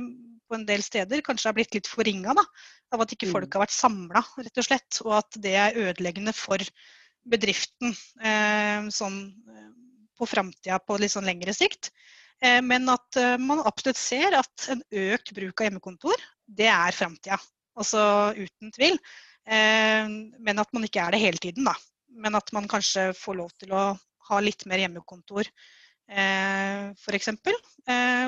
på 0.50 0.58
en 0.58 0.66
del 0.66 0.82
steder 0.86 1.22
kanskje 1.26 1.52
er 1.52 1.58
blitt 1.60 1.76
litt 1.78 1.90
forringa 1.90 2.34
av 2.34 3.04
at 3.04 3.12
ikke 3.14 3.28
Mm. 3.30 3.36
folk 3.36 3.54
har 3.54 3.62
vært 3.68 3.76
samla, 3.76 4.24
rett 4.42 4.58
og 4.58 4.66
slett. 4.66 5.02
Og 5.06 5.14
at 5.20 5.38
det 5.38 5.54
er 5.62 5.78
ødeleggende 5.78 6.34
for 6.34 6.58
bedriften 7.30 7.94
eh, 8.26 8.88
sånn 8.90 9.20
på 10.20 10.28
framtida 10.28 10.80
på 10.84 10.98
litt 11.00 11.14
sånn 11.14 11.28
lengre 11.30 11.54
sikt. 11.56 11.92
Eh, 12.40 12.62
men 12.64 12.88
at 12.92 13.20
eh, 13.20 13.38
man 13.42 13.64
absolutt 13.68 14.00
ser 14.00 14.36
at 14.40 14.70
en 14.72 14.84
økt 14.90 15.34
bruk 15.36 15.60
av 15.60 15.68
hjemmekontor, 15.68 16.22
det 16.48 16.70
er 16.72 16.96
framtida. 16.96 17.40
Altså 17.80 18.02
uten 18.38 18.72
tvil. 18.76 18.96
Eh, 19.50 20.08
men 20.40 20.62
at 20.64 20.72
man 20.76 20.88
ikke 20.88 21.04
er 21.04 21.16
det 21.16 21.24
hele 21.24 21.42
tiden, 21.42 21.68
da. 21.68 21.76
Men 22.20 22.38
at 22.40 22.52
man 22.56 22.70
kanskje 22.70 23.10
får 23.18 23.40
lov 23.40 23.52
til 23.60 23.76
å 23.76 23.92
ha 24.30 24.40
litt 24.44 24.66
mer 24.70 24.82
hjemmekontor, 24.84 25.48
f.eks. 26.10 27.28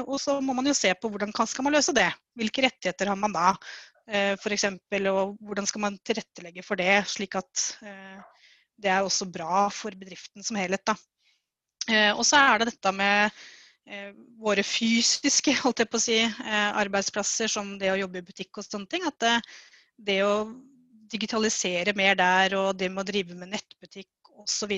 Og 0.06 0.17
så 0.21 0.36
må 0.45 0.54
man 0.54 0.67
jo 0.69 0.74
se 0.78 0.91
på 0.93 1.10
hvordan 1.10 1.32
man 1.34 1.50
skal 1.50 1.65
man 1.65 1.74
løse 1.74 1.93
det. 1.97 2.08
Hvilke 2.38 2.62
rettigheter 2.67 3.10
har 3.10 3.17
man 3.17 3.34
da? 3.34 3.56
for 4.38 4.54
f.eks. 4.54 4.67
Og 5.10 5.34
hvordan 5.41 5.69
skal 5.69 5.84
man 5.88 5.97
tilrettelegge 6.06 6.65
for 6.65 6.78
det, 6.78 7.00
slik 7.10 7.39
at 7.41 7.63
det 7.82 8.93
er 8.93 9.02
også 9.02 9.26
bra 9.34 9.65
for 9.74 9.97
bedriften 9.97 10.45
som 10.45 10.62
helhet. 10.62 10.86
Da. 10.86 10.93
Og 12.13 12.21
så 12.26 12.38
er 12.41 12.62
det 12.62 12.69
dette 12.69 12.93
med 12.97 13.41
våre 14.41 14.63
fysiske 14.63 15.54
holdt 15.62 15.84
jeg 15.84 15.89
på 15.91 16.00
å 16.00 16.04
si, 16.04 16.20
eh, 16.22 16.70
arbeidsplasser, 16.82 17.50
som 17.52 17.78
det 17.80 17.91
å 17.91 18.00
jobbe 18.00 18.22
i 18.22 18.26
butikk 18.26 18.62
og 18.62 18.67
sånne 18.67 18.89
ting. 18.89 19.06
At 19.08 19.17
det, 19.20 19.36
det 19.98 20.22
å 20.26 20.36
digitalisere 21.12 21.96
mer 21.98 22.15
der, 22.15 22.56
og 22.60 22.78
det 22.80 22.89
med 22.91 23.04
å 23.04 23.10
drive 23.10 23.38
med 23.38 23.52
nettbutikk 23.56 24.32
osv. 24.41 24.72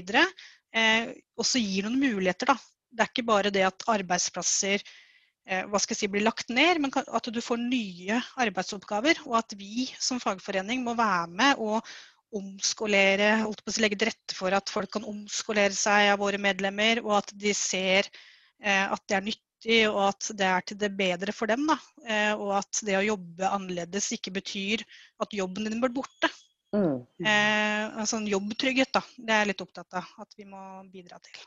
Eh, 0.74 1.14
også 1.40 1.62
gir 1.62 1.88
noen 1.88 2.00
muligheter. 2.02 2.54
Da. 2.54 2.58
Det 2.94 3.06
er 3.06 3.12
ikke 3.12 3.28
bare 3.28 3.54
det 3.54 3.66
at 3.68 3.86
arbeidsplasser 3.92 4.80
eh, 4.80 5.64
hva 5.70 5.82
skal 5.82 5.96
jeg 5.96 6.04
si, 6.04 6.12
blir 6.16 6.26
lagt 6.26 6.50
ned, 6.54 6.82
men 6.82 6.94
at 6.94 7.30
du 7.30 7.42
får 7.44 7.62
nye 7.62 8.20
arbeidsoppgaver. 8.42 9.22
Og 9.28 9.38
at 9.44 9.56
vi 9.60 9.88
som 10.00 10.22
fagforening 10.24 10.84
må 10.86 10.98
være 10.98 11.30
med 11.30 11.62
og 11.62 11.94
omskolere, 12.34 13.44
holdt 13.44 13.62
på 13.62 13.70
å 13.70 13.82
legge 13.84 14.00
til 14.02 14.10
rette 14.10 14.34
for 14.34 14.56
at 14.58 14.72
folk 14.74 14.90
kan 14.96 15.04
omskolere 15.06 15.76
seg 15.78 16.10
av 16.16 16.22
våre 16.24 16.40
medlemmer, 16.42 17.04
og 17.06 17.20
at 17.20 17.34
de 17.38 17.54
ser 17.54 18.10
eh, 18.10 18.22
at 18.64 19.02
det 19.10 19.18
er 19.18 19.26
nyttig 19.28 19.80
og 19.90 20.00
at 20.10 20.30
det 20.36 20.48
er 20.48 20.66
til 20.68 20.80
det 20.80 20.92
bedre 20.98 21.36
for 21.36 21.52
dem. 21.52 21.66
Da. 21.68 21.78
Eh, 22.08 22.34
og 22.36 22.56
at 22.60 22.84
det 22.86 22.98
å 23.00 23.06
jobbe 23.06 23.50
annerledes 23.50 24.12
ikke 24.16 24.36
betyr 24.36 24.84
at 25.24 25.36
jobben 25.36 25.70
din 25.70 25.84
blir 25.84 25.94
borte. 25.96 26.32
Mm. 26.74 27.04
Eh, 27.22 27.84
altså 28.02 28.18
en 28.18 28.30
jobbtrygghet, 28.30 28.94
da. 28.94 29.04
Det 29.18 29.34
er 29.34 29.44
jeg 29.44 29.54
litt 29.54 29.66
opptatt 29.66 30.00
av 30.00 30.24
at 30.24 30.38
vi 30.38 30.48
må 30.50 30.62
bidra 30.92 31.20
til. 31.24 31.44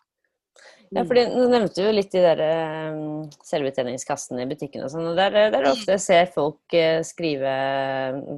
Ja, 0.94 1.02
fordi 1.04 1.26
Du 1.34 1.50
nevnte 1.50 1.82
jo 1.84 1.92
litt 1.92 2.12
de 2.14 2.22
der 2.24 2.40
selvbetjeningskassene 3.44 4.44
i 4.44 4.48
butikken 4.48 4.86
og 4.86 4.92
sånn. 4.92 5.10
og 5.10 5.18
Der, 5.18 5.34
der 5.52 5.58
er 5.58 5.72
ofte 5.72 5.98
ser 6.00 6.30
folk 6.32 6.76
eh, 6.76 7.02
skrive 7.04 7.52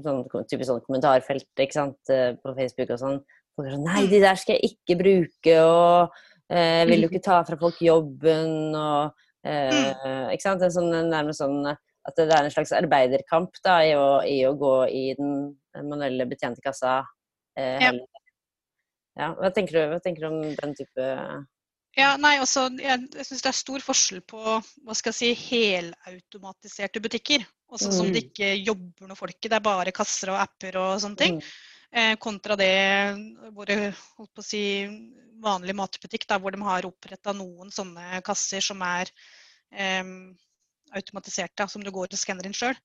sånn, 0.02 0.24
typisk 0.48 0.70
sånn 0.72 0.82
kommentarfelt 0.86 1.62
ikke 1.62 1.76
sant, 1.76 2.00
eh, 2.10 2.32
på 2.40 2.56
Facebook 2.56 2.96
og 2.96 3.02
sånn. 3.04 3.20
Sånn 3.58 3.84
Nei, 3.84 4.06
de 4.10 4.20
der 4.22 4.38
skal 4.38 4.54
jeg 4.56 4.72
ikke 4.72 4.98
bruke, 5.00 5.54
og 5.66 6.18
eh, 6.50 6.84
vil 6.88 7.04
jo 7.04 7.08
ikke 7.10 7.22
ta 7.24 7.42
fra 7.44 7.56
folk 7.60 7.80
jobben, 7.84 8.74
og 8.76 9.14
eh, 9.44 10.32
Ikke 10.34 10.42
sant. 10.44 10.62
En 10.62 10.74
sånn, 10.74 10.90
nærmest 11.10 11.40
sånn 11.42 11.60
at 11.68 12.16
det 12.16 12.30
er 12.32 12.46
en 12.46 12.50
slags 12.54 12.72
arbeiderkamp 12.72 13.58
da, 13.64 13.80
i 13.84 13.92
å, 13.96 14.06
i 14.24 14.38
å 14.48 14.54
gå 14.56 14.74
i 14.88 15.02
den 15.18 15.52
manuelle 15.88 16.26
betjentekassa. 16.30 17.02
Eh, 17.58 17.82
Ja. 17.84 17.92
ja, 19.18 19.28
hva 19.34 19.50
tenker, 19.52 19.76
du, 19.76 19.92
hva 19.92 20.00
tenker 20.00 20.24
du 20.24 20.28
om 20.30 20.42
den 20.56 20.74
type 20.78 21.06
Ja, 21.98 22.12
nei, 22.16 22.36
altså, 22.38 22.68
Jeg, 22.78 23.08
jeg 23.16 23.26
syns 23.26 23.42
det 23.42 23.50
er 23.50 23.56
stor 23.58 23.82
forskjell 23.82 24.20
på 24.22 24.38
hva 24.38 24.94
skal 24.94 25.12
jeg 25.12 25.36
si, 25.36 25.56
helautomatiserte 25.56 27.02
butikker. 27.02 27.44
Altså 27.72 27.90
Som 27.92 28.06
Mm. 28.08 28.12
det 28.14 28.22
ikke 28.30 28.52
jobber 28.64 29.08
noe 29.10 29.16
folk 29.18 29.36
i, 29.44 29.48
det 29.48 29.56
er 29.58 29.64
bare 29.64 29.92
kasser 29.92 30.30
og 30.32 30.40
apper 30.40 30.76
og 30.80 31.00
sånne 31.02 31.16
ting. 31.20 31.34
Mm. 31.36 31.42
Eh, 31.88 32.14
kontra 32.20 32.56
det 32.56 32.74
våre 33.56 33.94
holdt 34.18 34.44
si, 34.44 34.62
vanlige 35.40 35.76
matbutikk, 35.78 36.26
der 36.28 36.40
hvor 36.42 36.52
de 36.52 36.60
har 36.66 36.86
oppretta 36.88 37.32
noen 37.36 37.70
sånne 37.72 38.20
kasser 38.26 38.64
som 38.64 38.82
er 38.84 39.10
um, 40.02 40.34
automatiserte, 40.98 41.68
som 41.70 41.84
du 41.84 41.92
går 41.94 42.10
og 42.10 42.20
skanner 42.20 42.48
inn 42.48 42.56
sjøl. 42.56 42.76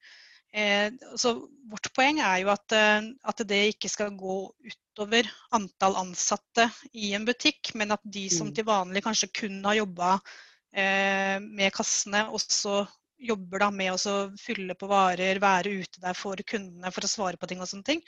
Eh, 0.53 0.91
så 1.17 1.33
vårt 1.71 1.89
poeng 1.97 2.19
er 2.21 2.43
jo 2.43 2.51
at, 2.53 2.75
eh, 2.77 3.07
at 3.25 3.41
det 3.49 3.61
ikke 3.71 3.89
skal 3.89 4.13
gå 4.13 4.35
utover 4.69 5.29
antall 5.57 5.97
ansatte 5.97 6.67
i 6.93 7.15
en 7.17 7.25
butikk, 7.25 7.73
men 7.73 7.95
at 7.95 8.03
de 8.05 8.27
som 8.29 8.47
Mm. 8.47 8.53
til 8.53 8.67
vanlig 8.69 9.03
kanskje 9.03 9.31
kun 9.33 9.63
har 9.65 9.79
jobba 9.81 10.19
eh, 10.73 11.39
med 11.39 11.73
kassene, 11.73 12.29
også 12.29 12.87
jobber 13.17 13.59
da 13.59 13.71
med 13.71 13.93
å 13.93 14.37
fylle 14.37 14.75
på 14.75 14.87
varer, 14.89 15.39
være 15.39 15.73
ute 15.81 16.01
der 16.01 16.13
for 16.13 16.35
kundene 16.35 16.91
for 16.91 17.01
å 17.01 17.09
svare 17.09 17.37
på 17.37 17.47
ting 17.47 17.61
og 17.61 17.67
sånne 17.67 17.85
ting. 17.85 18.01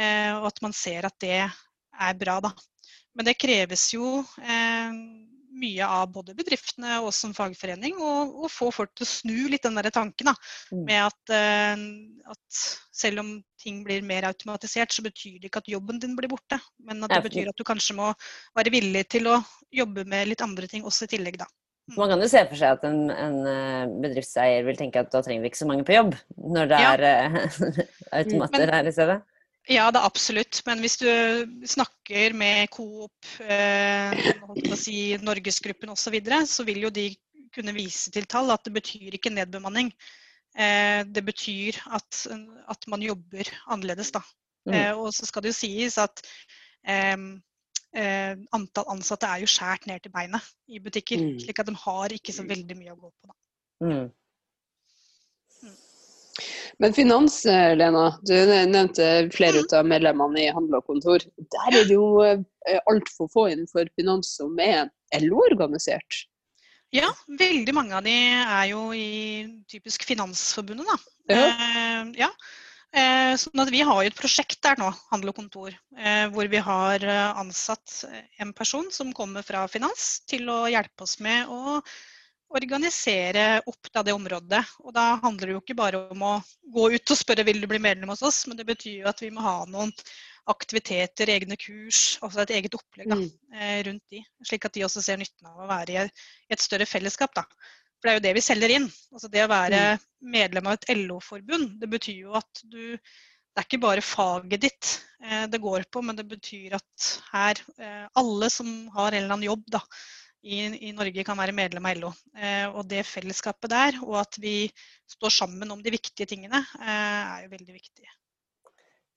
Eh, 0.00 0.32
og 0.38 0.48
at 0.50 0.62
man 0.64 0.74
ser 0.76 1.06
at 1.08 1.16
det 1.22 1.36
er 1.44 2.14
bra. 2.20 2.40
Da. 2.40 2.54
Men 3.16 3.26
det 3.28 3.38
kreves 3.42 3.88
jo 3.94 4.20
eh, 4.40 4.94
mye 5.60 5.84
av 5.84 6.06
både 6.14 6.32
bedriftene 6.38 7.00
og 7.00 7.08
oss 7.10 7.18
som 7.24 7.32
fagforening 7.36 7.98
å 8.00 8.48
få 8.48 8.68
folk 8.72 8.92
til 8.96 9.04
å 9.04 9.10
snu 9.10 9.38
litt 9.50 9.66
den 9.66 9.76
der 9.76 9.90
tanken 9.92 10.30
da, 10.30 10.34
Mm. 10.70 10.84
med 10.86 11.00
at, 11.08 11.32
eh, 11.34 11.82
at 12.30 12.60
selv 12.94 13.20
om 13.24 13.32
ting 13.60 13.82
blir 13.84 14.00
mer 14.06 14.28
automatisert, 14.30 14.94
så 14.94 15.02
betyr 15.02 15.40
det 15.40 15.50
ikke 15.50 15.60
at 15.64 15.72
jobben 15.72 15.98
din 16.00 16.14
blir 16.16 16.30
borte. 16.30 16.60
Men 16.86 17.02
at 17.04 17.10
det 17.10 17.24
betyr 17.26 17.50
at 17.50 17.58
du 17.58 17.64
kanskje 17.66 17.96
må 17.98 18.12
være 18.56 18.72
villig 18.72 19.08
til 19.10 19.26
å 19.28 19.40
jobbe 19.74 20.06
med 20.06 20.30
litt 20.30 20.40
andre 20.46 20.70
ting 20.70 20.86
også 20.86 21.04
i 21.08 21.16
tillegg, 21.16 21.36
da. 21.42 21.50
Man 21.96 22.08
kan 22.12 22.20
jo 22.22 22.28
se 22.30 22.44
for 22.46 22.54
seg 22.54 22.76
at 22.76 22.84
en, 22.86 23.10
en 23.10 23.96
bedriftseier 24.00 24.62
vil 24.64 24.76
tenke 24.78 25.00
at 25.02 25.10
da 25.10 25.20
trenger 25.26 25.42
vi 25.42 25.50
ikke 25.50 25.58
så 25.64 25.66
mange 25.66 25.82
på 25.88 25.96
jobb, 25.96 26.14
når 26.38 26.70
det 26.70 26.78
Ja. 26.78 26.92
er 26.94 27.00
automater 28.22 28.70
her 28.76 28.86
i 28.86 28.92
stedet. 28.94 29.18
Ja, 29.68 29.90
det 29.92 30.00
er 30.00 30.08
absolutt. 30.08 30.62
Men 30.66 30.80
hvis 30.80 30.96
du 31.00 31.08
snakker 31.68 32.32
med 32.36 32.70
Coop, 32.72 33.28
eh, 33.44 34.30
si 34.78 35.16
Norgesgruppen 35.20 35.92
osv., 35.92 36.06
så, 36.06 36.14
videre, 36.14 36.40
så 36.48 36.64
vil 36.64 36.86
jo 36.86 36.90
de 36.94 37.10
kunne 37.54 37.74
vise 37.74 38.12
til 38.14 38.26
tall 38.30 38.50
at 38.54 38.64
det 38.64 38.72
betyr 38.78 39.18
ikke 39.18 39.32
nedbemanning. 39.34 39.92
Eh, 40.56 41.02
det 41.06 41.22
betyr 41.26 41.78
at, 41.92 42.26
at 42.70 42.88
man 42.88 43.04
jobber 43.04 43.52
annerledes, 43.68 44.14
da. 44.16 44.22
Mm. 44.66 44.74
Eh, 44.74 44.92
og 44.98 45.12
så 45.14 45.28
skal 45.28 45.44
det 45.44 45.52
jo 45.52 45.58
sies 45.60 45.96
at 46.00 46.22
eh, 46.88 47.16
eh, 47.96 48.32
antall 48.56 48.90
ansatte 48.92 49.28
er 49.28 49.44
jo 49.44 49.50
skjært 49.50 49.86
ned 49.90 50.02
til 50.04 50.14
beinet 50.14 50.50
i 50.68 50.80
butikker. 50.82 51.20
Mm. 51.20 51.36
Slik 51.44 51.62
at 51.62 51.70
de 51.70 51.76
har 51.84 52.16
ikke 52.16 52.34
så 52.34 52.46
veldig 52.48 52.78
mye 52.78 52.96
å 52.96 52.98
gå 52.98 53.12
på. 53.12 53.30
Da. 53.30 53.38
Mm. 53.86 54.08
Men 56.82 56.94
finans, 56.96 57.42
eh, 57.46 57.74
Lena. 57.76 58.06
Du 58.26 58.34
nevnte 58.46 59.10
flere 59.34 59.62
av 59.76 59.88
medlemmene 59.88 60.44
i 60.44 60.50
Handel 60.54 60.80
og 60.80 60.88
Kontor. 60.88 61.24
Der 61.38 61.76
er 61.76 61.86
det 61.88 61.96
jo 61.96 62.22
eh, 62.24 62.80
altfor 62.90 63.30
få 63.32 63.46
innenfor 63.52 63.90
finans 63.98 64.34
som 64.38 64.58
er 64.62 64.88
LO-organisert. 65.20 66.24
Ja, 66.94 67.12
veldig 67.38 67.74
mange 67.74 67.94
av 67.94 68.02
de 68.02 68.16
er 68.40 68.64
jo 68.72 68.88
i 68.96 69.46
typisk 69.70 70.08
Finansforbundet, 70.08 70.88
da. 70.90 70.98
Ja. 71.30 71.46
Eh, 71.46 72.10
ja. 72.24 72.32
Eh, 72.90 73.36
sånn 73.38 73.62
at 73.62 73.70
vi 73.70 73.84
har 73.86 74.00
jo 74.02 74.10
et 74.10 74.18
prosjekt 74.18 74.58
der 74.66 74.80
nå, 74.80 74.88
Handel 75.12 75.30
og 75.30 75.36
Kontor, 75.38 75.74
eh, 75.94 76.24
hvor 76.34 76.48
vi 76.50 76.58
har 76.58 77.04
eh, 77.06 77.38
ansatt 77.38 78.00
en 78.42 78.50
person 78.56 78.88
som 78.90 79.12
kommer 79.14 79.46
fra 79.46 79.62
finans 79.70 80.24
til 80.26 80.50
å 80.50 80.64
hjelpe 80.72 81.06
oss 81.06 81.20
med 81.22 81.46
å 81.46 81.78
organisere 82.50 83.60
opp 83.66 83.90
da, 83.94 84.02
det 84.06 84.14
området. 84.16 84.62
Og 84.84 84.94
da 84.96 85.14
handler 85.22 85.46
det 85.50 85.54
jo 85.56 85.62
ikke 85.62 85.76
bare 85.78 86.00
om 86.10 86.24
å 86.26 86.32
gå 86.74 86.88
ut 86.96 87.12
og 87.14 87.18
spørre 87.20 87.44
vil 87.46 87.60
du 87.62 87.68
bli 87.70 87.78
medlem 87.82 88.10
hos 88.12 88.22
oss, 88.26 88.42
men 88.50 88.58
det 88.58 88.66
betyr 88.68 89.04
jo 89.04 89.08
at 89.10 89.22
vi 89.22 89.30
må 89.34 89.44
ha 89.44 89.60
noen 89.70 89.92
aktiviteter, 90.50 91.30
egne 91.30 91.54
kurs, 91.60 92.16
altså 92.24 92.42
et 92.42 92.54
eget 92.56 92.74
opplegg 92.74 93.10
da, 93.12 93.16
Mm. 93.20 93.28
eh, 93.54 93.82
rundt 93.86 94.02
de. 94.10 94.22
Slik 94.42 94.64
at 94.66 94.72
de 94.74 94.82
også 94.86 95.02
ser 95.04 95.20
nytten 95.20 95.46
av 95.46 95.60
å 95.62 95.68
være 95.68 96.08
i 96.08 96.10
et 96.50 96.60
større 96.64 96.86
fellesskap. 96.86 97.34
Da. 97.34 97.44
For 98.00 98.08
det 98.08 98.10
er 98.10 98.18
jo 98.18 98.24
det 98.28 98.34
vi 98.34 98.40
selger 98.40 98.70
inn. 98.74 98.88
Altså 99.12 99.30
det 99.30 99.44
å 99.44 99.50
være 99.52 99.98
medlem 100.22 100.66
av 100.66 100.72
et 100.78 100.88
LO-forbund, 100.96 101.78
det 101.78 101.90
betyr 101.90 102.22
jo 102.24 102.34
at 102.34 102.64
du 102.64 102.96
Det 103.50 103.64
er 103.64 103.66
ikke 103.66 103.82
bare 103.82 104.00
faget 104.00 104.60
ditt 104.62 104.88
eh, 105.24 105.46
det 105.50 105.58
går 105.60 105.82
på, 105.90 106.00
men 106.06 106.14
det 106.14 106.22
betyr 106.30 106.76
at 106.76 107.06
her 107.32 107.58
eh, 107.82 108.06
alle 108.14 108.48
som 108.48 108.68
har 108.94 109.10
en 109.10 109.24
eller 109.24 109.34
annen 109.34 109.48
jobb 109.48 109.64
da, 109.66 109.80
i, 110.42 110.88
i 110.88 110.92
Norge, 110.96 111.24
kan 111.26 111.38
være 111.38 111.54
medlem 111.56 111.86
av 111.90 111.98
LO. 111.98 112.10
Eh, 112.36 112.66
og 112.70 112.86
det 112.88 113.04
fellesskapet 113.08 113.72
der, 113.72 113.98
og 114.06 114.20
at 114.22 114.38
vi 114.40 114.70
står 115.10 115.34
sammen 115.36 115.70
om 115.74 115.82
de 115.84 115.92
viktige 115.92 116.28
tingene, 116.30 116.62
eh, 116.80 117.34
er 117.36 117.44
jo 117.44 117.52
veldig 117.56 117.76
viktig. 117.76 118.06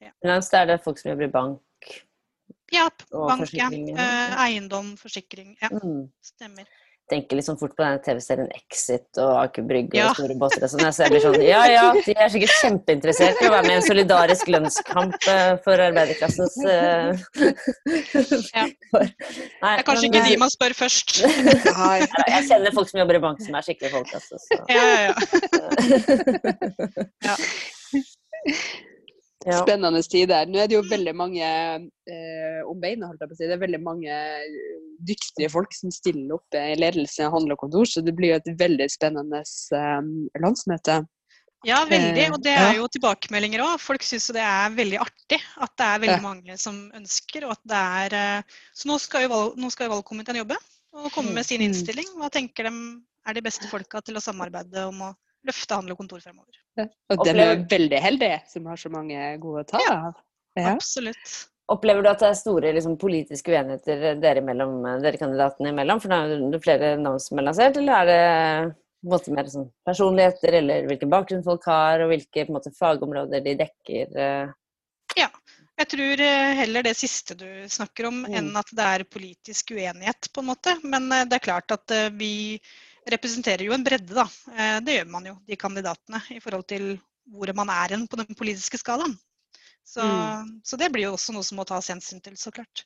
Ja. 0.04 0.12
det 0.20 0.60
er 0.60 0.66
det 0.68 0.82
folk 0.84 1.00
som 1.00 1.14
jobber 1.14 1.30
i 1.30 1.32
bank. 1.32 1.94
Ja, 2.74 2.90
bank, 3.12 3.54
ja. 3.56 3.70
Eh, 3.72 4.34
eiendom, 4.48 4.96
forsikring. 4.98 5.56
Ja, 5.62 5.70
Mm. 5.72 6.12
stemmer. 6.22 6.68
Tenker 7.14 7.38
liksom 7.38 7.60
fort 7.60 7.76
på 7.78 7.84
denne 7.84 8.00
TV-serien 8.02 8.50
Exit 8.58 9.20
og 9.22 9.34
Aker 9.44 9.66
Brygge 9.70 10.00
Ja. 10.00 10.10
og 10.10 10.18
store 10.18 10.38
båter 10.42 10.66
og 10.66 10.72
sånn. 10.72 10.86
Så 10.90 11.06
jeg 11.06 11.14
blir 11.14 11.24
sånn 11.24 11.38
Ja 11.46 11.64
ja, 11.70 11.84
de 11.94 12.16
er 12.18 12.32
sikkert 12.34 12.56
kjempeinteressert 12.62 13.42
i 13.44 13.50
å 13.50 13.54
være 13.54 13.68
med 13.68 13.76
i 13.76 13.80
en 13.80 13.86
solidarisk 13.86 14.50
lønnskamp 14.50 15.28
eh, 15.30 15.52
for 15.66 15.84
arbeiderklassens 15.88 16.58
eh, 16.66 17.12
Ja. 18.58 18.66
for, 18.94 19.06
Det 19.06 19.74
er 19.74 19.86
kanskje 19.86 20.08
men, 20.08 20.10
ikke 20.10 20.24
de 20.26 20.34
eh, 20.34 20.42
man 20.42 20.54
spør 20.54 20.74
først. 20.78 21.22
Nei. 21.84 22.00
Jeg 22.34 22.48
kjenner 22.50 22.74
folk 22.76 22.90
som 22.90 23.04
jobber 23.04 23.20
i 23.20 23.24
bank 23.28 23.44
som 23.46 23.60
er 23.60 23.68
skikkelig 23.68 23.94
folk, 23.94 24.10
altså. 24.18 24.42
Så. 24.42 24.58
Ja, 24.74 24.84
ja, 24.94 25.02
ja. 25.04 25.14
ja. 27.30 27.36
Spennende 29.44 30.00
tider. 30.08 30.48
Nå 30.48 30.60
er 30.64 30.70
det 30.72 30.78
jo 30.78 30.84
veldig 30.88 31.14
mange 31.20 31.44
eh, 31.44 32.60
om 32.70 32.80
beina, 32.80 33.10
holdt 33.10 33.22
jeg 33.26 33.30
på 33.32 33.36
å 33.36 33.40
si. 33.40 33.48
Det 33.50 33.58
er 33.58 33.64
veldig 33.66 33.82
mange 33.84 34.20
dyktige 35.04 35.50
folk 35.52 35.74
som 35.76 35.92
stiller 35.92 36.38
opp 36.38 36.56
i 36.56 36.78
ledelse 36.80 37.28
handel 37.34 37.56
og 37.58 37.60
kontor, 37.66 37.86
så 37.90 38.04
det 38.06 38.14
blir 38.16 38.32
jo 38.32 38.40
et 38.40 38.52
veldig 38.62 38.88
spennende 38.94 39.42
eh, 39.44 40.12
landsmøte. 40.44 41.02
Ja, 41.64 41.86
veldig. 41.88 42.26
Og 42.36 42.42
det 42.44 42.52
Eh, 42.52 42.62
er 42.70 42.76
jo 42.76 42.88
tilbakemeldinger 42.92 43.62
òg. 43.64 43.78
Folk 43.80 44.04
syns 44.04 44.28
det 44.36 44.44
er 44.44 44.74
veldig 44.76 45.00
artig 45.00 45.40
at 45.64 45.72
det 45.80 45.86
er 45.88 46.02
veldig 46.04 46.22
mange 46.24 46.58
som 46.60 46.92
ønsker. 46.96 47.46
og 47.48 47.52
at 47.56 47.64
det 47.64 47.84
er... 48.04 48.16
eh, 48.20 48.60
Så 48.76 48.88
nå 48.90 48.98
skal 49.00 49.24
jo, 49.24 49.30
valg, 49.32 49.56
nå 49.58 49.70
skal 49.72 49.88
jo 49.88 49.94
valgkomiteen 49.96 50.42
jobbe 50.44 50.58
og 50.94 51.12
komme 51.12 51.32
med 51.34 51.46
sin 51.48 51.62
Mm. 51.62 51.70
innstilling. 51.72 52.10
Hva 52.20 52.30
tenker 52.30 52.68
de 52.68 52.74
er 53.26 53.34
de 53.34 53.42
beste 53.42 53.68
folka 53.72 54.02
til 54.04 54.16
å 54.20 54.22
samarbeide 54.22 54.88
om 54.90 55.00
å 55.08 55.14
løfte 55.48 55.76
handel 55.78 55.96
og 55.96 55.98
kontor 56.04 56.22
fremover? 56.24 56.60
Ja. 56.80 56.86
Og 57.14 57.26
den 57.26 57.40
er 57.40 57.56
Opplever- 57.56 57.70
veldig 57.74 58.00
heldig 58.02 58.32
som 58.50 58.66
har 58.72 58.78
så 58.82 58.90
mange 58.94 59.26
gode 59.44 59.64
å 59.64 59.68
ta. 59.74 59.82
Ja. 59.88 60.14
Absolutt. 60.74 61.34
Opplever 61.72 62.04
du 62.04 62.10
at 62.12 62.20
det 62.20 62.28
er 62.30 62.36
store 62.38 62.74
liksom, 62.76 62.98
politiske 63.00 63.52
uenigheter 63.54 64.20
dere, 64.22 64.42
mellom, 64.44 64.82
dere 65.02 65.18
kandidatene 65.18 65.72
imellom? 65.72 66.02
For 66.04 66.12
nå 66.12 66.18
er 66.26 66.52
det 66.52 66.64
flere 66.64 66.94
navn 67.00 67.20
som 67.24 67.40
er 67.40 67.48
lansert, 67.48 67.78
eller 67.80 67.94
er 68.02 68.10
det 68.12 68.76
på 69.04 69.08
en 69.08 69.14
måte 69.14 69.34
mer 69.36 69.48
sånn 69.52 69.70
personligheter, 69.88 70.58
eller 70.60 70.86
hvilken 70.88 71.10
bakgrunn 71.12 71.44
folk 71.44 71.66
har, 71.68 72.04
og 72.04 72.12
hvilke 72.12 72.46
på 72.46 72.52
en 72.52 72.58
måte, 72.60 72.72
fagområder 72.78 73.44
de 73.44 73.56
dekker? 73.64 74.14
Ja. 75.18 75.30
Jeg 75.74 75.90
tror 75.90 76.22
eh, 76.22 76.54
heller 76.60 76.86
det 76.86 76.94
siste 77.00 77.34
du 77.36 77.48
snakker 77.68 78.06
om, 78.12 78.20
Mm. 78.28 78.36
enn 78.38 78.56
at 78.60 78.70
det 78.78 78.86
er 78.86 79.04
politisk 79.10 79.72
uenighet, 79.74 80.30
på 80.32 80.44
en 80.44 80.52
måte. 80.52 80.76
Men 80.84 81.12
eh, 81.12 81.26
det 81.26 81.40
er 81.40 81.48
klart 81.48 81.72
at 81.74 81.90
eh, 81.92 82.10
vi 82.14 82.60
representerer 83.10 83.66
jo 83.68 83.74
en 83.76 83.84
bredde, 83.84 84.14
da. 84.16 84.26
Eh, 84.54 84.80
Det 84.86 84.98
gjør 85.00 85.10
man 85.12 85.26
jo, 85.26 85.36
de 85.48 85.56
kandidatene, 85.60 86.22
i 86.32 86.40
forhold 86.40 86.68
til 86.68 87.00
hvor 87.32 87.54
man 87.56 87.70
er 87.70 87.96
hen 87.96 88.08
på 88.08 88.18
den 88.20 88.36
politiske 88.36 88.78
skalaen. 88.78 89.18
Så, 89.84 90.02
Mm. 90.04 90.62
så 90.64 90.78
det 90.80 90.92
blir 90.92 91.04
jo 91.10 91.14
også 91.14 91.34
noe 91.34 91.44
som 91.44 91.58
må 91.58 91.66
tas 91.68 91.88
hensyn 91.92 92.22
til, 92.24 92.34
så 92.40 92.52
klart. 92.52 92.84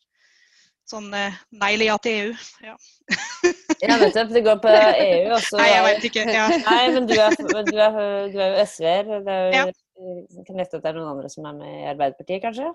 Sånn 0.87 1.13
eh, 1.13 1.33
nei 1.51 1.73
eller 1.73 1.85
ja 1.91 1.97
til 1.97 2.11
EU. 2.15 2.35
Ja. 2.63 2.75
Ja, 3.81 3.97
nettopp. 3.99 4.29
Det 4.33 4.43
går 4.45 4.59
på 4.63 4.71
EU 4.71 5.33
også. 5.35 5.57
Nei, 5.59 5.67
jeg 5.69 5.83
veit 5.83 6.05
ikke. 6.09 6.23
Ja. 6.31 6.47
Nei, 6.71 6.83
men 6.95 7.07
du 7.09 7.13
er, 7.13 7.35
du 7.37 7.57
er, 7.57 7.67
du 8.31 8.39
er 8.39 8.53
jo 8.55 8.63
SV-er. 8.65 9.11
Det 9.25 9.33
er 9.35 9.51
jo 9.51 9.57
Ja. 9.57 10.43
kan 10.47 10.57
lette 10.61 10.77
at 10.77 10.83
det 10.83 10.89
er 10.89 10.97
noen 10.97 11.11
andre 11.17 11.29
som 11.29 11.45
er 11.49 11.53
med 11.59 11.67
i 11.83 11.87
Arbeiderpartiet, 11.91 12.41
kanskje? 12.41 12.71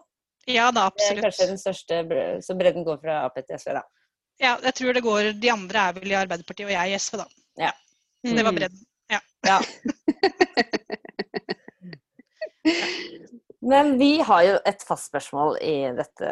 ja 0.50 0.70
da, 0.74 0.88
absolutt. 0.90 1.08
Det 1.08 1.18
er 1.18 1.26
kanskje 1.30 1.46
den 1.52 1.58
største 1.60 2.42
Så 2.42 2.56
bredden 2.58 2.84
går 2.84 2.98
fra 3.00 3.24
Ap 3.24 3.36
til 3.38 3.58
SV, 3.58 3.72
da. 3.78 3.82
Ja, 4.40 4.56
jeg 4.62 4.74
tror 4.74 4.92
det 4.94 5.02
går 5.04 5.32
De 5.40 5.50
andre 5.52 5.78
er 5.88 5.92
vel 6.00 6.10
i 6.12 6.16
Arbeiderpartiet, 6.18 6.66
og 6.66 6.72
jeg 6.72 6.90
i 6.92 6.98
SV, 6.98 7.16
da. 7.18 7.26
Så 8.24 8.36
det 8.36 8.44
var 8.46 8.52
Mm. 8.52 8.58
bredden. 8.60 8.86
Ja. 9.10 9.20
Men 13.62 13.96
vi 13.98 14.20
har 14.26 14.42
jo 14.46 14.58
et 14.66 14.82
fast 14.86 15.10
spørsmål 15.10 15.56
i 15.62 15.74
dette, 15.94 16.30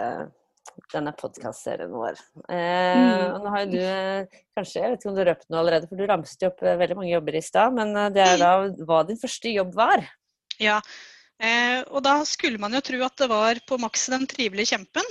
denne 0.92 1.12
podkastserien 1.18 1.90
vår. 1.94 2.18
Eh, 2.48 2.96
Mm. 2.96 3.34
og 3.34 3.42
nå 3.44 3.50
har 3.54 3.60
jo 3.64 3.70
du 3.70 3.78
kanskje, 4.56 4.80
jeg 4.82 4.90
vet 4.90 5.00
ikke 5.00 5.10
om 5.10 5.16
du 5.18 5.24
røpt 5.24 5.46
noe 5.50 5.60
allerede, 5.60 5.88
for 5.88 5.96
du 5.96 6.06
ramset 6.06 6.42
jo 6.42 6.48
opp 6.50 6.62
eh, 6.62 6.76
veldig 6.80 6.96
mange 6.98 7.12
jobber 7.14 7.34
i 7.38 7.42
stad, 7.42 7.74
men 7.74 7.94
eh, 7.96 8.08
det 8.10 8.22
er 8.26 8.36
da 8.38 8.52
hva 8.86 9.02
din 9.06 9.18
første 9.20 9.52
jobb 9.54 9.74
var. 9.74 10.02
Ja, 10.58 10.80
eh, 11.40 11.82
og 11.90 12.02
da 12.02 12.24
skulle 12.24 12.58
man 12.58 12.72
jo 12.74 12.80
tro 12.80 13.02
at 13.06 13.16
det 13.16 13.28
var 13.30 13.54
på 13.66 13.78
Max 13.80 14.06
den 14.10 14.26
trivelige 14.26 14.74
kjempen, 14.74 15.06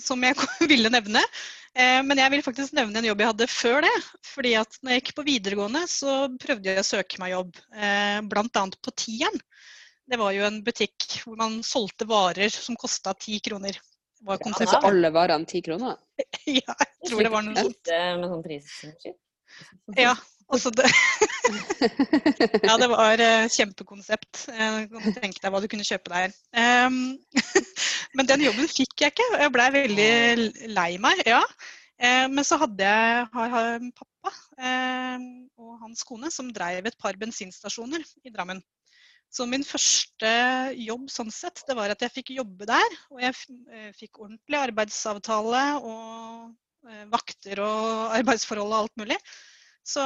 som 0.00 0.22
jeg 0.24 0.36
ville 0.72 0.90
nevne. 0.92 1.22
Eh, 1.74 2.00
men 2.02 2.18
jeg 2.18 2.32
vil 2.34 2.42
faktisk 2.42 2.74
nevne 2.74 2.98
en 2.98 3.06
jobb 3.06 3.20
jeg 3.22 3.30
hadde 3.30 3.46
før 3.50 3.84
det. 3.86 3.92
fordi 4.26 4.54
at 4.58 4.78
når 4.82 4.96
jeg 4.96 5.02
gikk 5.04 5.12
på 5.20 5.26
videregående, 5.28 5.84
så 5.90 6.14
prøvde 6.42 6.72
jeg 6.72 6.82
å 6.82 6.88
søke 6.88 7.20
meg 7.22 7.34
jobb, 7.36 7.60
eh, 7.76 8.18
bl.a. 8.26 8.64
på 8.82 8.94
Tieren. 8.98 9.38
Det 10.10 10.18
var 10.18 10.32
jo 10.34 10.42
en 10.48 10.58
butikk 10.66 11.20
hvor 11.22 11.36
man 11.38 11.60
solgte 11.62 12.08
varer 12.10 12.50
som 12.50 12.74
kosta 12.78 13.14
ti 13.14 13.38
kroner. 13.44 13.78
Var 14.26 14.36
Altså 14.36 14.50
konseptet. 14.50 14.84
alle 14.90 15.10
varene 15.14 15.46
ti 15.48 15.62
kroner? 15.64 15.94
Ja, 16.50 16.74
jeg 16.74 17.08
tror 17.12 17.22
det 17.24 17.30
var 17.32 17.46
noe 17.46 17.56
sånt. 17.56 17.88
Med 18.20 18.26
sånn 18.28 18.42
prisskilt. 18.44 19.16
Ja, 19.96 20.12
altså 20.52 20.70
det 20.74 20.90
Ja, 22.66 22.74
det 22.82 22.88
var 22.90 23.22
eh, 23.22 23.46
kjempekonsept. 23.54 24.42
Jeg 24.50 24.90
kan 24.92 25.16
tenke 25.22 25.40
deg 25.40 25.54
hva 25.54 25.62
du 25.62 25.68
kunne 25.72 25.86
kjøpe 25.86 26.12
der. 26.12 26.34
Em, 26.52 26.98
men 28.18 28.28
den 28.28 28.42
jobben 28.46 28.70
fikk 28.70 29.04
jeg 29.04 29.14
ikke, 29.14 29.28
jeg 29.42 29.52
blei 29.54 29.68
veldig 29.74 30.10
lei 30.74 30.90
meg. 31.02 31.22
ja. 31.28 31.42
Eh, 32.00 32.26
men 32.32 32.46
så 32.48 32.56
hadde 32.62 32.86
jeg 32.86 33.24
har, 33.34 33.50
har 33.52 33.82
pappa 33.92 34.30
eh, 34.56 35.24
og 35.60 35.74
hans 35.82 36.04
kone 36.08 36.30
som 36.32 36.48
drev 36.54 36.88
et 36.88 36.96
par 37.00 37.18
bensinstasjoner 37.20 38.04
i 38.24 38.32
Drammen. 38.32 38.62
Så 39.30 39.44
min 39.46 39.62
første 39.62 40.30
jobb 40.80 41.10
sånn 41.12 41.30
sett, 41.30 41.60
det 41.68 41.76
var 41.78 41.92
at 41.92 42.00
jeg 42.02 42.14
fikk 42.16 42.32
jobbe 42.38 42.66
der. 42.66 42.96
Og 43.12 43.20
jeg 43.22 43.36
eh, 43.70 43.92
fikk 43.98 44.22
ordentlig 44.24 44.58
arbeidsavtale 44.62 45.62
og 45.84 46.50
vakter 47.12 47.60
og 47.60 48.16
arbeidsforhold 48.16 48.72
og 48.72 48.78
alt 48.78 48.96
mulig. 49.02 49.18
Så 49.84 50.02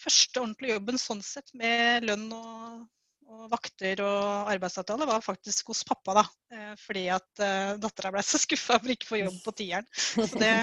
første 0.00 0.40
ordentlige 0.40 0.78
jobben 0.78 1.00
sånn 1.00 1.20
sett 1.24 1.52
med 1.56 2.08
lønn 2.08 2.30
og, 2.32 2.86
og 3.30 3.48
vakter 3.52 4.00
og 4.04 4.50
arbeidsavtale 4.52 5.06
var 5.08 5.24
faktisk 5.24 5.72
hos 5.72 5.82
pappa, 5.86 6.20
da. 6.20 6.24
Eh, 6.54 6.72
fordi 6.80 7.04
at 7.12 7.42
uh, 7.42 7.74
dattera 7.80 8.12
ble 8.14 8.22
så 8.24 8.40
skuffa 8.44 8.78
for 8.80 8.94
ikke 8.94 9.08
å 9.08 9.12
få 9.12 9.20
jobb 9.22 9.38
på 9.44 9.54
tieren. 9.60 9.88
Så 9.94 10.26
det 10.36 10.54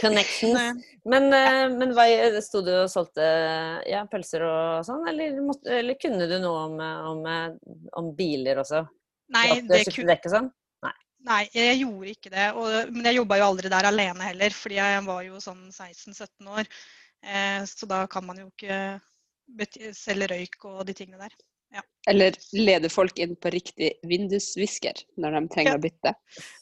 Connections. 0.00 0.84
Men, 1.08 1.28
uh, 1.32 1.64
men 1.72 1.94
hva, 1.96 2.06
sto 2.44 2.62
du 2.64 2.72
og 2.82 2.92
solgte 2.92 3.24
ja, 3.88 4.04
pølser 4.10 4.44
og 4.46 4.84
sånn, 4.86 5.06
eller, 5.10 5.40
måtte, 5.44 5.72
eller, 5.80 5.98
kunne 6.00 6.28
du 6.30 6.36
noe 6.42 6.68
om, 6.68 6.78
om, 7.12 7.26
om 8.00 8.12
biler 8.16 8.62
også? 8.62 8.84
Nei, 9.34 9.48
det 9.66 9.82
kunne 9.90 10.16
sånn? 10.30 10.52
Nei. 10.84 10.94
Nei, 11.26 11.40
jeg 11.54 11.80
gjorde 11.82 12.12
ikke 12.12 12.32
det. 12.32 12.46
Og, 12.54 12.92
men 12.94 13.10
jeg 13.10 13.20
jobba 13.20 13.40
jo 13.40 13.50
aldri 13.50 13.72
der 13.72 13.88
alene 13.90 14.30
heller, 14.30 14.54
fordi 14.54 14.78
jeg 14.78 15.02
var 15.08 15.26
jo 15.26 15.42
sånn 15.42 15.66
16-17 15.72 16.52
år. 16.54 16.70
Eh, 17.26 17.60
så 17.66 17.88
da 17.90 18.04
kan 18.10 18.26
man 18.26 18.38
jo 18.38 18.48
ikke 18.52 18.78
selge 19.96 20.26
røyk 20.32 20.64
og 20.70 20.86
de 20.88 20.94
tingene 20.96 21.20
der. 21.26 21.36
Ja. 21.74 21.82
Eller 22.08 22.36
lede 22.54 22.88
folk 22.88 23.18
inn 23.18 23.34
på 23.42 23.50
riktig 23.50 23.88
vindusvisker 24.06 25.00
når 25.18 25.34
de 25.34 25.40
trenger 25.52 25.72
Ja. 25.74 25.78
å 25.78 25.82
bytte. 25.82 26.12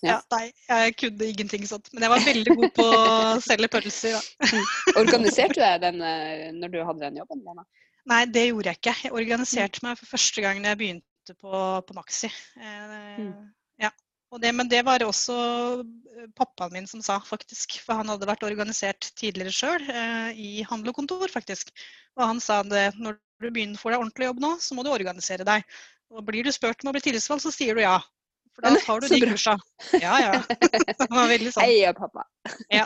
Ja. 0.03 0.17
nei, 0.33 0.47
jeg 0.69 0.95
kunne 0.97 1.29
ingenting 1.29 1.67
sånt. 1.69 1.91
Men 1.93 2.07
jeg 2.07 2.11
var 2.15 2.25
veldig 2.25 2.55
god 2.57 2.71
på 2.79 2.87
å 2.89 3.03
selge 3.49 3.69
pølser. 3.69 4.17
Da. 4.17 4.63
Organiserte 4.97 5.59
du 5.59 5.61
deg 5.61 5.83
den 5.85 6.01
eh, 6.03 6.49
når 6.57 6.73
du 6.73 6.79
hadde 6.89 7.05
den 7.05 7.21
jobben? 7.21 7.45
Lena? 7.45 7.67
Nei, 8.11 8.23
det 8.33 8.47
gjorde 8.49 8.73
jeg 8.73 8.81
ikke. 8.81 8.97
Jeg 9.05 9.13
organiserte 9.21 9.85
meg 9.85 10.01
for 10.01 10.07
første 10.17 10.43
gang 10.45 10.63
da 10.65 10.73
jeg 10.73 10.81
begynte 10.83 11.37
på, 11.41 11.53
på 11.89 11.99
Maxi. 12.01 12.33
Eh, 12.61 13.21
Mm. 13.21 13.53
ja. 13.85 13.91
Det, 14.41 14.51
men 14.57 14.67
det 14.69 14.81
var 14.85 14.99
også 15.07 15.35
pappaen 16.39 16.73
min 16.73 16.87
som 16.91 17.03
sa, 17.05 17.19
faktisk. 17.25 17.79
For 17.85 17.95
han 18.01 18.09
hadde 18.13 18.27
vært 18.29 18.43
organisert 18.47 19.11
tidligere 19.19 19.53
sjøl, 19.55 19.85
eh, 19.91 20.31
i 20.39 20.63
handel 20.69 20.91
og 20.93 20.97
kontor, 21.03 21.29
faktisk. 21.33 21.71
Og 22.17 22.27
han 22.27 22.41
sa 22.41 22.63
det 22.63 22.93
når 22.99 23.19
du 23.43 23.51
begynner 23.51 23.79
får 23.81 23.91
deg 23.95 24.01
ordentlig 24.05 24.27
jobb 24.31 24.41
nå, 24.41 24.53
så 24.61 24.75
må 24.79 24.85
du 24.87 24.91
organisere 24.95 25.45
deg. 25.45 25.65
Og 26.15 26.25
blir 26.25 26.45
du 26.47 26.53
spurt 26.55 26.85
om 26.85 26.91
å 26.91 26.95
bli 26.97 27.01
tillitsvalgt, 27.05 27.43
så 27.43 27.51
sier 27.55 27.75
du 27.75 27.83
ja. 27.83 27.99
For 28.55 28.63
da 28.63 28.77
tar 28.79 29.01
du 29.03 29.09
de 29.11 29.19
kursa. 29.27 29.57
Ja, 29.99 30.15
ja. 30.23 30.35
Han 31.11 31.17
var 31.19 31.27
veldig 31.33 31.51
sånn. 31.57 31.65
Heia, 31.67 31.91
pappa. 31.97 32.23
Ja. 32.71 32.85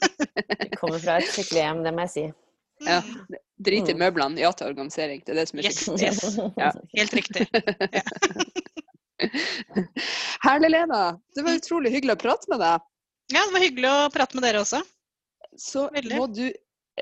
Jeg 0.62 0.76
kommer 0.78 1.00
fra 1.02 1.16
et 1.18 1.26
skikkelig 1.32 1.64
hjem, 1.64 1.80
det 1.82 1.92
må 1.96 2.04
jeg 2.06 2.12
si. 2.14 2.26
Ja. 2.86 3.00
Mm, 3.02 3.34
Drit 3.58 3.88
i 3.90 3.94
Mm. 3.96 3.98
møblene, 4.04 4.38
ja 4.38 4.52
til 4.54 4.68
organisering. 4.70 5.24
Det 5.26 5.32
er 5.34 5.40
det 5.40 5.48
som 5.50 5.58
er 5.58 5.66
Yes, 5.66 5.80
skikkelig. 5.82 6.02
yes. 6.06 6.38
Ja. 6.56 6.70
Helt 6.94 7.14
riktig. 7.18 7.48
Herlig, 10.46 10.70
Lena. 10.70 11.02
Det 11.34 11.44
var 11.46 11.58
utrolig 11.58 11.92
hyggelig 11.94 12.16
å 12.16 12.22
prate 12.22 12.50
med 12.52 12.62
deg. 12.62 12.86
Ja, 13.34 13.42
det 13.44 13.52
var 13.56 13.64
hyggelig 13.64 13.90
å 13.90 14.08
prate 14.14 14.38
med 14.38 14.46
dere 14.46 14.62
også. 14.64 14.80
Så 15.58 15.88
Veldig. 15.92 16.16
må 16.16 16.26
du 16.30 16.46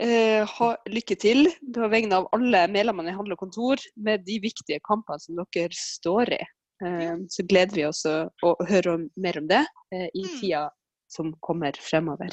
eh, 0.01 0.43
ha 0.49 0.69
lykke 0.91 1.17
til 1.21 1.51
på 1.77 1.89
vegne 1.93 2.19
av 2.23 2.29
alle 2.37 2.65
medlemmene 2.73 3.13
i 3.13 3.17
Handel 3.17 3.37
og 3.37 3.43
Kontor 3.45 3.83
med 4.01 4.25
de 4.27 4.39
viktige 4.43 4.81
kampene 4.87 5.21
som 5.23 5.39
dere 5.39 5.77
står 5.77 6.35
i. 6.39 6.43
Eh, 6.85 7.15
så 7.33 7.45
gleder 7.49 7.77
vi 7.77 7.87
oss 7.89 8.03
å, 8.09 8.17
å 8.45 8.57
høre 8.69 8.97
om, 8.97 9.07
mer 9.21 9.39
om 9.41 9.47
det 9.53 9.63
eh, 9.93 10.09
i 10.13 10.25
Mm. 10.27 10.35
tida 10.41 10.65
som 11.13 11.31
kommer 11.45 11.77
fremover. 11.81 12.33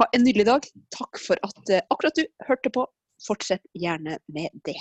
Ha 0.00 0.06
en 0.16 0.24
nydelig 0.24 0.46
dag. 0.48 0.64
Takk 0.96 1.20
for 1.20 1.38
at 1.46 1.70
eh, 1.70 1.84
akkurat 1.92 2.16
du 2.16 2.24
hørte 2.48 2.72
på. 2.72 2.86
Fortsett 3.20 3.60
gjerne 3.76 4.16
med 4.32 4.48
det. 4.64 4.80